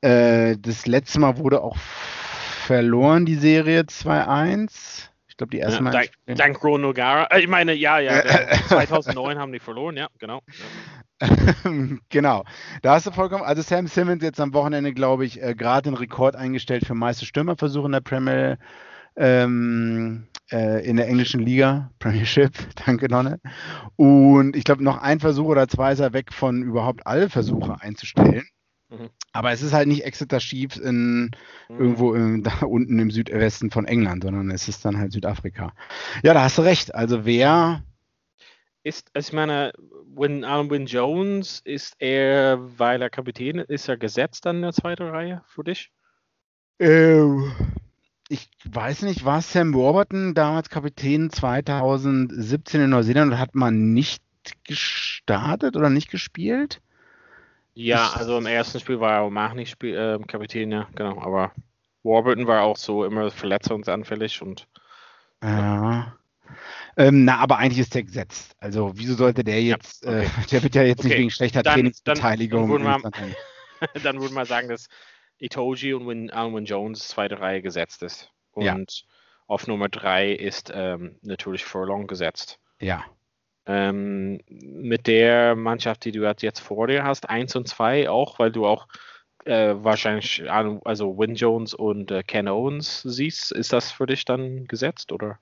Äh, 0.03 0.59
das 0.61 0.87
letzte 0.87 1.19
Mal 1.19 1.39
wurde 1.39 1.63
auch 1.63 1.79
verloren, 2.65 3.27
die 3.27 3.37
Serie 3.37 3.83
2-1. 3.83 5.09
Ich 5.29 5.37
glaube, 5.37 5.51
die 5.51 5.59
erste 5.59 5.77
ja, 5.77 5.83
Mal. 5.83 5.91
Dank, 5.91 6.11
dank 6.27 6.63
Ron 6.63 6.83
Nogara. 6.83 7.25
Äh, 7.25 7.41
ich 7.41 7.49
meine, 7.49 7.75
ja, 7.75 7.99
ja. 7.99 8.23
2009 8.69 9.39
haben 9.39 9.53
die 9.53 9.59
verloren, 9.59 9.97
ja, 9.97 10.09
genau. 10.19 10.41
genau. 12.09 12.45
Da 12.83 12.95
hast 12.95 13.07
du 13.07 13.11
vollkommen. 13.11 13.43
Also, 13.43 13.63
Sam 13.63 13.87
Simmons 13.87 14.23
jetzt 14.23 14.41
am 14.41 14.55
Wochenende, 14.55 14.93
glaube 14.93 15.25
ich, 15.25 15.43
äh, 15.43 15.55
gerade 15.55 15.91
den 15.91 15.95
Rekord 15.95 16.37
eingestellt 16.37 16.87
für 16.87 16.95
meiste 16.95 17.27
Stürmerversuche 17.27 17.87
in 17.87 17.93
der 17.93 18.01
Premier. 18.01 18.59
Ähm, 19.17 20.29
äh, 20.53 20.89
in 20.89 20.97
der 20.97 21.09
englischen 21.09 21.41
Liga, 21.41 21.91
Premiership, 21.99 22.53
danke 22.87 23.09
Nonne. 23.09 23.41
Und 23.97 24.57
ich 24.57 24.65
glaube, 24.65 24.85
noch 24.85 24.99
ein 24.99 25.21
Versuch 25.21 25.47
oder 25.47 25.69
zwei 25.69 25.93
ist 25.93 26.01
er 26.01 26.13
weg 26.13 26.33
von 26.33 26.63
überhaupt 26.63 27.07
alle 27.07 27.29
Versuche 27.29 27.81
einzustellen. 27.81 28.45
Mhm. 28.99 29.11
Aber 29.33 29.53
es 29.53 29.63
ist 29.63 29.73
halt 29.73 29.89
nicht 29.89 30.05
Exeter 30.05 30.39
Chiefs 30.39 30.77
in, 30.77 31.31
mhm. 31.69 31.79
irgendwo 31.79 32.15
im, 32.15 32.43
da 32.43 32.61
unten 32.67 32.99
im 32.99 33.11
Südwesten 33.11 33.71
von 33.71 33.87
England, 33.87 34.25
sondern 34.25 34.51
es 34.51 34.69
ist 34.69 34.85
dann 34.85 34.99
halt 34.99 35.13
Südafrika. 35.13 35.73
Ja, 36.23 36.35
da 36.35 36.43
hast 36.43 36.59
du 36.59 36.63
recht. 36.63 36.95
Also 36.95 37.25
wer 37.25 37.83
ist, 38.85 39.11
also 39.15 39.29
ich 39.29 39.33
meine, 39.33 39.73
Win, 40.15 40.45
Alan 40.45 40.71
Win 40.71 40.87
Jones, 40.87 41.61
ist 41.65 41.97
er, 41.99 42.59
weil 42.79 43.03
er 43.03 43.11
Kapitän 43.11 43.59
ist, 43.59 43.71
ist 43.71 43.89
er 43.89 43.97
gesetzt 43.97 44.47
dann 44.47 44.57
in 44.57 44.63
der 44.63 44.73
zweiten 44.73 45.05
Reihe 45.05 45.43
für 45.47 45.65
dich? 45.65 45.91
Ähm, 46.79 47.53
ich 48.29 48.49
weiß 48.65 49.03
nicht, 49.03 49.25
war 49.25 49.41
Sam 49.41 49.75
Warburton 49.75 50.35
damals 50.35 50.69
Kapitän 50.69 51.31
2017 51.31 52.83
in 52.83 52.91
Neuseeland 52.91 53.33
und 53.33 53.39
hat 53.39 53.55
man 53.55 53.93
nicht 53.95 54.23
gestartet 54.65 55.77
oder 55.77 55.89
nicht 55.89 56.11
gespielt? 56.11 56.81
Ja, 57.75 58.13
also 58.13 58.39
im 58.39 58.47
ersten 58.47 58.81
Spiel 58.81 59.01
war 59.01 59.13
er 59.13 59.21
auch 59.23 59.31
Mach 59.31 59.55
nicht 59.55 59.71
Spiel, 59.71 59.97
äh, 59.97 60.25
Kapitän, 60.27 60.71
ja, 60.71 60.89
genau. 60.95 61.21
Aber 61.21 61.53
Warburton 62.05 62.47
war 62.47 62.63
auch 62.63 62.77
so 62.77 63.05
immer 63.05 63.31
verletzungsanfällig 63.31 64.41
und. 64.43 64.69
Ja. 65.43 65.83
ja. 65.83 66.19
Ähm, 66.97 67.25
na, 67.25 67.39
aber 67.39 67.59
eigentlich 67.59 67.81
ist 67.81 67.95
der 67.95 68.05
gesetzt. 68.05 68.55
Also, 68.61 68.93
wieso 68.95 69.15
sollte 69.15 69.43
der 69.43 69.61
jetzt, 69.63 70.05
ja, 70.05 70.11
okay. 70.11 70.27
äh, 70.27 70.47
der 70.51 70.63
wird 70.63 70.75
ja 70.77 70.83
jetzt 70.83 71.01
okay. 71.01 71.09
nicht 71.09 71.19
wegen 71.19 71.31
schlechter 71.31 71.63
dann, 71.63 71.75
Trainingsbeteiligung. 71.75 72.71
Dann, 72.71 72.85
dann, 73.03 73.03
würden 73.03 73.35
wir, 73.81 74.01
dann 74.03 74.21
würden 74.21 74.35
wir 74.35 74.47
sagen, 74.47 74.69
dass 74.69 74.89
Itoji 75.39 75.95
und 75.95 76.07
Win, 76.07 76.31
Alwin 76.31 76.65
Jones 76.65 77.09
zweite 77.09 77.41
Reihe 77.41 77.63
gesetzt 77.63 78.03
ist. 78.03 78.31
Und 78.53 78.65
ja. 78.65 78.77
auf 79.49 79.67
Nummer 79.67 79.89
drei 79.89 80.31
ist 80.33 80.71
ähm, 80.73 81.19
natürlich 81.23 81.65
Furlong 81.65 82.07
gesetzt. 82.07 82.61
Ja. 82.81 83.05
Ähm, 83.67 84.41
mit 84.49 85.07
der 85.07 85.57
Mannschaft, 85.57 86.05
die 86.05 86.13
du 86.13 86.23
jetzt 86.23 86.61
vor 86.61 86.87
dir 86.87 87.05
hast, 87.05 87.29
1 87.31 87.57
und 87.57 87.67
2 87.69 88.11
auch, 88.11 88.39
weil 88.39 88.53
du 88.53 88.67
auch 88.67 88.87
äh, 89.45 89.75
wahrscheinlich 89.77 90.51
also 90.51 91.19
Win 91.19 91.35
Jones 91.35 91.75
und 91.75 92.11
äh, 92.11 92.23
Ken 92.23 92.49
Owens 92.49 93.03
siehst, 93.03 93.53
ist 93.53 93.73
das 93.73 93.91
für 93.91 94.07
dich 94.07 94.25
dann 94.25 94.67
gesetzt 94.67 95.13
oder? 95.13 95.39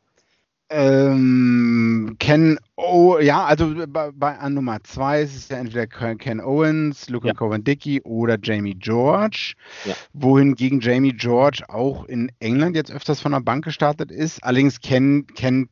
Ähm, 0.74 2.16
Ken 2.18 2.58
O, 2.76 3.18
ja, 3.18 3.44
also 3.44 3.74
bei, 3.88 4.11
bei 4.11 4.38
an 4.38 4.54
Nummer 4.54 4.82
2 4.82 5.20
ist 5.20 5.37
es 5.37 5.48
ja 5.50 5.58
entweder 5.58 5.87
Ken 5.87 6.40
Owens, 6.40 7.11
Luca 7.11 7.28
ja. 7.28 7.35
Cowan 7.35 7.62
Dickey 7.62 8.00
oder 8.02 8.38
Jamie 8.42 8.74
George. 8.74 9.52
Ja. 9.85 9.94
Wohingegen 10.14 10.80
Jamie 10.80 11.12
George 11.12 11.62
auch 11.68 12.06
in 12.06 12.32
England 12.40 12.74
jetzt 12.74 12.90
öfters 12.90 13.20
von 13.20 13.32
der 13.32 13.40
Bank 13.40 13.64
gestartet 13.64 14.11
ist. 14.11 14.42
Allerdings 14.42 14.80
kennt, 14.80 15.35
kennt, 15.35 15.68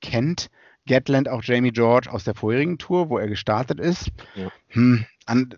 kennt 0.00 0.50
Gatland 0.86 1.28
auch 1.28 1.42
Jamie 1.42 1.72
George 1.72 2.10
aus 2.10 2.24
der 2.24 2.34
vorherigen 2.34 2.78
Tour, 2.78 3.08
wo 3.08 3.18
er 3.18 3.28
gestartet 3.28 3.80
ist. 3.80 4.10
Ja. 4.34 4.48
Hm, 4.68 5.04
an, 5.26 5.54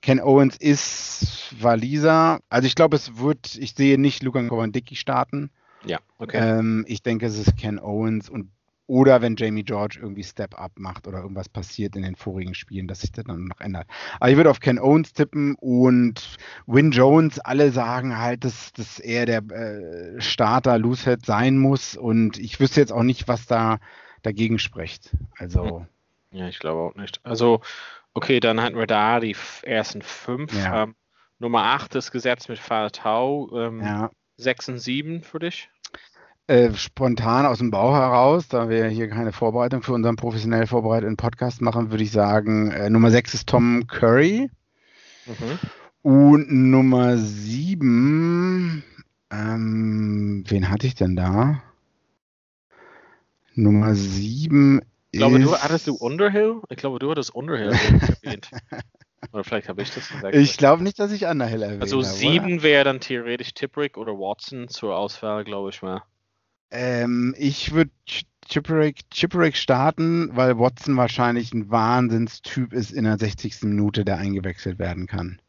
Ken 0.00 0.20
Owens 0.20 0.56
ist 0.56 1.54
Waliser. 1.60 2.40
Also 2.48 2.66
ich 2.66 2.74
glaube, 2.74 2.96
es 2.96 3.18
wird, 3.18 3.56
ich 3.56 3.74
sehe 3.74 3.98
nicht 3.98 4.22
Lukan 4.22 4.48
Kowandicki 4.48 4.96
starten. 4.96 5.50
Ja, 5.84 5.98
okay. 6.18 6.38
Ähm, 6.38 6.84
ich 6.88 7.02
denke, 7.02 7.26
es 7.26 7.38
ist 7.38 7.56
Ken 7.56 7.78
Owens 7.78 8.28
und 8.28 8.50
oder 8.86 9.20
wenn 9.20 9.36
Jamie 9.36 9.64
George 9.64 9.98
irgendwie 10.00 10.24
Step-Up 10.24 10.72
macht 10.78 11.06
oder 11.06 11.18
irgendwas 11.20 11.50
passiert 11.50 11.94
in 11.94 12.02
den 12.02 12.16
vorigen 12.16 12.54
Spielen, 12.54 12.88
dass 12.88 13.02
sich 13.02 13.12
das 13.12 13.26
dann 13.26 13.44
noch 13.44 13.60
ändert. 13.60 13.86
Aber 14.18 14.30
ich 14.30 14.36
würde 14.38 14.50
auf 14.50 14.60
Ken 14.60 14.78
Owens 14.78 15.12
tippen 15.12 15.56
und 15.56 16.38
Win 16.66 16.90
Jones, 16.90 17.38
alle 17.38 17.70
sagen 17.70 18.16
halt, 18.16 18.44
dass, 18.44 18.72
dass 18.72 18.98
er 18.98 19.26
der 19.26 19.42
äh, 19.50 20.20
Starter 20.22 20.78
Loosehead 20.78 21.26
sein 21.26 21.58
muss 21.58 21.98
und 21.98 22.38
ich 22.38 22.60
wüsste 22.60 22.80
jetzt 22.80 22.92
auch 22.92 23.02
nicht, 23.02 23.28
was 23.28 23.46
da 23.46 23.78
dagegen 24.22 24.58
spricht. 24.58 25.10
Also. 25.38 25.86
Ja, 26.30 26.48
ich 26.48 26.58
glaube 26.58 26.80
auch 26.80 26.94
nicht. 26.94 27.20
Also, 27.24 27.60
okay, 28.14 28.40
dann 28.40 28.60
hatten 28.60 28.76
wir 28.76 28.86
da 28.86 29.20
die 29.20 29.36
ersten 29.62 30.02
fünf. 30.02 30.52
Ja. 30.54 30.84
Ähm, 30.84 30.94
Nummer 31.38 31.64
8 31.64 31.94
ist 31.94 32.10
gesetzt 32.10 32.48
mit 32.48 32.58
Fahrtau. 32.58 33.48
Ähm, 33.54 33.80
ja. 33.80 34.10
6 34.36 34.68
und 34.70 34.78
7 34.78 35.22
für 35.22 35.38
dich? 35.38 35.70
Äh, 36.46 36.72
spontan 36.74 37.44
aus 37.44 37.58
dem 37.58 37.70
Bauch 37.70 37.94
heraus, 37.94 38.48
da 38.48 38.68
wir 38.70 38.88
hier 38.88 39.08
keine 39.08 39.32
Vorbereitung 39.32 39.82
für 39.82 39.92
unseren 39.92 40.16
professionell 40.16 40.66
vorbereiteten 40.66 41.16
Podcast 41.16 41.60
machen, 41.60 41.90
würde 41.90 42.04
ich 42.04 42.10
sagen, 42.10 42.70
äh, 42.70 42.88
Nummer 42.88 43.10
6 43.10 43.34
ist 43.34 43.48
Tom 43.48 43.86
Curry. 43.86 44.50
Mhm. 45.26 45.58
Und 46.02 46.50
Nummer 46.50 47.18
7, 47.18 48.82
ähm, 49.30 50.44
wen 50.48 50.70
hatte 50.70 50.86
ich 50.86 50.94
denn 50.94 51.16
da? 51.16 51.62
Nummer 53.58 53.94
7 53.94 54.80
ich 55.10 55.20
glaube, 55.20 55.40
du 55.40 55.56
hattest 55.56 55.86
du 55.86 55.94
Underhill? 55.94 56.60
Ich 56.68 56.76
glaube, 56.76 56.98
du 56.98 57.10
hattest 57.10 57.34
Underhill 57.34 57.72
erwähnt. 58.22 58.50
Oder 59.32 59.42
vielleicht 59.42 59.68
habe 59.68 59.82
ich 59.82 59.90
das 59.90 60.08
gesagt. 60.08 60.34
Ich 60.34 60.56
glaube 60.58 60.82
nicht, 60.82 60.98
dass 60.98 61.12
ich 61.12 61.24
Underhill 61.24 61.62
erwähnt 61.62 61.82
Also 61.82 62.02
7 62.02 62.62
wäre 62.62 62.84
dann 62.84 63.00
theoretisch 63.00 63.54
Tipperick 63.54 63.96
oder 63.96 64.12
Watson 64.12 64.68
zur 64.68 64.96
Auswahl, 64.96 65.44
glaube 65.44 65.70
ich 65.70 65.82
mal. 65.82 66.02
Ähm, 66.70 67.34
ich 67.38 67.72
würde 67.72 67.90
Chipperick, 68.46 69.10
Chipperick 69.10 69.56
starten, 69.56 70.30
weil 70.36 70.58
Watson 70.58 70.96
wahrscheinlich 70.96 71.52
ein 71.54 71.70
Wahnsinnstyp 71.70 72.72
ist 72.72 72.92
in 72.92 73.04
der 73.04 73.18
60. 73.18 73.62
Minute, 73.62 74.04
der 74.04 74.18
eingewechselt 74.18 74.78
werden 74.78 75.06
kann. 75.06 75.40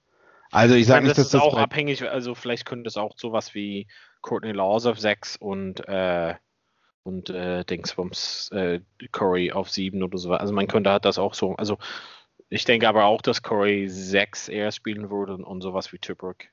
Also 0.51 0.75
ich 0.75 0.87
sage 0.87 1.05
nicht, 1.05 1.11
das 1.11 1.17
dass 1.17 1.25
ist 1.27 1.33
das 1.35 1.41
auch 1.41 1.57
abhängig, 1.57 2.09
also 2.09 2.33
vielleicht 2.33 2.65
könnte 2.65 2.87
es 2.87 2.97
auch 2.97 3.13
sowas 3.17 3.53
wie 3.53 3.87
Courtney 4.21 4.51
Laws 4.51 4.85
auf 4.85 4.99
6 4.99 5.35
und 5.35 5.87
äh, 5.87 6.33
und 7.03 7.29
äh, 7.29 7.63
Dingsbums 7.65 8.51
äh, 8.51 8.81
Corey 9.11 9.51
auf 9.51 9.69
7 9.69 10.03
oder 10.03 10.17
so. 10.17 10.33
Also 10.33 10.53
man 10.53 10.67
könnte 10.67 10.91
halt 10.91 11.05
das 11.05 11.17
auch 11.19 11.33
so, 11.33 11.55
also 11.55 11.77
ich 12.49 12.65
denke 12.65 12.87
aber 12.89 13.05
auch, 13.05 13.21
dass 13.21 13.43
Corey 13.43 13.87
6 13.87 14.49
eher 14.49 14.71
spielen 14.71 15.09
würde 15.09 15.35
und, 15.35 15.43
und 15.43 15.61
sowas 15.61 15.93
wie 15.93 15.99
Tipperick. 15.99 16.51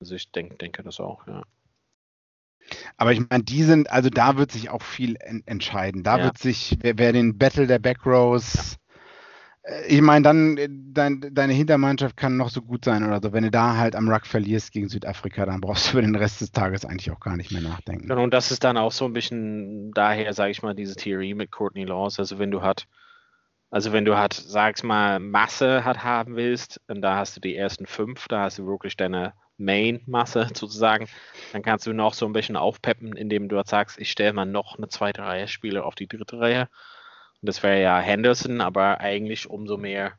Also 0.00 0.14
ich 0.14 0.30
denk, 0.32 0.58
denke 0.58 0.82
das 0.82 1.00
auch, 1.00 1.26
ja. 1.26 1.42
Aber 2.96 3.12
ich 3.12 3.20
meine, 3.28 3.44
die 3.44 3.62
sind, 3.62 3.90
also 3.90 4.10
da 4.10 4.36
wird 4.36 4.52
sich 4.52 4.70
auch 4.70 4.82
viel 4.82 5.16
en 5.20 5.42
entscheiden. 5.46 6.02
Da 6.02 6.18
Ja. 6.18 6.24
wird 6.24 6.38
sich, 6.38 6.76
wer, 6.80 6.98
wer 6.98 7.12
den 7.12 7.38
Battle 7.38 7.66
der 7.66 7.78
Backrows, 7.78 8.77
ich 9.86 10.00
meine, 10.00 10.22
dann 10.22 10.56
äh, 10.56 10.68
dein, 10.70 11.20
deine 11.32 11.52
Hintermannschaft 11.52 12.16
kann 12.16 12.36
noch 12.36 12.50
so 12.50 12.62
gut 12.62 12.84
sein 12.84 13.04
oder 13.04 13.20
so. 13.22 13.32
Wenn 13.32 13.44
du 13.44 13.50
da 13.50 13.76
halt 13.76 13.94
am 13.94 14.08
Ruck 14.08 14.26
verlierst 14.26 14.72
gegen 14.72 14.88
Südafrika, 14.88 15.46
dann 15.46 15.60
brauchst 15.60 15.88
du 15.88 15.92
über 15.92 16.02
den 16.02 16.14
Rest 16.14 16.40
des 16.40 16.52
Tages 16.52 16.84
eigentlich 16.84 17.10
auch 17.10 17.20
gar 17.20 17.36
nicht 17.36 17.52
mehr 17.52 17.62
nachdenken. 17.62 18.08
Genau, 18.08 18.22
und 18.22 18.32
das 18.32 18.50
ist 18.50 18.64
dann 18.64 18.76
auch 18.76 18.92
so 18.92 19.04
ein 19.04 19.12
bisschen 19.12 19.92
daher, 19.92 20.32
sage 20.32 20.50
ich 20.50 20.62
mal, 20.62 20.74
diese 20.74 20.96
Theorie 20.96 21.34
mit 21.34 21.50
Courtney 21.50 21.84
Laws. 21.84 22.18
Also 22.18 22.38
wenn 22.38 22.50
du 22.50 22.62
hat, 22.62 22.86
also 23.70 23.92
wenn 23.92 24.04
du 24.04 24.16
halt, 24.16 24.32
sag's 24.32 24.82
mal, 24.82 25.18
Masse 25.18 25.84
hat 25.84 26.02
haben 26.02 26.36
willst, 26.36 26.80
und 26.88 27.02
da 27.02 27.16
hast 27.16 27.36
du 27.36 27.40
die 27.40 27.56
ersten 27.56 27.86
fünf, 27.86 28.26
da 28.28 28.42
hast 28.42 28.58
du 28.58 28.66
wirklich 28.66 28.96
deine 28.96 29.34
Main-Masse 29.58 30.48
sozusagen, 30.54 31.08
dann 31.52 31.62
kannst 31.62 31.86
du 31.86 31.92
noch 31.92 32.14
so 32.14 32.24
ein 32.24 32.32
bisschen 32.32 32.56
aufpeppen, 32.56 33.16
indem 33.16 33.48
du 33.48 33.56
halt 33.56 33.68
sagst, 33.68 33.98
ich 33.98 34.10
stelle 34.10 34.32
mal 34.32 34.46
noch 34.46 34.78
eine 34.78 34.88
zweite 34.88 35.22
Reihe 35.22 35.48
Spieler 35.48 35.84
auf 35.84 35.94
die 35.94 36.08
dritte 36.08 36.38
Reihe. 36.40 36.68
Und 37.42 37.46
das 37.48 37.62
wäre 37.62 37.80
ja 37.80 37.98
Henderson, 37.98 38.60
aber 38.60 39.00
eigentlich 39.00 39.48
umso 39.48 39.76
mehr 39.76 40.12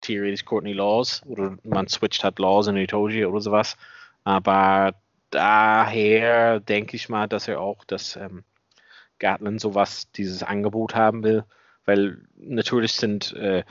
theoretisch 0.00 0.44
Courtney 0.44 0.72
Laws 0.72 1.22
oder 1.26 1.56
man 1.64 1.88
switcht 1.88 2.24
halt 2.24 2.38
Laws 2.38 2.66
in 2.68 2.76
Itoji 2.76 3.24
oder 3.26 3.40
sowas. 3.40 3.76
Aber 4.24 4.94
daher 5.30 6.60
denke 6.60 6.96
ich 6.96 7.08
mal, 7.08 7.26
dass 7.28 7.48
er 7.48 7.60
auch 7.60 7.84
das 7.84 8.16
ähm, 8.16 8.44
Gatland 9.18 9.60
sowas, 9.60 10.10
dieses 10.12 10.42
Angebot 10.42 10.94
haben 10.94 11.22
will, 11.22 11.44
weil 11.84 12.18
natürlich 12.36 12.92
sind 12.94 13.32
äh, 13.34 13.64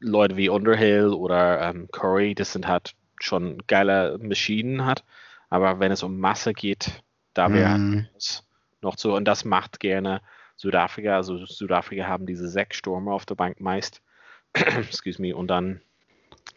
Leute 0.00 0.36
wie 0.36 0.48
Underhill 0.48 1.08
oder 1.08 1.62
ähm, 1.62 1.88
Curry, 1.90 2.34
das 2.34 2.52
sind 2.52 2.66
halt 2.68 2.94
schon 3.20 3.62
geile 3.66 4.18
Maschinen 4.18 4.84
hat, 4.84 5.04
aber 5.48 5.80
wenn 5.80 5.92
es 5.92 6.02
um 6.02 6.18
Masse 6.18 6.52
geht, 6.52 7.02
da 7.34 7.52
wäre 7.52 7.78
Mhm. 7.78 8.08
es 8.16 8.44
noch 8.82 8.98
so 8.98 9.14
und 9.16 9.24
das 9.24 9.44
macht 9.44 9.80
gerne 9.80 10.20
Südafrika, 10.56 11.16
also 11.16 11.44
Südafrika 11.46 12.06
haben 12.06 12.26
diese 12.26 12.48
sechs 12.48 12.76
Stürmer 12.76 13.12
auf 13.12 13.26
der 13.26 13.34
Bank 13.34 13.60
meist, 13.60 14.02
excuse 14.54 15.20
me, 15.20 15.34
und 15.34 15.48
dann 15.48 15.80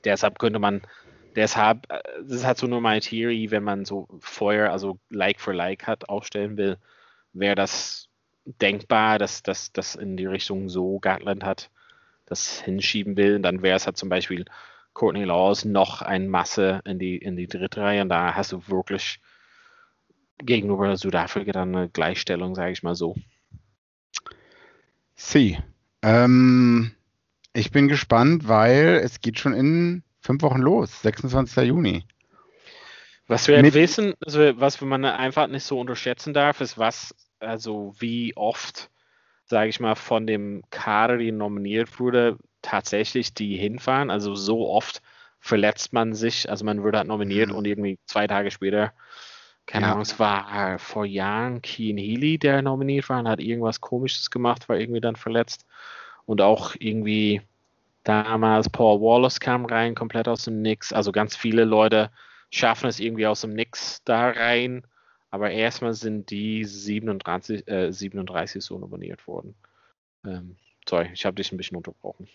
deshalb 0.04 0.40
könnte 0.40 0.60
man 0.60 0.82
deshalb, 1.36 1.92
äh, 1.92 2.02
das 2.24 2.38
ist 2.38 2.46
halt 2.46 2.58
so 2.58 2.68
nur 2.68 2.82
meine 2.82 3.02
Theorie, 3.02 3.52
wenn 3.52 3.64
man 3.64 3.86
so 3.86 4.08
Feuer, 4.20 4.72
also 4.72 5.00
Like 5.10 5.40
for 5.40 5.54
Like 5.54 5.88
hat, 5.88 6.10
aufstellen 6.10 6.58
will, 6.58 6.78
wäre 7.34 7.56
das 7.56 8.10
denkbar, 8.46 9.20
dass 9.20 9.44
das 9.44 9.96
in 9.96 10.18
die 10.18 10.26
Richtung 10.26 10.70
so 10.70 11.00
Gatland 11.00 11.44
hat, 11.44 11.70
das 12.26 12.62
hinschieben 12.62 13.18
will. 13.18 13.40
Dann 13.40 13.62
wäre 13.62 13.76
es 13.76 13.86
halt 13.86 13.98
zum 13.98 14.10
Beispiel 14.10 14.46
Courtney 14.94 15.26
Laws 15.26 15.66
noch 15.66 16.02
ein 16.02 16.28
Masse 16.28 16.82
in 16.86 16.98
die, 17.00 17.18
in 17.18 17.36
die 17.36 17.48
dritte 17.48 17.82
Reihe 17.82 18.02
und 18.02 18.10
da 18.10 18.36
hast 18.36 18.52
du 18.52 18.68
wirklich 18.68 19.20
gegenüber 20.40 20.96
Südafrika 20.98 21.52
dann 21.52 21.76
eine 21.76 21.90
Gleichstellung, 21.90 22.56
sage 22.56 22.72
ich 22.72 22.84
mal 22.84 22.96
so. 22.96 23.16
Sie. 25.18 25.58
Ähm, 26.04 26.92
ich 27.54 27.72
bin 27.72 27.88
gespannt, 27.88 28.48
weil 28.48 29.02
es 29.04 29.20
geht 29.20 29.40
schon 29.40 29.54
in 29.54 30.04
fünf 30.22 30.44
Wochen 30.44 30.60
los, 30.60 31.02
26. 31.02 31.64
Juni. 31.68 32.06
Was 33.28 33.48
wir 33.48 33.62
Mit- 33.62 33.74
wissen, 33.74 34.14
also 34.26 34.40
was 34.60 34.80
man 34.80 35.04
einfach 35.04 35.48
nicht 35.48 35.64
so 35.64 35.80
unterschätzen 35.80 36.34
darf, 36.34 36.62
ist 36.62 36.78
was, 36.78 37.14
also 37.40 37.94
wie 38.00 38.38
oft, 38.38 38.90
sage 39.46 39.70
ich 39.70 39.80
mal, 39.80 39.96
von 39.96 40.28
dem 40.28 40.64
Kader, 40.70 41.18
die 41.18 41.32
nominiert 41.32 42.00
wurde, 42.00 42.38
tatsächlich 42.62 43.34
die 43.34 43.58
hinfahren. 43.58 44.10
Also 44.12 44.36
so 44.36 44.70
oft 44.70 45.02
verletzt 45.40 45.94
man 45.94 46.14
sich, 46.14 46.50
also 46.50 46.64
man 46.64 46.84
wird 46.84 46.96
halt 46.96 47.08
nominiert 47.08 47.50
Mhm. 47.50 47.56
und 47.56 47.66
irgendwie 47.68 48.00
zwei 48.06 48.28
Tage 48.28 48.52
später, 48.52 48.94
keine 49.68 49.86
Ja. 49.86 49.92
Ahnung, 49.92 50.02
es 50.02 50.18
war 50.20 50.74
äh, 50.74 50.80
vor 50.80 51.06
Jahren 51.06 51.62
Keen 51.62 51.98
Healy, 51.98 52.40
der 52.40 52.62
nominiert 52.62 53.08
war 53.10 53.20
und 53.20 53.28
hat 53.28 53.40
irgendwas 53.40 53.82
Komisches 53.82 54.32
gemacht, 54.32 54.68
war 54.70 54.80
irgendwie 54.80 55.02
dann 55.02 55.16
verletzt. 55.16 55.66
Und 56.26 56.42
auch 56.42 56.76
irgendwie 56.80 57.42
damals 58.04 58.70
Paul 58.70 59.02
Wallace 59.02 59.40
kam 59.40 59.66
rein, 59.66 59.94
komplett 59.96 60.28
aus 60.28 60.46
dem 60.46 60.62
Nix. 60.62 60.92
Also 60.94 61.12
ganz 61.12 61.36
viele 61.36 61.66
Leute 61.66 62.10
schaffen 62.50 62.88
es 62.90 63.00
irgendwie 63.00 63.28
aus 63.28 63.42
dem 63.42 63.54
Nix 63.54 64.02
da 64.06 64.30
rein. 64.30 64.88
Aber 65.30 65.52
erstmal 65.52 65.94
sind 65.94 66.30
die 66.32 66.64
37, 66.64 67.68
äh, 67.68 67.92
37 67.92 68.64
so 68.64 68.80
nominiert 68.80 69.28
worden. 69.28 69.56
Ähm, 70.26 70.56
sorry, 70.88 71.10
ich 71.14 71.26
habe 71.26 71.36
dich 71.36 71.52
ein 71.52 71.58
bisschen 71.58 71.78
unterbrochen. 71.78 72.28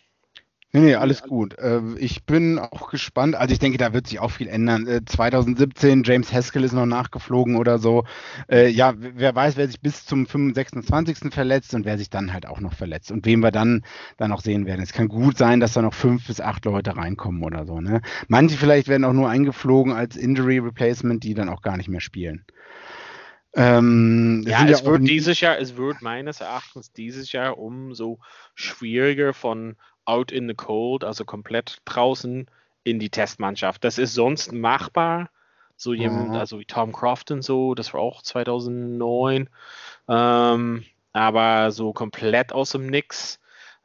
Nee, 0.75 0.81
nee, 0.81 0.95
alles 0.95 1.23
gut. 1.23 1.59
Äh, 1.59 1.83
ich 1.99 2.25
bin 2.25 2.59
auch 2.59 2.89
gespannt. 2.91 3.35
Also 3.35 3.53
ich 3.53 3.59
denke, 3.59 3.77
da 3.77 3.93
wird 3.93 4.07
sich 4.07 4.21
auch 4.21 4.31
viel 4.31 4.49
ändern. 4.49 4.87
Äh, 4.87 5.05
2017, 5.05 6.03
James 6.03 6.33
Haskell 6.33 6.65
ist 6.65 6.73
noch 6.73 6.87
nachgeflogen 6.87 7.57
oder 7.57 7.79
so. 7.79 8.05
Äh, 8.51 8.69
ja, 8.69 8.95
wer 8.97 9.35
weiß, 9.35 9.59
wer 9.59 9.67
sich 9.67 9.83
bis 9.83 10.07
zum 10.07 10.27
25. 10.27 11.31
verletzt 11.31 11.75
und 11.75 11.85
wer 11.85 11.99
sich 11.99 12.09
dann 12.09 12.33
halt 12.33 12.47
auch 12.47 12.61
noch 12.61 12.73
verletzt 12.73 13.13
und 13.13 13.27
wem 13.27 13.41
wir 13.41 13.51
dann, 13.51 13.85
dann 14.17 14.31
noch 14.31 14.41
sehen 14.41 14.65
werden. 14.65 14.81
Es 14.81 14.95
kann 14.95 15.09
gut 15.09 15.37
sein, 15.37 15.61
dass 15.61 15.75
da 15.75 15.83
noch 15.83 15.93
fünf 15.93 16.27
bis 16.27 16.41
acht 16.41 16.65
Leute 16.65 16.97
reinkommen 16.97 17.45
oder 17.45 17.67
so. 17.67 17.79
Ne? 17.83 18.01
Manche 18.29 18.57
vielleicht 18.57 18.89
werden 18.89 19.05
auch 19.05 19.13
nur 19.13 19.29
eingeflogen 19.29 19.93
als 19.93 20.17
Injury 20.17 20.59
Replacement, 20.59 21.23
die 21.23 21.35
dann 21.35 21.51
auch 21.51 21.61
gar 21.61 21.77
nicht 21.77 21.89
mehr 21.91 22.01
spielen. 22.01 22.47
Ähm, 23.55 24.45
Ja, 24.47 24.65
es 24.67 24.83
auch 24.83 24.93
wird 24.93 25.07
dieses 25.07 25.41
Jahr, 25.41 25.59
es 25.59 25.77
wird 25.77 26.01
meines 26.01 26.41
Erachtens 26.41 26.93
dieses 26.93 27.33
Jahr 27.33 27.59
umso 27.59 28.19
schwieriger 28.55 29.35
von 29.35 29.77
out 30.05 30.33
in 30.33 30.49
the 30.49 30.55
cold, 30.55 31.05
also 31.05 31.25
komplett 31.25 31.79
draußen 31.85 32.47
in 32.85 32.99
die 32.99 33.11
Testmannschaft. 33.11 33.85
Das 33.85 33.99
ist 33.99 34.15
sonst 34.15 34.53
machbar. 34.53 35.31
So 35.77 35.95
jemand, 35.95 36.35
Mhm. 36.35 36.37
also 36.37 36.61
wie 36.61 36.65
Tom 36.65 36.93
Crofton 36.93 37.43
so, 37.43 37.75
das 37.75 37.93
war 37.95 38.01
auch 38.01 38.23
2009. 38.23 39.49
Ähm, 40.09 40.85
aber 41.13 41.71
so 41.73 41.93
komplett 41.93 42.53
aus 42.53 42.71
dem 42.71 42.87
Nix, 42.87 43.41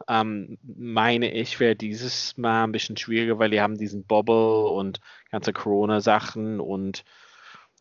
ähm, 0.07 0.57
meine 0.63 1.31
ich, 1.33 1.59
wäre 1.59 1.75
dieses 1.75 2.37
Mal 2.37 2.65
ein 2.65 2.71
bisschen 2.71 2.97
schwieriger, 2.97 3.39
weil 3.39 3.49
die 3.49 3.61
haben 3.61 3.77
diesen 3.77 4.05
Bobble 4.05 4.67
und 4.69 4.99
ganze 5.31 5.53
Corona-Sachen 5.53 6.59
und 6.59 7.03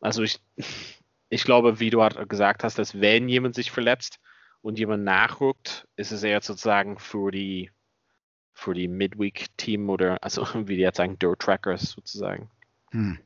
also 0.00 0.22
ich, 0.22 0.40
ich 1.28 1.44
glaube, 1.44 1.80
wie 1.80 1.90
du 1.90 2.02
halt 2.02 2.28
gesagt 2.28 2.64
hast, 2.64 2.78
dass 2.78 3.00
wenn 3.00 3.28
jemand 3.28 3.54
sich 3.54 3.70
verletzt 3.70 4.18
und 4.62 4.78
jemand 4.78 5.04
nachrückt, 5.04 5.86
ist 5.96 6.12
es 6.12 6.22
eher 6.22 6.40
sozusagen 6.42 6.98
für 6.98 7.30
die 7.30 7.70
für 8.56 8.72
die 8.72 8.88
Midweek-Team 8.88 9.90
oder 9.90 10.22
also 10.24 10.46
wie 10.66 10.76
die 10.76 10.82
jetzt 10.82 10.96
sagen, 10.96 11.18
Dirt 11.18 11.40
Trackers 11.40 11.90
sozusagen. 11.90 12.48
Hm. 12.90 13.18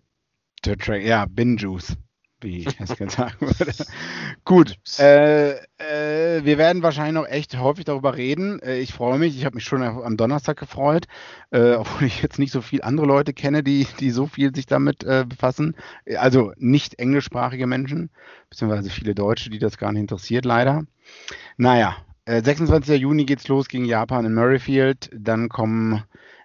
Der 0.65 0.77
Track, 0.77 1.03
ja, 1.03 1.25
Bin 1.25 1.57
Juice, 1.57 1.97
wie 2.41 2.65
Haskell 2.65 3.09
sagen 3.09 3.37
würde. 3.41 3.73
Gut, 4.45 4.77
äh, 4.99 5.53
äh, 5.53 6.45
wir 6.45 6.59
werden 6.59 6.83
wahrscheinlich 6.83 7.15
noch 7.15 7.29
echt 7.29 7.57
häufig 7.57 7.85
darüber 7.85 8.17
reden. 8.17 8.61
Äh, 8.61 8.81
ich 8.81 8.93
freue 8.93 9.19
mich, 9.19 9.39
ich 9.39 9.45
habe 9.45 9.55
mich 9.55 9.65
schon 9.65 9.83
am 9.83 10.17
Donnerstag 10.17 10.59
gefreut, 10.59 11.07
äh, 11.51 11.75
obwohl 11.75 12.09
ich 12.09 12.23
jetzt 12.23 12.39
nicht 12.39 12.53
so 12.53 12.61
viele 12.61 12.85
andere 12.85 13.07
Leute 13.07 13.33
kenne, 13.33 13.63
die, 13.63 13.87
die 14.01 14.11
so 14.11 14.27
viel 14.27 14.55
sich 14.55 14.67
damit 14.67 15.05
äh, 15.05 15.25
befassen. 15.27 15.77
Also 16.19 16.53
nicht 16.57 16.99
englischsprachige 16.99 17.67
Menschen, 17.67 18.11
beziehungsweise 18.51 18.91
viele 18.91 19.15
Deutsche, 19.15 19.49
die 19.49 19.61
das 19.61 19.79
gar 19.79 19.93
nicht 19.93 20.03
interessiert, 20.03 20.45
leider. 20.45 20.85
Naja, 21.57 21.97
äh, 22.25 22.43
26. 22.43 23.01
Juni 23.01 23.25
geht's 23.25 23.49
los 23.49 23.69
gegen 23.69 23.85
Japan 23.85 24.25
in 24.25 24.35
Murrayfield. 24.35 25.11
Dann 25.13 25.49
kommen 25.49 26.05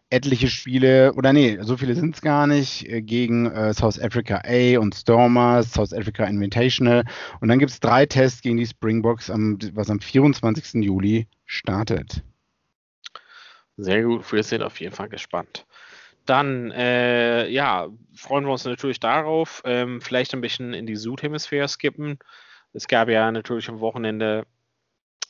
etliche 0.09 0.47
Spiele, 0.47 1.13
oder 1.13 1.33
nee, 1.33 1.57
so 1.61 1.77
viele 1.77 1.95
sind 1.95 2.15
es 2.15 2.21
gar 2.21 2.47
nicht, 2.47 2.87
äh, 2.87 3.01
gegen 3.01 3.51
äh, 3.51 3.73
South 3.73 3.99
Africa 3.99 4.41
A 4.45 4.79
und 4.79 4.93
Stormers, 4.93 5.73
South 5.73 5.93
Africa 5.93 6.25
Invitational. 6.25 7.03
Und 7.41 7.49
dann 7.49 7.59
gibt 7.59 7.71
es 7.71 7.79
drei 7.79 8.05
Tests 8.05 8.41
gegen 8.41 8.57
die 8.57 8.67
Springboks, 8.67 9.29
am, 9.29 9.57
was 9.73 9.89
am 9.89 9.99
24. 9.99 10.83
Juli 10.83 11.27
startet. 11.45 12.23
Sehr 13.77 14.03
gut, 14.03 14.31
wir 14.31 14.43
sind 14.43 14.61
auf 14.61 14.79
jeden 14.79 14.95
Fall 14.95 15.09
gespannt. 15.09 15.65
Dann, 16.25 16.71
äh, 16.71 17.47
ja, 17.49 17.87
freuen 18.15 18.45
wir 18.45 18.51
uns 18.51 18.65
natürlich 18.65 18.99
darauf, 18.99 19.61
ähm, 19.65 20.01
vielleicht 20.01 20.33
ein 20.33 20.41
bisschen 20.41 20.73
in 20.73 20.87
die 20.87 20.95
Südhemisphäre 20.95 21.67
skippen. 21.67 22.17
Es 22.73 22.87
gab 22.87 23.09
ja 23.09 23.31
natürlich 23.31 23.69
am 23.69 23.79
Wochenende 23.79 24.45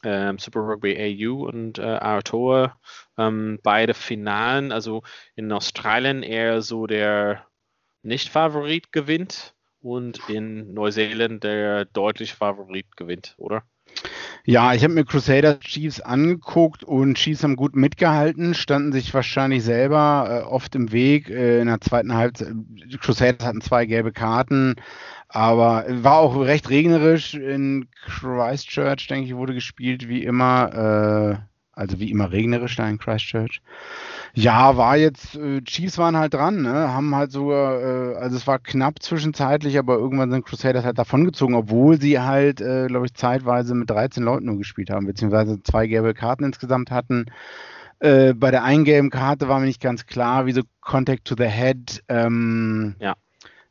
ähm, 0.06 0.38
Super 0.40 0.62
Rugby 0.62 0.96
AU 0.98 1.46
und 1.48 1.80
äh, 1.80 1.82
Aotearoa, 1.82 2.80
ähm, 3.18 3.60
beide 3.64 3.94
Finalen. 3.94 4.72
Also 4.72 5.04
in 5.36 5.52
Australien 5.52 6.24
eher 6.24 6.62
so 6.62 6.88
der 6.88 7.46
Nicht-Favorit 8.04 8.92
gewinnt 8.92 9.56
und 9.82 10.30
in 10.30 10.74
Neuseeland 10.74 11.44
der 11.44 11.86
deutlich 11.86 12.34
Favorit 12.34 12.96
gewinnt, 12.96 13.36
oder? 13.38 13.64
Ja, 14.48 14.74
ich 14.74 14.84
habe 14.84 14.94
mir 14.94 15.06
Crusaders 15.06 15.60
Chiefs 15.62 16.02
angeguckt 16.02 16.84
und 16.84 17.16
Chiefs 17.16 17.44
haben 17.44 17.56
gut 17.56 17.76
mitgehalten, 17.76 18.54
standen 18.54 18.92
sich 18.92 19.14
wahrscheinlich 19.14 19.64
selber 19.64 20.44
äh, 20.46 20.48
oft 20.48 20.76
im 20.76 20.92
Weg. 20.92 21.30
Äh, 21.30 21.62
in 21.62 21.68
der 21.68 21.82
zweiten 21.82 22.14
Halbzeit, 22.14 22.54
Crusaders 23.02 23.46
hatten 23.46 23.62
zwei 23.62 23.86
gelbe 23.88 24.12
Karten, 24.12 24.76
aber 25.30 25.86
war 25.90 26.18
auch 26.18 26.36
recht 26.40 26.70
regnerisch. 26.70 27.34
In 27.34 27.88
Christchurch, 28.06 29.08
denke 29.08 29.28
ich, 29.28 29.36
wurde 29.36 29.56
gespielt 29.56 30.08
wie 30.08 30.24
immer. 30.24 31.42
Äh, 31.42 31.55
also 31.76 32.00
wie 32.00 32.10
immer 32.10 32.32
regnerisch 32.32 32.76
da 32.78 32.88
in 32.88 32.98
Christchurch. 32.98 33.62
Ja, 34.34 34.78
war 34.78 34.98
jetzt, 34.98 35.36
äh, 35.36 35.62
Chiefs 35.62 35.98
waren 35.98 36.18
halt 36.18 36.34
dran, 36.34 36.62
ne? 36.62 36.94
haben 36.94 37.14
halt 37.16 37.32
sogar, 37.32 37.82
äh, 37.82 38.16
also 38.16 38.38
es 38.38 38.48
war 38.48 38.60
knapp 38.60 39.02
zwischenzeitlich, 39.02 39.78
aber 39.78 39.98
irgendwann 39.98 40.32
sind 40.32 40.46
Crusaders 40.46 40.86
halt 40.86 40.98
davongezogen, 40.98 41.56
obwohl 41.56 42.00
sie 42.00 42.20
halt, 42.20 42.62
äh, 42.62 42.88
glaube 42.88 43.06
ich, 43.06 43.14
zeitweise 43.14 43.76
mit 43.76 43.90
13 43.90 44.24
Leuten 44.24 44.46
nur 44.46 44.58
gespielt 44.58 44.90
haben, 44.90 45.06
beziehungsweise 45.06 45.62
zwei 45.64 45.88
gelbe 45.88 46.14
Karten 46.14 46.46
insgesamt 46.46 46.92
hatten. 46.92 47.26
Äh, 48.00 48.34
bei 48.34 48.52
der 48.52 48.64
einen 48.64 49.10
Karte 49.10 49.48
war 49.48 49.60
mir 49.60 49.66
nicht 49.66 49.82
ganz 49.82 50.06
klar, 50.06 50.46
wieso 50.46 50.62
Contact 50.82 51.26
to 51.26 51.36
the 51.38 51.48
Head 51.48 52.04
ähm, 52.10 52.96
ja. 53.00 53.16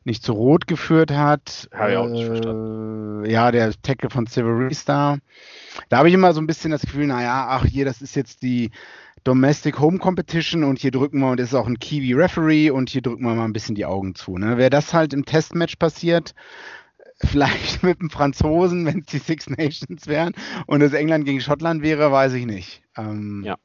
Nicht 0.05 0.23
zu 0.23 0.33
Rot 0.33 0.67
geführt 0.67 1.11
hat. 1.11 1.67
Habe 1.73 1.91
ich 1.91 1.97
auch 1.97 2.07
nicht 2.07 2.25
verstanden. 2.25 3.25
Äh, 3.25 3.31
ja, 3.31 3.51
der 3.51 3.73
Tackle 3.81 4.09
von 4.09 4.27
Silvery 4.27 4.73
Star. 4.73 5.17
Da 5.89 5.97
habe 5.97 6.07
ich 6.07 6.13
immer 6.13 6.33
so 6.33 6.41
ein 6.41 6.47
bisschen 6.47 6.71
das 6.71 6.81
Gefühl, 6.81 7.07
naja, 7.07 7.47
ach 7.49 7.65
hier, 7.65 7.85
das 7.85 8.01
ist 8.01 8.15
jetzt 8.15 8.43
die 8.43 8.71
Domestic 9.23 9.79
Home 9.79 9.97
Competition 9.97 10.63
und 10.63 10.77
hier 10.77 10.91
drücken 10.91 11.19
wir, 11.19 11.31
und 11.31 11.39
es 11.39 11.49
ist 11.49 11.55
auch 11.55 11.65
ein 11.65 11.79
Kiwi 11.79 12.13
Referee 12.13 12.69
und 12.69 12.89
hier 12.89 13.01
drücken 13.01 13.23
wir 13.23 13.33
mal 13.33 13.45
ein 13.45 13.53
bisschen 13.53 13.73
die 13.73 13.85
Augen 13.85 14.13
zu. 14.13 14.37
Ne? 14.37 14.57
Wäre 14.57 14.69
das 14.69 14.93
halt 14.93 15.13
im 15.13 15.25
Testmatch 15.25 15.77
passiert, 15.77 16.35
vielleicht 17.23 17.81
mit 17.81 17.99
dem 17.99 18.11
Franzosen, 18.11 18.85
wenn 18.85 18.99
es 18.99 19.07
die 19.07 19.17
Six 19.17 19.49
Nations 19.49 20.05
wären 20.05 20.33
und 20.67 20.81
es 20.81 20.93
England 20.93 21.25
gegen 21.25 21.41
Schottland 21.41 21.81
wäre, 21.81 22.11
weiß 22.11 22.33
ich 22.33 22.45
nicht. 22.45 22.83
Ähm, 22.95 23.41
ja. 23.43 23.55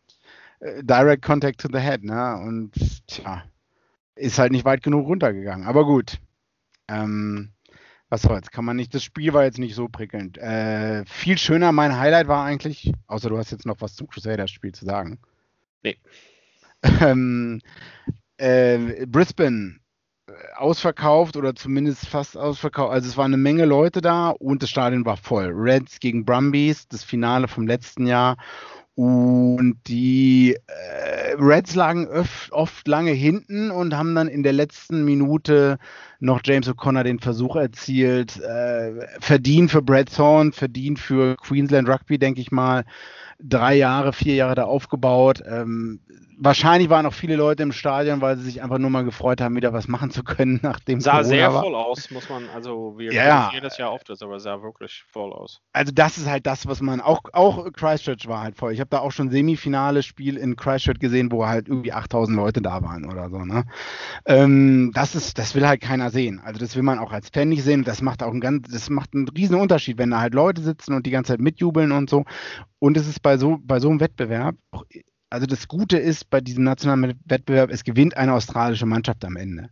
Äh, 0.61 0.83
Direct 0.83 1.23
Contact 1.23 1.61
to 1.61 1.69
the 1.71 1.81
Head, 1.81 2.05
ne? 2.05 2.37
Und 2.37 2.73
tja, 3.07 3.43
ist 4.15 4.39
halt 4.39 4.53
nicht 4.53 4.65
weit 4.65 4.83
genug 4.83 5.07
runtergegangen. 5.07 5.67
Aber 5.67 5.85
gut. 5.85 6.21
Ähm, 6.91 7.53
was 8.11 8.23
soll's, 8.23 8.51
kann 8.51 8.65
man 8.65 8.77
nicht. 8.77 8.93
Das 8.93 9.05
Spiel 9.05 9.33
war 9.33 9.45
jetzt 9.45 9.59
nicht 9.59 9.77
so 9.77 9.89
prickelnd. 9.89 10.37
Äh, 10.37 11.05
viel 11.07 11.39
schöner, 11.39 11.71
mein 11.71 11.97
Highlight 11.97 12.27
war 12.27 12.45
eigentlich, 12.45 12.93
außer 13.07 13.31
du 13.31 13.39
hast 13.39 13.53
jetzt 13.53 13.67
noch 13.67 13.81
was 13.81 13.95
zum 13.95 14.09
Crusaders-Spiel 14.09 14.73
zu 14.73 14.85
sagen. 14.85 15.19
Nee. 15.83 15.97
Ähm, 17.03 17.61
äh, 18.39 19.05
Brisbane 19.07 19.81
äh, 20.27 20.33
ausverkauft 20.57 21.37
oder 21.37 21.55
zumindest 21.55 22.09
fast 22.09 22.39
ausverkauft. 22.39 22.91
Also 22.91 23.07
es 23.07 23.19
waren 23.19 23.35
eine 23.35 23.43
Menge 23.43 23.67
Leute 23.67 24.01
da 24.01 24.31
und 24.31 24.63
das 24.63 24.71
Stadion 24.71 25.05
war 25.05 25.19
voll. 25.19 25.51
Reds 25.53 26.01
gegen 26.01 26.25
Brumbies, 26.25 26.89
das 26.89 27.05
Finale 27.05 27.49
vom 27.49 27.67
letzten 27.67 28.07
Jahr. 28.07 28.39
Und 28.95 29.79
die 29.89 30.57
äh, 30.67 31.20
Reds 31.39 31.75
lagen 31.75 32.07
öf, 32.07 32.49
oft 32.53 32.87
lange 32.89 33.13
hinten 33.13 33.71
und 33.71 33.97
haben 33.97 34.15
dann 34.15 34.29
in 34.29 34.43
der 34.43 34.53
letzten 34.53 35.05
Minute 35.05 35.79
noch 36.21 36.41
James 36.45 36.69
O'Connor 36.69 37.03
den 37.03 37.19
Versuch 37.19 37.57
erzielt. 37.57 38.41
Äh, 38.41 39.07
verdient 39.21 39.71
für 39.71 39.83
Brad 39.83 40.15
Thorne, 40.15 40.53
verdient 40.53 40.99
für 40.99 41.37
Queensland 41.37 41.89
Rugby, 41.89 42.19
denke 42.19 42.41
ich 42.41 42.51
mal 42.51 42.85
drei 43.43 43.75
Jahre, 43.77 44.13
vier 44.13 44.35
Jahre 44.35 44.55
da 44.55 44.65
aufgebaut. 44.65 45.43
Ähm, 45.47 46.01
wahrscheinlich 46.41 46.91
waren 46.91 47.07
auch 47.07 47.13
viele 47.13 47.37
Leute 47.37 47.63
im 47.63 47.73
Stadion, 47.73 48.21
weil 48.21 48.37
sie 48.37 48.45
sich 48.45 48.63
einfach 48.63 48.79
nur 48.79 48.91
mal 48.91 49.05
gefreut 49.05 49.41
haben, 49.41 49.55
wieder 49.57 49.73
was 49.73 49.89
machen 49.89 50.11
zu 50.11 50.25
können, 50.25 50.59
nachdem 50.63 51.01
sah 51.01 51.13
Corona 51.13 51.29
sehr 51.29 51.53
war. 51.53 51.63
voll 51.63 51.75
aus, 51.75 52.11
muss 52.11 52.29
man, 52.29 52.49
also 52.55 52.95
wir 52.99 53.13
ja, 53.13 53.51
jedes 53.53 53.77
Jahr 53.77 53.93
oft 53.93 54.09
ist, 54.11 54.23
aber 54.23 54.41
sah 54.41 54.63
wirklich 54.63 55.05
voll 55.11 55.33
aus. 55.33 55.61
Also 55.73 55.93
das 55.93 56.19
ist 56.19 56.29
halt 56.29 56.47
das, 56.47 56.67
was 56.67 56.81
man 56.81 57.01
auch 57.01 57.21
auch 57.33 57.71
Christchurch 57.73 58.27
war 58.27 58.43
halt 58.43 58.57
voll. 58.57 58.73
Ich 58.73 58.81
habe 58.81 58.91
da 58.91 59.01
auch 59.01 59.13
schon 59.13 59.31
Semifinale 59.31 60.03
Spiel 60.03 60.37
in 60.37 60.57
Christchurch 60.57 60.99
gesehen, 60.99 61.20
wo 61.31 61.47
halt 61.47 61.69
irgendwie 61.69 61.93
8000 61.93 62.37
Leute 62.37 62.63
da 62.63 62.83
waren 62.83 63.05
oder 63.05 63.31
so. 63.31 63.45
Ne? 63.45 63.65
Ähm, 64.27 64.93
das 64.95 65.15
ist, 65.15 65.39
das 65.39 65.55
will 65.55 65.67
halt 65.67 65.81
keiner 65.81 66.11
sehen. 66.11 66.41
Also 66.45 66.61
das 66.61 66.77
will 66.77 66.83
man 66.83 66.99
auch 66.99 67.13
als 67.13 67.31
Fan 67.31 67.49
nicht 67.49 67.65
sehen. 67.65 67.85
Das 67.85 68.03
macht 68.03 68.23
auch 68.23 68.31
einen 68.31 68.41
ganz, 68.41 68.69
das 68.71 68.91
macht 68.91 69.15
einen 69.15 69.29
riesen 69.29 69.57
Unterschied, 69.57 69.99
wenn 69.99 70.11
da 70.11 70.21
halt 70.21 70.35
Leute 70.35 70.63
sitzen 70.63 70.95
und 70.95 71.07
die 71.07 71.11
ganze 71.11 71.33
Zeit 71.33 71.41
mitjubeln 71.41 71.93
und 71.93 72.09
so. 72.09 72.25
Und 72.79 72.97
es 72.97 73.09
ist 73.09 73.23
bei 73.23 73.39
so 73.39 73.59
bei 73.63 73.81
so 73.81 73.91
einem 73.91 74.01
Wettbewerb 74.01 74.57
also 75.31 75.47
das 75.47 75.69
Gute 75.69 75.97
ist 75.97 76.29
bei 76.29 76.41
diesem 76.41 76.65
nationalen 76.65 77.19
Wettbewerb, 77.25 77.71
es 77.71 77.85
gewinnt 77.85 78.17
eine 78.17 78.35
australische 78.35 78.87
Mannschaft 78.87 79.25
am 79.25 79.37
Ende. 79.37 79.71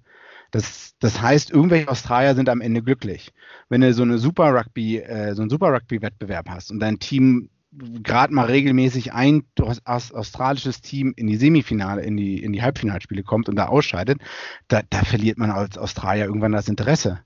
Das, 0.50 0.94
das 1.00 1.20
heißt, 1.20 1.50
irgendwelche 1.50 1.88
Australier 1.88 2.34
sind 2.34 2.48
am 2.48 2.62
Ende 2.62 2.82
glücklich. 2.82 3.32
Wenn 3.68 3.82
du 3.82 3.92
so 3.92 4.02
eine 4.02 4.18
Super 4.18 4.54
Rugby, 4.54 4.98
äh, 4.98 5.34
so 5.34 5.42
einen 5.42 5.50
Super 5.50 5.72
Rugby-Wettbewerb 5.74 6.48
hast 6.48 6.70
und 6.70 6.80
dein 6.80 6.98
Team 6.98 7.50
gerade 8.02 8.32
mal 8.34 8.46
regelmäßig 8.46 9.12
ein 9.12 9.44
australisches 9.84 10.80
Team 10.80 11.12
in 11.16 11.26
die 11.26 11.36
Semifinale, 11.36 12.02
in 12.02 12.16
die, 12.16 12.42
in 12.42 12.52
die 12.52 12.62
Halbfinalspiele 12.62 13.22
kommt 13.22 13.48
und 13.48 13.56
da 13.56 13.66
ausscheidet, 13.66 14.20
da, 14.68 14.82
da 14.90 15.04
verliert 15.04 15.38
man 15.38 15.50
als 15.50 15.78
Australier 15.78 16.26
irgendwann 16.26 16.52
das 16.52 16.68
Interesse. 16.68 17.20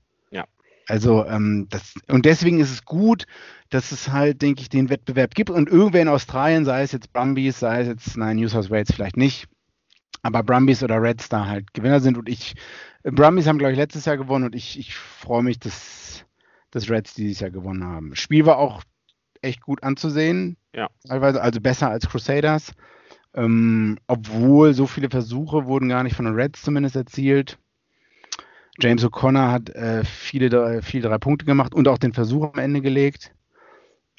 Also 0.87 1.25
ähm, 1.25 1.67
das, 1.69 1.95
und 2.09 2.25
deswegen 2.25 2.59
ist 2.59 2.71
es 2.71 2.85
gut, 2.85 3.25
dass 3.69 3.91
es 3.91 4.09
halt, 4.09 4.41
denke 4.41 4.61
ich, 4.61 4.69
den 4.69 4.89
Wettbewerb 4.89 5.33
gibt. 5.35 5.49
Und 5.49 5.69
irgendwer 5.69 6.01
in 6.01 6.07
Australien, 6.07 6.65
sei 6.65 6.83
es 6.83 6.91
jetzt 6.91 7.13
Brumbies, 7.13 7.59
sei 7.59 7.81
es 7.81 7.87
jetzt, 7.87 8.17
nein, 8.17 8.37
New 8.37 8.47
South 8.47 8.69
Wales 8.69 8.91
vielleicht 8.93 9.17
nicht, 9.17 9.47
aber 10.21 10.43
Brumbies 10.43 10.83
oder 10.83 11.01
Reds 11.01 11.29
da 11.29 11.47
halt 11.47 11.73
Gewinner 11.73 11.99
sind. 11.99 12.17
Und 12.17 12.29
ich, 12.29 12.55
Brumbies 13.03 13.47
haben, 13.47 13.57
glaube 13.57 13.73
ich, 13.73 13.77
letztes 13.77 14.05
Jahr 14.05 14.17
gewonnen 14.17 14.45
und 14.45 14.55
ich, 14.55 14.77
ich 14.77 14.95
freue 14.95 15.43
mich, 15.43 15.59
dass, 15.59 16.25
dass 16.71 16.89
Reds 16.89 17.13
dieses 17.13 17.39
Jahr 17.39 17.51
gewonnen 17.51 17.83
haben. 17.83 18.15
Spiel 18.15 18.45
war 18.45 18.57
auch 18.57 18.83
echt 19.43 19.61
gut 19.61 19.83
anzusehen. 19.83 20.57
Ja. 20.73 20.89
Teilweise, 21.07 21.41
also 21.41 21.61
besser 21.61 21.89
als 21.89 22.07
Crusaders. 22.07 22.73
Ähm, 23.35 23.97
obwohl 24.07 24.73
so 24.73 24.85
viele 24.85 25.09
Versuche 25.09 25.65
wurden 25.65 25.89
gar 25.89 26.03
nicht 26.03 26.15
von 26.15 26.25
den 26.25 26.35
Reds 26.35 26.61
zumindest 26.61 26.95
erzielt. 26.95 27.57
James 28.79 29.05
O'Connor 29.05 29.51
hat 29.51 29.69
äh, 29.69 30.03
viele, 30.03 30.81
viele 30.81 31.07
drei 31.07 31.17
Punkte 31.17 31.45
gemacht 31.45 31.75
und 31.75 31.87
auch 31.87 31.97
den 31.97 32.13
Versuch 32.13 32.53
am 32.53 32.59
Ende 32.59 32.81
gelegt. 32.81 33.31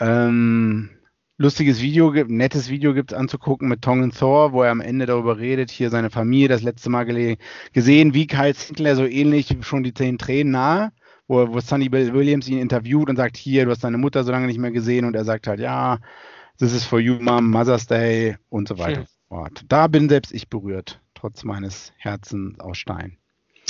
Ähm, 0.00 0.90
lustiges 1.36 1.80
Video, 1.80 2.12
nettes 2.12 2.68
Video 2.68 2.94
gibt 2.94 3.12
es 3.12 3.18
anzugucken 3.18 3.68
mit 3.68 3.82
Tongan 3.82 4.12
Thor, 4.12 4.52
wo 4.52 4.62
er 4.62 4.70
am 4.70 4.80
Ende 4.80 5.06
darüber 5.06 5.38
redet, 5.38 5.70
hier 5.70 5.90
seine 5.90 6.10
Familie 6.10 6.48
das 6.48 6.62
letzte 6.62 6.90
Mal 6.90 7.04
gesehen, 7.72 8.14
wie 8.14 8.26
Kyle 8.26 8.54
Sinclair 8.54 8.96
so 8.96 9.04
ähnlich 9.04 9.56
schon 9.62 9.82
die 9.82 9.94
zehn 9.94 10.18
Tränen 10.18 10.52
nahe, 10.52 10.92
wo, 11.26 11.52
wo 11.52 11.60
Sonny 11.60 11.90
Williams 11.90 12.48
ihn 12.48 12.58
interviewt 12.58 13.08
und 13.08 13.16
sagt, 13.16 13.36
hier, 13.36 13.64
du 13.64 13.70
hast 13.70 13.84
deine 13.84 13.98
Mutter 13.98 14.24
so 14.24 14.30
lange 14.30 14.46
nicht 14.46 14.58
mehr 14.58 14.70
gesehen 14.70 15.04
und 15.04 15.14
er 15.14 15.24
sagt 15.24 15.46
halt, 15.46 15.60
ja, 15.60 15.98
this 16.58 16.72
is 16.72 16.84
for 16.84 17.00
you, 17.00 17.18
Mom, 17.20 17.50
Mother's 17.50 17.86
Day 17.86 18.36
und 18.48 18.68
so 18.68 18.78
weiter. 18.78 19.06
Hm. 19.30 19.48
Da 19.68 19.88
bin 19.88 20.08
selbst 20.08 20.32
ich 20.32 20.48
berührt, 20.48 21.00
trotz 21.14 21.44
meines 21.44 21.92
Herzens 21.96 22.60
aus 22.60 22.78
Stein. 22.78 23.18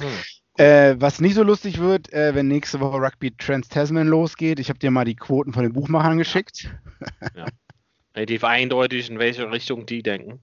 Hm. 0.00 0.08
Äh, 0.56 0.96
was 0.98 1.20
nicht 1.20 1.34
so 1.34 1.42
lustig 1.42 1.78
wird, 1.78 2.12
äh, 2.12 2.34
wenn 2.34 2.46
nächste 2.46 2.78
Woche 2.78 2.98
Rugby 2.98 3.32
Trans 3.36 3.68
Tasman 3.68 4.06
losgeht. 4.06 4.60
Ich 4.60 4.68
habe 4.68 4.78
dir 4.78 4.90
mal 4.92 5.04
die 5.04 5.16
Quoten 5.16 5.52
von 5.52 5.64
den 5.64 5.72
Buchmachern 5.72 6.18
geschickt. 6.18 6.70
Ja. 7.34 7.46
Relativ 8.16 8.44
eindeutig, 8.44 9.10
in 9.10 9.18
welche 9.18 9.50
Richtung 9.50 9.86
die 9.86 10.02
denken. 10.02 10.40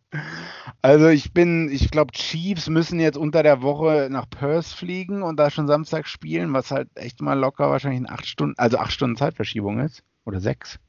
Also 0.81 1.07
ich 1.07 1.31
bin, 1.31 1.69
ich 1.71 1.89
glaube, 1.89 2.11
Chiefs 2.11 2.67
müssen 2.67 2.99
jetzt 2.99 3.17
unter 3.17 3.43
der 3.43 3.61
Woche 3.61 4.09
nach 4.11 4.29
Perth 4.29 4.65
fliegen 4.65 5.23
und 5.23 5.37
da 5.37 5.49
schon 5.49 5.67
Samstag 5.67 6.07
spielen, 6.07 6.53
was 6.53 6.71
halt 6.71 6.89
echt 6.95 7.21
mal 7.21 7.39
locker 7.39 7.69
wahrscheinlich 7.69 8.01
in 8.01 8.09
acht 8.09 8.25
Stunden, 8.25 8.57
also 8.57 8.77
acht 8.77 8.91
Stunden 8.91 9.15
Zeitverschiebung 9.15 9.79
ist. 9.79 10.03
Oder 10.25 10.41
sechs. 10.41 10.79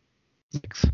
Sechs. 0.48 0.88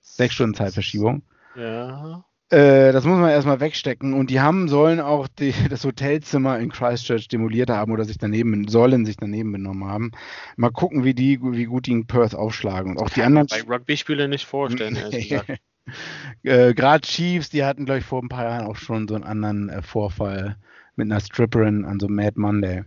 Sechs 0.00 0.34
Stunden 0.34 0.54
Zeitverschiebung. 0.54 1.22
Ja. 1.56 2.24
Äh, 2.54 2.92
das 2.92 3.04
muss 3.04 3.18
man 3.18 3.30
erstmal 3.30 3.58
wegstecken. 3.58 4.14
Und 4.14 4.30
die 4.30 4.40
haben, 4.40 4.68
sollen 4.68 5.00
auch 5.00 5.26
die, 5.26 5.52
das 5.70 5.84
Hotelzimmer 5.84 6.58
in 6.60 6.70
Christchurch 6.70 7.26
demoliert 7.26 7.68
haben 7.68 7.90
oder 7.90 8.04
sich 8.04 8.18
daneben, 8.18 8.68
sollen 8.68 9.04
sich 9.04 9.16
daneben 9.16 9.50
benommen 9.50 9.88
haben. 9.88 10.12
Mal 10.56 10.70
gucken, 10.70 11.02
wie 11.02 11.14
die, 11.14 11.40
wie 11.42 11.64
gut 11.64 11.86
die 11.86 11.92
in 11.92 12.06
Perth 12.06 12.36
aufschlagen. 12.36 12.92
Und 12.92 12.98
auch 12.98 13.10
die 13.10 13.22
anderen. 13.22 13.48
Bei 13.48 13.62
Rugby-Spiele 13.62 14.28
nicht 14.28 14.46
vorstellen, 14.46 14.96
äh, 16.44 16.74
Gerade 16.74 17.00
Chiefs, 17.06 17.50
die 17.50 17.64
hatten, 17.64 17.86
glaube 17.86 17.98
ich, 17.98 18.04
vor 18.04 18.22
ein 18.22 18.28
paar 18.28 18.44
Jahren 18.44 18.66
auch 18.66 18.76
schon 18.76 19.08
so 19.08 19.16
einen 19.16 19.24
anderen 19.24 19.68
äh, 19.68 19.82
Vorfall 19.82 20.56
mit 20.94 21.10
einer 21.10 21.20
Stripperin 21.20 21.84
an 21.84 21.98
so 21.98 22.08
Mad 22.08 22.34
Monday. 22.36 22.84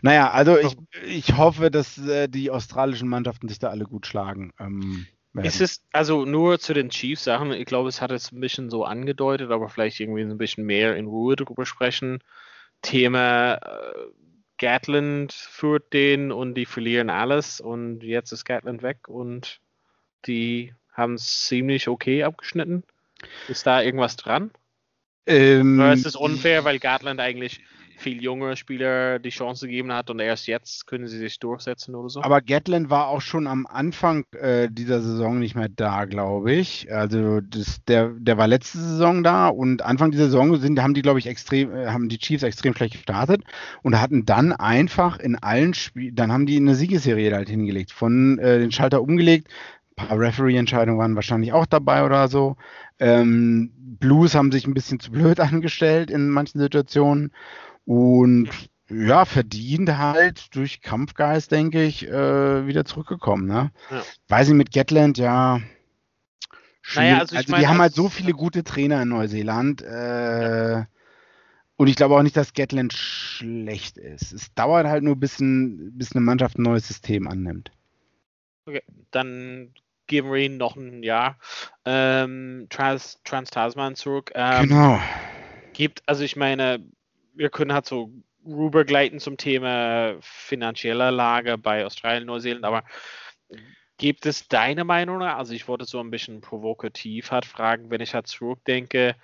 Naja, 0.00 0.30
also 0.30 0.58
ich, 0.58 0.74
ich 1.06 1.36
hoffe, 1.36 1.70
dass 1.70 1.98
äh, 1.98 2.28
die 2.28 2.50
australischen 2.50 3.08
Mannschaften 3.08 3.48
sich 3.48 3.58
da 3.58 3.68
alle 3.68 3.84
gut 3.84 4.06
schlagen. 4.06 4.52
Ähm, 4.58 5.06
werden. 5.34 5.46
Ist 5.46 5.60
es, 5.60 5.84
also 5.92 6.24
nur 6.24 6.58
zu 6.58 6.74
den 6.74 6.90
Chiefs-Sachen, 6.90 7.52
ich 7.52 7.66
glaube, 7.66 7.88
es 7.88 8.00
hat 8.00 8.10
es 8.10 8.32
ein 8.32 8.40
bisschen 8.40 8.70
so 8.70 8.84
angedeutet, 8.84 9.50
aber 9.50 9.68
vielleicht 9.68 10.00
irgendwie 10.00 10.22
ein 10.22 10.38
bisschen 10.38 10.64
mehr 10.64 10.96
in 10.96 11.06
Ruhe 11.06 11.36
drüber 11.36 11.66
sprechen. 11.66 12.22
Thema 12.82 13.54
äh, 13.54 13.92
Gatland 14.58 15.32
führt 15.32 15.92
den 15.92 16.32
und 16.32 16.54
die 16.54 16.66
verlieren 16.66 17.10
alles 17.10 17.60
und 17.60 18.02
jetzt 18.02 18.32
ist 18.32 18.44
Gatland 18.44 18.82
weg 18.82 19.08
und 19.08 19.60
die 20.26 20.74
haben 20.92 21.14
es 21.14 21.46
ziemlich 21.46 21.88
okay 21.88 22.22
abgeschnitten. 22.22 22.84
Ist 23.48 23.66
da 23.66 23.82
irgendwas 23.82 24.16
dran? 24.16 24.50
Ähm, 25.26 25.78
Oder 25.78 25.92
ist 25.92 26.06
es 26.06 26.16
unfair, 26.16 26.64
weil 26.64 26.78
Gatland 26.78 27.20
eigentlich 27.20 27.60
viel 28.02 28.22
junge 28.22 28.56
Spieler 28.56 29.18
die 29.18 29.30
Chance 29.30 29.66
gegeben 29.66 29.92
hat 29.92 30.10
und 30.10 30.18
erst 30.18 30.46
jetzt 30.46 30.86
können 30.86 31.06
sie 31.06 31.18
sich 31.18 31.38
durchsetzen 31.38 31.94
oder 31.94 32.08
so. 32.08 32.22
Aber 32.22 32.40
Gatland 32.40 32.90
war 32.90 33.08
auch 33.08 33.20
schon 33.20 33.46
am 33.46 33.66
Anfang 33.66 34.24
äh, 34.32 34.68
dieser 34.70 35.00
Saison 35.00 35.38
nicht 35.38 35.54
mehr 35.54 35.68
da, 35.68 36.04
glaube 36.04 36.52
ich. 36.52 36.92
Also 36.92 37.40
das, 37.40 37.84
der, 37.84 38.10
der 38.10 38.36
war 38.36 38.48
letzte 38.48 38.78
Saison 38.78 39.22
da 39.22 39.48
und 39.48 39.82
Anfang 39.82 40.10
dieser 40.10 40.24
Saison 40.24 40.56
sind, 40.56 40.80
haben 40.80 40.94
die, 40.94 41.02
glaube 41.02 41.18
ich, 41.18 41.26
extrem, 41.26 41.74
äh, 41.74 41.86
haben 41.86 42.08
die 42.08 42.18
Chiefs 42.18 42.42
extrem 42.42 42.74
schlecht 42.74 42.94
gestartet 42.94 43.42
und 43.82 44.00
hatten 44.00 44.26
dann 44.26 44.52
einfach 44.52 45.18
in 45.18 45.36
allen 45.36 45.72
Spielen, 45.74 46.14
dann 46.14 46.32
haben 46.32 46.46
die 46.46 46.56
eine 46.56 46.74
Siegesserie 46.74 47.34
halt 47.34 47.48
hingelegt, 47.48 47.92
von 47.92 48.38
äh, 48.38 48.58
den 48.58 48.72
Schalter 48.72 49.00
umgelegt, 49.00 49.48
ein 49.96 50.08
paar 50.08 50.18
Referee-Entscheidungen 50.18 50.98
waren 50.98 51.14
wahrscheinlich 51.14 51.52
auch 51.52 51.66
dabei 51.66 52.04
oder 52.04 52.28
so. 52.28 52.56
Ähm, 52.98 53.70
Blues 53.76 54.34
haben 54.34 54.52
sich 54.52 54.66
ein 54.66 54.74
bisschen 54.74 55.00
zu 55.00 55.10
blöd 55.10 55.40
angestellt 55.40 56.10
in 56.10 56.28
manchen 56.28 56.60
Situationen 56.60 57.32
und 57.84 58.48
ja, 58.88 59.24
verdient 59.24 59.96
halt 59.96 60.54
durch 60.54 60.82
Kampfgeist, 60.82 61.50
denke 61.50 61.82
ich, 61.82 62.06
äh, 62.06 62.66
wieder 62.66 62.84
zurückgekommen. 62.84 63.46
Ne? 63.46 63.70
Ja. 63.90 64.02
Weiß 64.28 64.48
ich 64.48 64.54
mit 64.54 64.72
Gatland, 64.72 65.18
ja. 65.18 65.60
Naja, 66.94 67.18
also, 67.18 67.36
also 67.36 67.56
die 67.56 67.66
haben 67.66 67.80
halt 67.80 67.94
so 67.94 68.08
viele 68.08 68.32
gute 68.32 68.64
Trainer 68.64 69.02
in 69.02 69.08
Neuseeland. 69.08 69.82
Äh, 69.82 70.72
ja. 70.72 70.86
Und 71.76 71.88
ich 71.88 71.96
glaube 71.96 72.16
auch 72.16 72.22
nicht, 72.22 72.36
dass 72.36 72.52
Gatland 72.52 72.92
schlecht 72.92 73.96
ist. 73.96 74.32
Es 74.32 74.52
dauert 74.54 74.86
halt 74.86 75.02
nur, 75.02 75.16
bis, 75.16 75.40
ein, 75.40 75.96
bis 75.96 76.14
eine 76.14 76.20
Mannschaft 76.20 76.58
ein 76.58 76.62
neues 76.62 76.86
System 76.86 77.26
annimmt. 77.26 77.72
Okay, 78.66 78.82
dann 79.10 79.72
geben 80.06 80.30
wir 80.30 80.38
ihnen 80.38 80.58
noch 80.58 80.76
ein 80.76 81.02
Jahr. 81.02 81.38
Ähm, 81.84 82.66
Trans, 82.68 83.20
Trans 83.24 83.50
Tasman 83.50 83.96
zurück. 83.96 84.30
Ähm, 84.34 84.68
genau. 84.68 85.00
Gibt, 85.72 86.02
also 86.06 86.22
ich 86.22 86.36
meine, 86.36 86.84
wir 87.34 87.50
können 87.50 87.72
halt 87.72 87.86
so 87.86 88.10
rübergleiten 88.44 89.20
zum 89.20 89.36
Thema 89.36 90.14
finanzieller 90.20 91.10
Lage 91.10 91.58
bei 91.58 91.86
Australien, 91.86 92.26
Neuseeland, 92.26 92.64
aber 92.64 92.84
gibt 93.98 94.26
es 94.26 94.48
deine 94.48 94.84
Meinung? 94.84 95.22
Also 95.22 95.54
ich 95.54 95.68
wollte 95.68 95.84
so 95.84 96.00
ein 96.00 96.10
bisschen 96.10 96.40
provokativ 96.40 97.30
halt 97.30 97.44
fragen, 97.44 97.90
wenn 97.90 98.00
ich 98.00 98.14
halt 98.14 98.26
zurückdenke, 98.26 99.14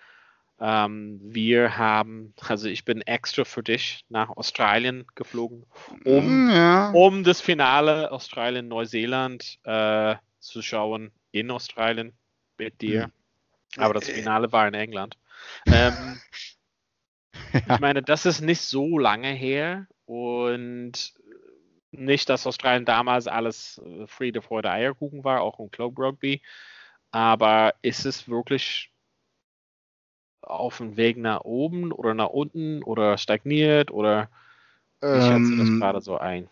ähm, 0.60 1.20
wir 1.22 1.78
haben, 1.78 2.34
also 2.48 2.68
ich 2.68 2.84
bin 2.84 3.00
extra 3.02 3.44
für 3.44 3.62
dich 3.62 4.04
nach 4.08 4.28
Australien 4.30 5.06
geflogen, 5.14 5.64
um, 6.04 6.50
ja. 6.50 6.90
um 6.90 7.22
das 7.22 7.40
Finale 7.40 8.10
Australien-Neuseeland 8.10 9.60
äh, 9.62 10.16
zu 10.40 10.62
schauen 10.62 11.12
in 11.30 11.50
Australien 11.50 12.12
mit 12.56 12.80
dir. 12.80 13.06
Mhm. 13.06 13.82
Aber 13.82 13.94
das 13.94 14.08
Finale 14.08 14.50
war 14.52 14.66
in 14.66 14.74
England. 14.74 15.16
Ähm, 15.70 15.92
ja. 15.94 16.16
Ich 17.68 17.80
meine, 17.80 18.02
das 18.02 18.26
ist 18.26 18.40
nicht 18.40 18.60
so 18.60 18.98
lange 18.98 19.28
her 19.28 19.86
und 20.06 21.12
nicht, 21.90 22.28
dass 22.28 22.46
Australien 22.46 22.84
damals 22.84 23.26
alles 23.26 23.80
äh, 23.84 24.06
Friede, 24.06 24.42
Freude, 24.42 24.70
Eierkuchen 24.70 25.24
war, 25.24 25.42
auch 25.42 25.58
im 25.58 25.70
Club 25.70 25.98
Rugby. 25.98 26.42
Aber 27.10 27.74
ist 27.82 28.04
es 28.04 28.28
wirklich 28.28 28.92
auf 30.42 30.78
dem 30.78 30.96
Weg 30.96 31.16
nach 31.16 31.42
oben 31.42 31.92
oder 31.92 32.14
nach 32.14 32.28
unten 32.28 32.82
oder 32.82 33.18
stagniert 33.18 33.90
oder 33.90 34.30
ich 35.00 35.24
schätze 35.24 35.56
das 35.56 35.68
ähm, 35.68 35.80
gerade 35.80 36.00
so 36.00 36.18
ein? 36.18 36.48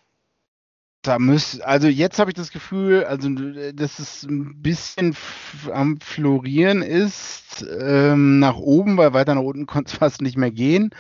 Da 1.07 1.21
müsst, 1.21 1.63
also 1.63 1.87
jetzt 1.87 2.19
habe 2.19 2.31
ich 2.31 2.35
das 2.35 2.51
Gefühl, 2.51 3.05
also 3.05 3.29
dass 3.73 4.01
es 4.01 4.25
ein 4.25 4.61
bisschen 4.61 5.17
am 5.73 6.01
Florieren 6.01 6.83
ist, 6.83 7.65
ähm, 7.81 8.41
nach 8.41 8.57
oben, 8.57 8.97
weil 8.97 9.13
weiter 9.13 9.37
nach 9.37 9.43
unten 9.43 9.67
konnte 9.67 9.93
es 9.93 9.99
fast 9.99 10.21
nicht 10.21 10.37
mehr 10.37 10.51
gehen. 10.51 10.91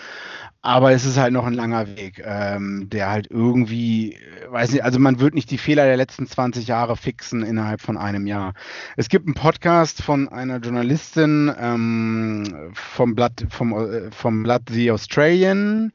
Aber 0.62 0.92
es 0.92 1.04
ist 1.04 1.16
halt 1.16 1.32
noch 1.32 1.44
ein 1.44 1.54
langer 1.54 1.86
Weg, 1.96 2.22
ähm, 2.24 2.88
der 2.90 3.08
halt 3.08 3.28
irgendwie, 3.30 4.16
weiß 4.48 4.72
nicht, 4.72 4.84
also 4.84 4.98
man 4.98 5.20
wird 5.20 5.34
nicht 5.34 5.50
die 5.50 5.58
Fehler 5.58 5.84
der 5.84 5.96
letzten 5.96 6.26
20 6.26 6.66
Jahre 6.66 6.96
fixen 6.96 7.42
innerhalb 7.42 7.80
von 7.80 7.96
einem 7.96 8.26
Jahr. 8.26 8.52
Es 8.96 9.08
gibt 9.08 9.26
einen 9.26 9.34
Podcast 9.34 10.02
von 10.02 10.28
einer 10.28 10.58
Journalistin 10.58 11.52
ähm, 11.58 12.72
vom 12.74 13.14
Blatt, 13.14 13.46
vom, 13.48 13.72
äh, 13.72 14.10
vom 14.10 14.42
Blatt 14.42 14.62
The 14.70 14.90
Australian, 14.90 15.92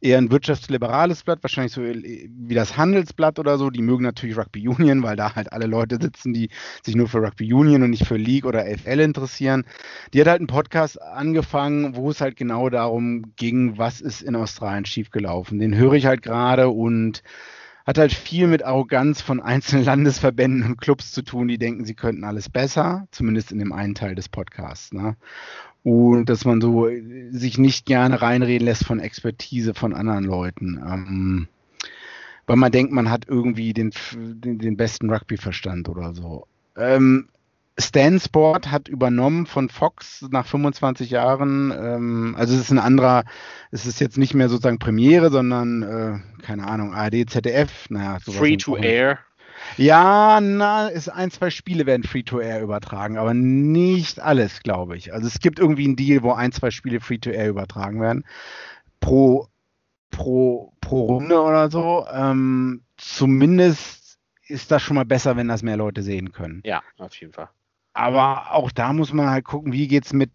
eher 0.00 0.18
ein 0.18 0.30
wirtschaftsliberales 0.30 1.24
Blatt, 1.24 1.42
wahrscheinlich 1.42 1.72
so 1.72 1.82
wie 1.82 2.54
das 2.54 2.76
Handelsblatt 2.76 3.38
oder 3.38 3.58
so. 3.58 3.70
Die 3.70 3.82
mögen 3.82 4.04
natürlich 4.04 4.36
Rugby 4.36 4.66
Union, 4.68 5.02
weil 5.02 5.16
da 5.16 5.34
halt 5.34 5.52
alle 5.52 5.66
Leute 5.66 5.98
sitzen, 6.00 6.32
die 6.32 6.50
sich 6.82 6.94
nur 6.96 7.08
für 7.08 7.18
Rugby 7.18 7.52
Union 7.52 7.82
und 7.82 7.90
nicht 7.90 8.06
für 8.06 8.16
League 8.16 8.46
oder 8.46 8.64
FL 8.64 9.00
interessieren. 9.00 9.64
Die 10.12 10.20
hat 10.20 10.28
halt 10.28 10.40
einen 10.40 10.46
Podcast 10.46 11.00
angefangen, 11.00 11.96
wo 11.96 12.10
es 12.10 12.20
halt 12.20 12.36
genau 12.36 12.68
darum 12.70 13.34
ging, 13.36 13.78
was 13.78 14.00
ist 14.00 14.22
in 14.22 14.36
Australien 14.36 14.84
schiefgelaufen. 14.84 15.58
Den 15.58 15.76
höre 15.76 15.94
ich 15.94 16.06
halt 16.06 16.22
gerade 16.22 16.68
und 16.68 17.22
hat 17.86 17.98
halt 17.98 18.12
viel 18.12 18.46
mit 18.46 18.62
Arroganz 18.62 19.20
von 19.20 19.40
einzelnen 19.40 19.84
Landesverbänden 19.86 20.64
und 20.64 20.80
Clubs 20.80 21.12
zu 21.12 21.22
tun, 21.22 21.48
die 21.48 21.58
denken, 21.58 21.84
sie 21.84 21.94
könnten 21.94 22.24
alles 22.24 22.48
besser, 22.48 23.06
zumindest 23.10 23.52
in 23.52 23.58
dem 23.58 23.72
einen 23.72 23.94
Teil 23.94 24.14
des 24.14 24.28
Podcasts. 24.28 24.92
Ne? 24.92 25.16
und 25.82 26.28
dass 26.28 26.44
man 26.44 26.60
so 26.60 26.88
äh, 26.88 27.30
sich 27.30 27.58
nicht 27.58 27.86
gerne 27.86 28.20
reinreden 28.20 28.66
lässt 28.66 28.84
von 28.84 29.00
Expertise 29.00 29.74
von 29.74 29.94
anderen 29.94 30.24
Leuten. 30.24 30.80
Ähm, 30.84 31.48
weil 32.46 32.56
man 32.56 32.72
denkt, 32.72 32.92
man 32.92 33.10
hat 33.10 33.26
irgendwie 33.28 33.72
den, 33.72 33.92
den, 34.12 34.58
den 34.58 34.76
besten 34.76 35.10
Rugby-Verstand 35.10 35.88
oder 35.88 36.14
so. 36.14 36.46
Ähm, 36.76 37.28
Stan 37.80 38.18
Sport 38.18 38.70
hat 38.70 38.88
übernommen 38.88 39.46
von 39.46 39.68
Fox 39.68 40.26
nach 40.30 40.46
25 40.46 41.10
Jahren. 41.10 41.72
Ähm, 41.72 42.34
also 42.38 42.54
es 42.54 42.60
ist 42.60 42.70
ein 42.70 42.78
anderer, 42.78 43.24
es 43.70 43.86
ist 43.86 44.00
jetzt 44.00 44.18
nicht 44.18 44.34
mehr 44.34 44.48
sozusagen 44.48 44.78
Premiere, 44.78 45.30
sondern 45.30 45.82
äh, 45.82 46.42
keine 46.42 46.66
Ahnung, 46.66 46.94
ARD, 46.94 47.28
ZDF. 47.28 47.90
Naja, 47.90 48.18
Free 48.20 48.56
to 48.56 48.76
Air. 48.76 49.18
Ja, 49.76 50.40
na, 50.40 50.88
ist 50.88 51.08
ein, 51.08 51.30
zwei 51.30 51.50
Spiele 51.50 51.86
werden 51.86 52.02
Free-to-Air 52.02 52.62
übertragen, 52.62 53.18
aber 53.18 53.34
nicht 53.34 54.20
alles, 54.20 54.62
glaube 54.62 54.96
ich. 54.96 55.12
Also 55.12 55.26
es 55.26 55.38
gibt 55.38 55.58
irgendwie 55.58 55.84
einen 55.84 55.96
Deal, 55.96 56.22
wo 56.22 56.32
ein, 56.32 56.52
zwei 56.52 56.70
Spiele 56.70 57.00
Free-to-Air 57.00 57.48
übertragen 57.48 58.00
werden. 58.00 58.24
Pro, 59.00 59.48
pro, 60.10 60.72
pro 60.80 61.06
Runde 61.06 61.40
oder 61.40 61.70
so. 61.70 62.06
Ähm, 62.12 62.82
zumindest 62.96 64.18
ist 64.46 64.70
das 64.70 64.82
schon 64.82 64.96
mal 64.96 65.04
besser, 65.04 65.36
wenn 65.36 65.48
das 65.48 65.62
mehr 65.62 65.76
Leute 65.76 66.02
sehen 66.02 66.32
können. 66.32 66.62
Ja, 66.64 66.82
auf 66.98 67.14
jeden 67.16 67.32
Fall. 67.32 67.48
Aber 68.00 68.54
auch 68.54 68.72
da 68.72 68.94
muss 68.94 69.12
man 69.12 69.28
halt 69.28 69.44
gucken, 69.44 69.74
wie 69.74 69.86
geht's 69.86 70.14
mit 70.14 70.30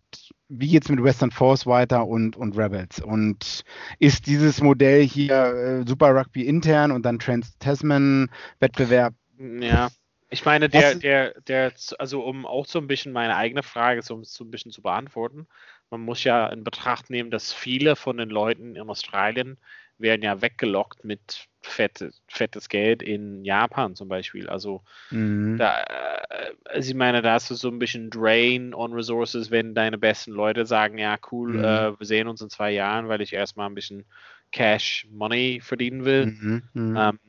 wie 0.50 0.68
geht's 0.68 0.88
mit 0.88 1.04
Western 1.04 1.32
Force 1.32 1.66
weiter 1.66 2.06
und, 2.06 2.36
und 2.36 2.56
Rebels? 2.56 3.02
Und 3.02 3.64
ist 3.98 4.28
dieses 4.28 4.62
Modell 4.62 5.02
hier 5.02 5.34
äh, 5.34 5.88
Super 5.88 6.16
Rugby 6.16 6.46
intern 6.46 6.92
und 6.92 7.04
dann 7.04 7.18
Trans-Tasman-Wettbewerb? 7.18 9.16
Ja, 9.40 9.90
ich 10.30 10.46
meine, 10.46 10.70
der, 10.70 10.94
der, 10.94 11.42
der, 11.42 11.74
also 11.98 12.24
um 12.24 12.46
auch 12.46 12.68
so 12.68 12.78
ein 12.78 12.86
bisschen 12.86 13.12
meine 13.12 13.36
eigene 13.36 13.64
Frage 13.64 14.04
so, 14.04 14.24
so 14.24 14.44
ein 14.44 14.52
bisschen 14.52 14.72
zu 14.72 14.84
beantworten, 14.84 15.48
man 15.90 16.02
muss 16.02 16.24
ja 16.24 16.46
in 16.50 16.64
Betracht 16.64 17.10
nehmen, 17.10 17.32
dass 17.32 17.52
viele 17.52 17.96
von 17.96 18.18
den 18.18 18.30
Leuten 18.30 18.76
in 18.76 18.88
Australien 18.88 19.58
werden 19.98 20.22
ja 20.22 20.42
weggelockt 20.42 21.06
mit 21.06 21.48
fette, 21.62 22.12
fettes 22.28 22.70
Geld 22.70 23.02
in 23.02 23.44
Japan 23.44 23.96
zum 23.96 24.08
Beispiel. 24.08 24.48
Also 24.50 24.82
mhm. 25.12 25.58
da, 25.58 25.82
äh, 25.82 26.54
also 26.66 26.90
ich 26.90 26.96
meine, 26.96 27.22
da 27.22 27.34
hast 27.34 27.50
du 27.50 27.56
so 27.56 27.70
ein 27.70 27.80
bisschen 27.80 28.10
Drain 28.10 28.74
on 28.74 28.94
Resources, 28.94 29.52
wenn 29.52 29.74
deine 29.74 29.98
besten 29.98 30.32
Leute 30.32 30.66
sagen, 30.66 30.98
ja 30.98 31.18
cool, 31.32 31.54
mhm. 31.54 31.64
äh, 31.64 32.00
wir 32.00 32.06
sehen 32.06 32.28
uns 32.28 32.42
in 32.42 32.50
zwei 32.50 32.72
Jahren, 32.72 33.08
weil 33.08 33.22
ich 33.22 33.34
erstmal 33.34 33.68
ein 33.68 33.76
bisschen 33.76 34.06
Cash 34.52 35.08
Money 35.12 35.60
verdienen 35.62 36.06
will. 36.06 36.28
Mhm. 36.28 36.64
mhm. 36.74 36.98
Ähm, 36.98 37.20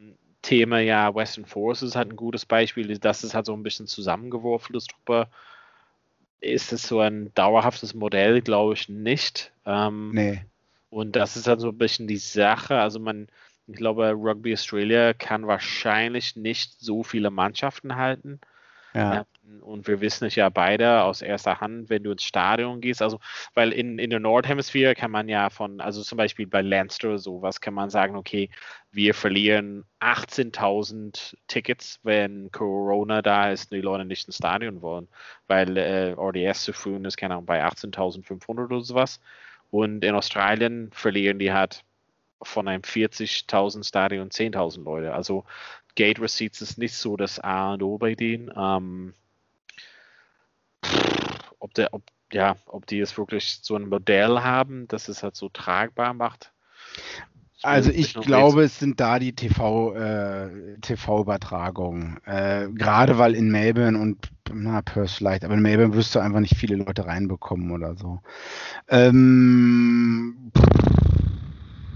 Thema 0.42 0.78
ja 0.78 1.12
Western 1.12 1.44
Forces 1.44 1.96
hat 1.96 2.08
ein 2.08 2.14
gutes 2.14 2.46
Beispiel, 2.46 2.96
das 2.98 3.24
ist 3.24 3.34
halt 3.34 3.46
so 3.46 3.52
ein 3.52 3.64
bisschen 3.64 3.88
zusammengeworfenes 3.88 4.86
Truppe. 4.86 5.28
Ist 6.38 6.72
es 6.72 6.82
so 6.82 7.00
ein 7.00 7.34
dauerhaftes 7.34 7.94
Modell, 7.94 8.42
glaube 8.42 8.74
ich 8.74 8.88
nicht. 8.88 9.52
Ähm, 9.64 10.12
nee. 10.14 10.44
Und 10.90 11.16
das 11.16 11.36
ist 11.36 11.46
halt 11.46 11.60
so 11.60 11.68
ein 11.68 11.78
bisschen 11.78 12.06
die 12.06 12.16
Sache. 12.16 12.78
Also 12.78 13.00
man, 13.00 13.28
ich 13.66 13.76
glaube, 13.76 14.10
Rugby 14.12 14.54
Australia 14.54 15.12
kann 15.12 15.46
wahrscheinlich 15.46 16.36
nicht 16.36 16.80
so 16.80 17.02
viele 17.02 17.30
Mannschaften 17.30 17.96
halten. 17.96 18.40
Ja. 18.96 19.26
Und 19.60 19.86
wir 19.88 20.00
wissen 20.00 20.24
es 20.24 20.36
ja 20.36 20.48
beide 20.48 21.02
aus 21.02 21.20
erster 21.20 21.60
Hand, 21.60 21.90
wenn 21.90 22.02
du 22.02 22.12
ins 22.12 22.24
Stadion 22.24 22.80
gehst, 22.80 23.02
also 23.02 23.20
weil 23.52 23.72
in, 23.72 23.98
in 23.98 24.08
der 24.08 24.20
Nordhemisphäre 24.20 24.94
kann 24.94 25.10
man 25.10 25.28
ja 25.28 25.50
von, 25.50 25.82
also 25.82 26.02
zum 26.02 26.16
Beispiel 26.16 26.46
bei 26.46 26.62
Leinster 26.62 27.18
sowas 27.18 27.60
kann 27.60 27.74
man 27.74 27.90
sagen, 27.90 28.16
okay, 28.16 28.48
wir 28.90 29.12
verlieren 29.12 29.84
18.000 30.00 31.36
Tickets, 31.46 32.00
wenn 32.04 32.50
Corona 32.50 33.20
da 33.20 33.50
ist 33.50 33.70
und 33.70 33.76
die 33.76 33.82
Leute 33.82 34.06
nicht 34.06 34.26
ins 34.26 34.36
Stadion 34.36 34.80
wollen, 34.80 35.08
weil 35.46 35.76
äh, 35.76 36.12
RDS 36.12 36.64
zu 36.64 36.72
früh 36.72 36.96
ist, 36.96 37.18
keine 37.18 37.34
Ahnung, 37.34 37.46
bei 37.46 37.62
18.500 37.62 38.64
oder 38.64 38.80
sowas. 38.80 39.20
Und 39.70 40.04
in 40.04 40.14
Australien 40.14 40.90
verlieren 40.92 41.38
die 41.38 41.52
halt 41.52 41.84
von 42.42 42.68
einem 42.68 42.82
40.000 42.82 43.86
Stadion 43.86 44.30
10.000 44.30 44.84
Leute. 44.84 45.14
Also 45.14 45.44
Gate 45.94 46.20
Receipts 46.20 46.60
ist 46.60 46.78
nicht 46.78 46.94
so 46.94 47.16
das 47.16 47.40
A 47.40 47.74
und 47.74 47.82
O 47.82 47.98
bei 47.98 48.14
denen. 48.14 48.50
Ähm, 48.56 49.14
ob, 51.58 51.74
der, 51.74 51.92
ob, 51.92 52.02
ja, 52.32 52.56
ob 52.66 52.86
die 52.86 53.00
es 53.00 53.16
wirklich 53.16 53.58
so 53.62 53.76
ein 53.76 53.88
Modell 53.88 54.40
haben, 54.40 54.86
das 54.88 55.08
es 55.08 55.22
halt 55.22 55.36
so 55.36 55.48
tragbar 55.48 56.14
macht. 56.14 56.52
Also 57.62 57.90
ich 57.90 58.14
glaube, 58.14 58.64
es 58.64 58.78
sind 58.78 59.00
da 59.00 59.18
die 59.18 59.34
TV, 59.34 59.94
äh, 59.94 60.78
TV-Übertragungen. 60.82 62.20
Äh, 62.24 62.68
Gerade 62.72 63.18
weil 63.18 63.34
in 63.34 63.50
Melbourne 63.50 63.98
und 63.98 64.30
na, 64.52 64.82
Perth 64.82 65.10
vielleicht, 65.10 65.44
aber 65.44 65.54
in 65.54 65.62
Melbourne 65.62 65.94
wirst 65.94 66.14
du 66.14 66.18
einfach 66.18 66.40
nicht 66.40 66.56
viele 66.56 66.76
Leute 66.76 67.06
reinbekommen 67.06 67.70
oder 67.70 67.96
so. 67.96 68.20
Ähm, 68.88 70.52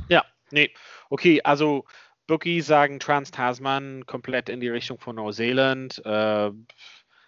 ja, 0.08 0.24
nee. 0.50 0.70
Okay, 1.08 1.40
also 1.42 1.84
Bookie 2.26 2.60
sagen 2.60 3.00
Trans-Tasman 3.00 4.06
komplett 4.06 4.48
in 4.48 4.60
die 4.60 4.68
Richtung 4.68 4.98
von 4.98 5.16
Neuseeland. 5.16 6.00
Äh, 6.04 6.50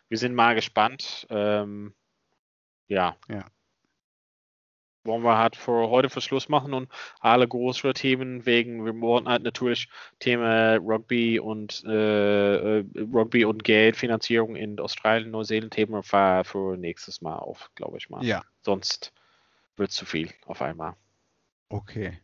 wir 0.08 0.18
sind 0.18 0.34
mal 0.34 0.54
gespannt. 0.54 1.26
Ähm, 1.30 1.94
ja. 2.86 3.16
Ja. 3.28 3.44
Wollen 5.04 5.22
wir 5.22 5.36
halt 5.36 5.56
für 5.56 5.90
heute 5.90 6.10
für 6.10 6.20
Schluss 6.20 6.48
machen 6.48 6.74
und 6.74 6.88
alle 7.20 7.48
größeren 7.48 7.94
Themen 7.94 8.46
wegen, 8.46 8.84
wir 8.84 8.98
wollen 9.00 9.28
halt 9.28 9.42
natürlich 9.42 9.88
Thema 10.20 10.76
Rugby 10.76 11.40
und 11.40 11.82
äh, 11.84 12.78
äh, 12.78 12.84
Rugby 13.12 13.44
und 13.44 13.64
Geldfinanzierung 13.64 14.54
in 14.56 14.78
Australien, 14.78 15.30
Neuseeland 15.30 15.72
Thema 15.72 16.02
für, 16.02 16.44
für 16.44 16.76
nächstes 16.76 17.20
Mal 17.20 17.36
auf, 17.36 17.70
glaube 17.74 17.98
ich 17.98 18.10
mal. 18.10 18.24
Ja, 18.24 18.42
Sonst 18.62 19.12
wird 19.76 19.90
es 19.90 19.96
zu 19.96 20.06
viel 20.06 20.30
auf 20.46 20.62
einmal. 20.62 20.94
okay. 21.68 22.18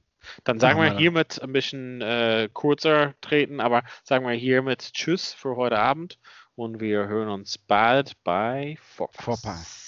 Dann 0.44 0.58
sagen 0.58 0.80
wir 0.80 0.96
hiermit 0.96 1.40
ein 1.42 1.52
bisschen 1.52 2.00
äh, 2.02 2.48
kurzer 2.52 3.14
treten, 3.20 3.60
aber 3.60 3.84
sagen 4.02 4.26
wir 4.26 4.34
hiermit 4.34 4.92
Tschüss 4.92 5.32
für 5.32 5.56
heute 5.56 5.78
Abend 5.78 6.18
und 6.54 6.80
wir 6.80 7.06
hören 7.06 7.28
uns 7.28 7.56
bald 7.56 8.22
bei 8.24 8.76
Vorpass. 8.80 9.24
Vorpass. 9.24 9.87